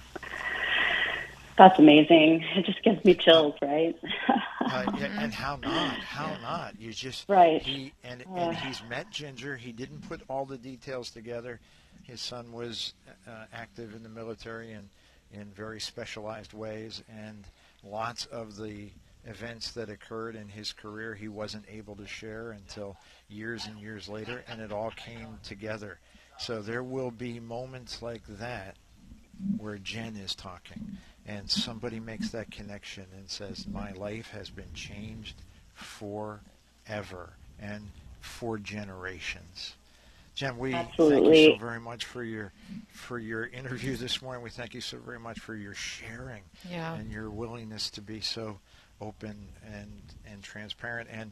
[1.57, 2.43] That's amazing.
[2.55, 3.95] It just gives me chills, right?
[4.59, 5.95] Uh, yeah, and how not?
[5.99, 6.79] How not?
[6.79, 7.61] You just Right.
[7.61, 8.35] He and, Uh.
[8.35, 9.55] and he's met Ginger.
[9.55, 11.59] He didn't put all the details together.
[12.03, 12.93] His son was
[13.27, 14.89] uh, active in the military and
[15.31, 17.45] in very specialized ways, and
[17.83, 18.89] lots of the
[19.25, 22.95] events that occurred in his career he wasn't able to share until
[23.27, 25.99] years and years later, and it all came together.
[26.37, 28.75] So there will be moments like that
[29.57, 30.97] where Jen is talking
[31.27, 35.35] and somebody makes that connection and says, My life has been changed
[35.73, 37.89] forever and
[38.21, 39.75] for generations.
[40.35, 42.51] Jen, we thank you so very much for your
[42.91, 44.43] for your interview this morning.
[44.43, 46.93] We thank you so very much for your sharing Yeah.
[46.95, 48.59] and your willingness to be so
[48.99, 49.91] open and
[50.29, 51.09] and transparent.
[51.11, 51.31] And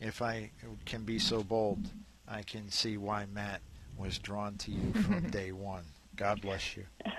[0.00, 0.50] if I
[0.84, 1.88] can be so bold,
[2.28, 3.62] I can see why Matt
[3.96, 5.84] was drawn to you from day one.
[6.16, 6.84] God bless you.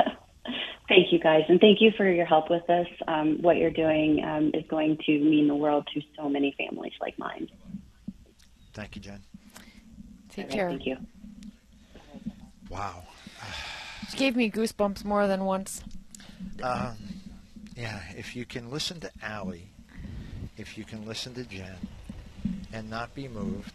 [0.87, 2.87] Thank you, guys, and thank you for your help with this.
[3.09, 6.93] Um, what you're doing um, is going to mean the world to so many families
[7.01, 7.49] like mine.
[8.73, 9.19] Thank you, Jen.
[10.29, 10.69] Take All right, care.
[10.69, 10.97] Thank you.
[12.69, 13.03] Wow.
[14.09, 15.83] She gave me goosebumps more than once.
[16.63, 16.95] Um,
[17.75, 19.69] yeah, if you can listen to Allie,
[20.55, 21.75] if you can listen to Jen,
[22.71, 23.73] and not be moved,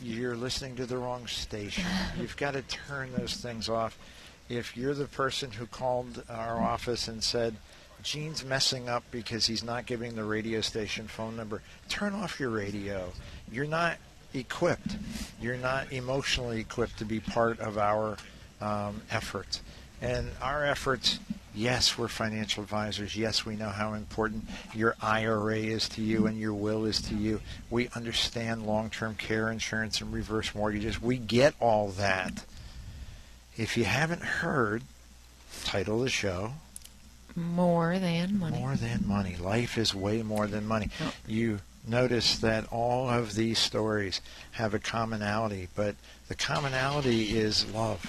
[0.00, 1.84] you're listening to the wrong station.
[2.20, 3.98] You've got to turn those things off.
[4.50, 7.54] If you're the person who called our office and said,
[8.02, 12.50] Gene's messing up because he's not giving the radio station phone number, turn off your
[12.50, 13.12] radio.
[13.52, 13.98] You're not
[14.34, 14.96] equipped.
[15.40, 18.16] You're not emotionally equipped to be part of our
[18.60, 19.60] um, efforts.
[20.02, 21.20] And our efforts,
[21.54, 23.16] yes, we're financial advisors.
[23.16, 24.44] Yes, we know how important
[24.74, 27.40] your IRA is to you and your will is to you.
[27.68, 31.00] We understand long-term care insurance and reverse mortgages.
[31.00, 32.44] We get all that.
[33.60, 34.84] If you haven't heard,
[35.64, 36.52] title of the show,
[37.36, 38.58] More than money.
[38.58, 39.36] more than money.
[39.36, 40.88] Life is way more than money.
[40.98, 41.14] Yep.
[41.26, 44.22] You notice that all of these stories
[44.52, 45.96] have a commonality, but
[46.28, 48.06] the commonality is love.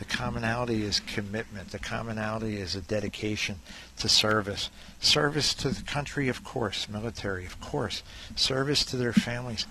[0.00, 1.70] The commonality is commitment.
[1.70, 3.60] The commonality is a dedication
[3.98, 4.70] to service.
[5.00, 8.02] Service to the country, of course, military, of course.
[8.34, 9.68] Service to their families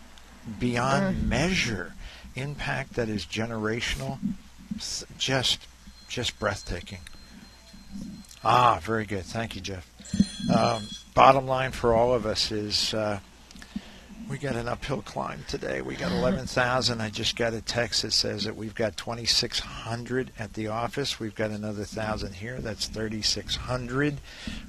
[0.60, 1.28] beyond mm.
[1.28, 1.94] measure.
[2.36, 4.18] impact that is generational,
[5.18, 5.68] just
[6.08, 7.00] just breathtaking.
[8.44, 9.26] Ah, very good.
[9.26, 9.90] Thank you, Jeff.
[10.54, 10.84] Um,
[11.14, 13.20] bottom line for all of us is uh,
[14.30, 15.82] we got an uphill climb today.
[15.82, 17.02] We got 11,000.
[17.02, 21.20] I just got a text that says that we've got 2,600 at the office.
[21.20, 22.60] We've got another 1,000 here.
[22.60, 24.22] That's 3,600.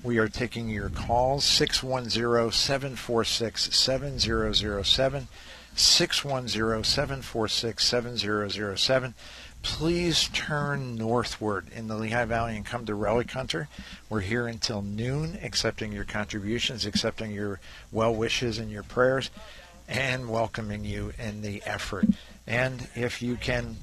[0.03, 5.29] We are taking your calls 610 746 7007.
[5.77, 9.15] 610 746 7007.
[9.63, 13.69] Please turn northward in the Lehigh Valley and come to Relic Hunter.
[14.09, 17.61] We're here until noon, accepting your contributions, accepting your
[17.93, 19.31] well wishes and your prayers,
[19.87, 22.07] and welcoming you in the effort.
[22.47, 23.77] And if you can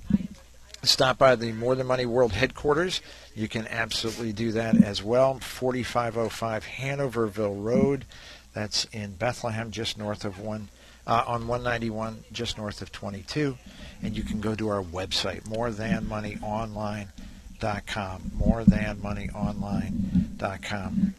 [0.84, 3.02] stop by the More Than Money World headquarters,
[3.36, 5.40] you can absolutely do that as well.
[5.40, 8.06] 4505 Hanoverville Road.
[8.54, 10.70] That's in Bethlehem, just north of one,
[11.08, 13.58] uh, on 191, just north of 22.
[14.04, 18.22] And you can go to our website, morethanmoneyonline.com.
[18.38, 21.14] Morethanmoneyonline.com.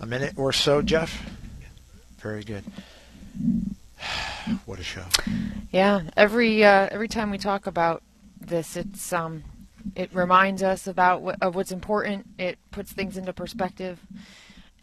[0.00, 1.24] A minute or so, Jeff?
[2.18, 2.64] Very good.
[4.66, 5.04] What a show.
[5.70, 8.02] Yeah, every uh, every time we talk about
[8.40, 9.44] this, it's um,
[9.94, 12.26] it reminds us about what, of what's important.
[12.38, 14.00] It puts things into perspective,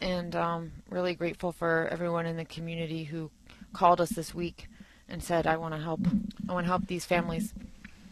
[0.00, 3.30] and um, really grateful for everyone in the community who
[3.72, 4.66] called us this week
[5.08, 6.00] and said, "I want to help.
[6.48, 7.52] I want to help these families."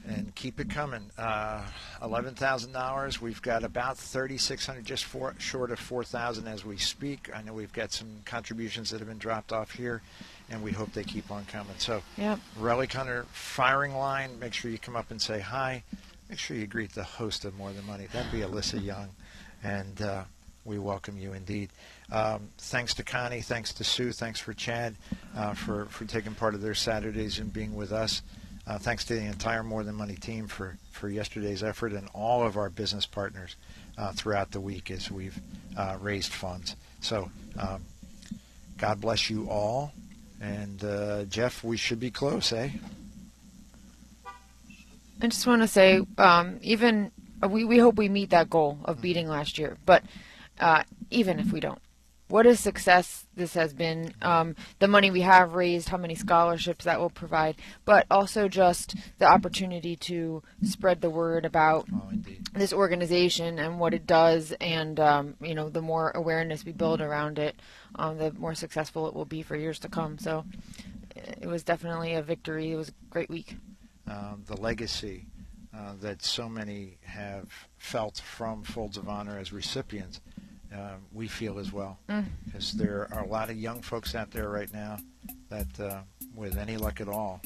[0.06, 1.02] and keep it coming.
[1.18, 1.62] Uh,
[2.02, 3.20] Eleven thousand dollars.
[3.20, 7.28] We've got about thirty six hundred, just four, short of four thousand as we speak.
[7.34, 10.00] I know we've got some contributions that have been dropped off here,
[10.48, 11.74] and we hope they keep on coming.
[11.76, 12.40] So, Yep.
[12.58, 14.38] Relic Hunter firing line.
[14.40, 15.82] Make sure you come up and say hi.
[16.30, 18.06] Make sure you greet the host of More Than Money.
[18.10, 19.10] That'd be Alyssa Young,
[19.62, 20.24] and uh,
[20.64, 21.68] we welcome you indeed.
[22.10, 23.42] Um, thanks to Connie.
[23.42, 24.12] Thanks to Sue.
[24.12, 24.96] Thanks for Chad
[25.36, 28.22] uh, for for taking part of their Saturdays and being with us.
[28.68, 32.46] Uh, thanks to the entire More Than Money team for, for yesterday's effort and all
[32.46, 33.56] of our business partners
[33.96, 35.40] uh, throughout the week as we've
[35.74, 36.76] uh, raised funds.
[37.00, 37.82] So, um,
[38.76, 39.92] God bless you all.
[40.38, 42.68] And uh, Jeff, we should be close, eh?
[45.20, 47.10] I just want to say, um, even
[47.48, 49.78] we, we hope we meet that goal of beating last year.
[49.86, 50.04] But
[50.60, 51.80] uh, even if we don't,
[52.28, 54.12] what a success this has been.
[54.22, 58.94] Um, the money we have raised, how many scholarships that will provide, but also just
[59.18, 62.10] the opportunity to spread the word about Oh,
[62.54, 67.00] this organization and what it does, and um, you know, the more awareness we build
[67.00, 67.60] around it,
[67.96, 70.18] um, the more successful it will be for years to come.
[70.18, 70.44] So,
[71.16, 72.72] it was definitely a victory.
[72.72, 73.56] It was a great week.
[74.06, 75.26] um, the legacy
[75.76, 80.20] uh, that so many have felt from Folds of Honor as recipients,
[80.74, 81.98] uh, we feel as well.
[82.44, 84.98] Because there are a lot of young folks out there right now
[85.48, 86.00] that, uh,
[86.34, 87.40] with any luck at all,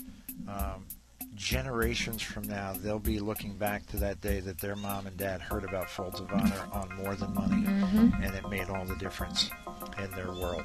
[0.48, 0.86] um,
[1.34, 5.40] generations from now, they'll be looking back to that day that their mom and dad
[5.40, 7.64] heard about Folds of Honor on More Than Money,
[8.22, 9.50] and it made all the difference
[9.98, 10.64] in their world.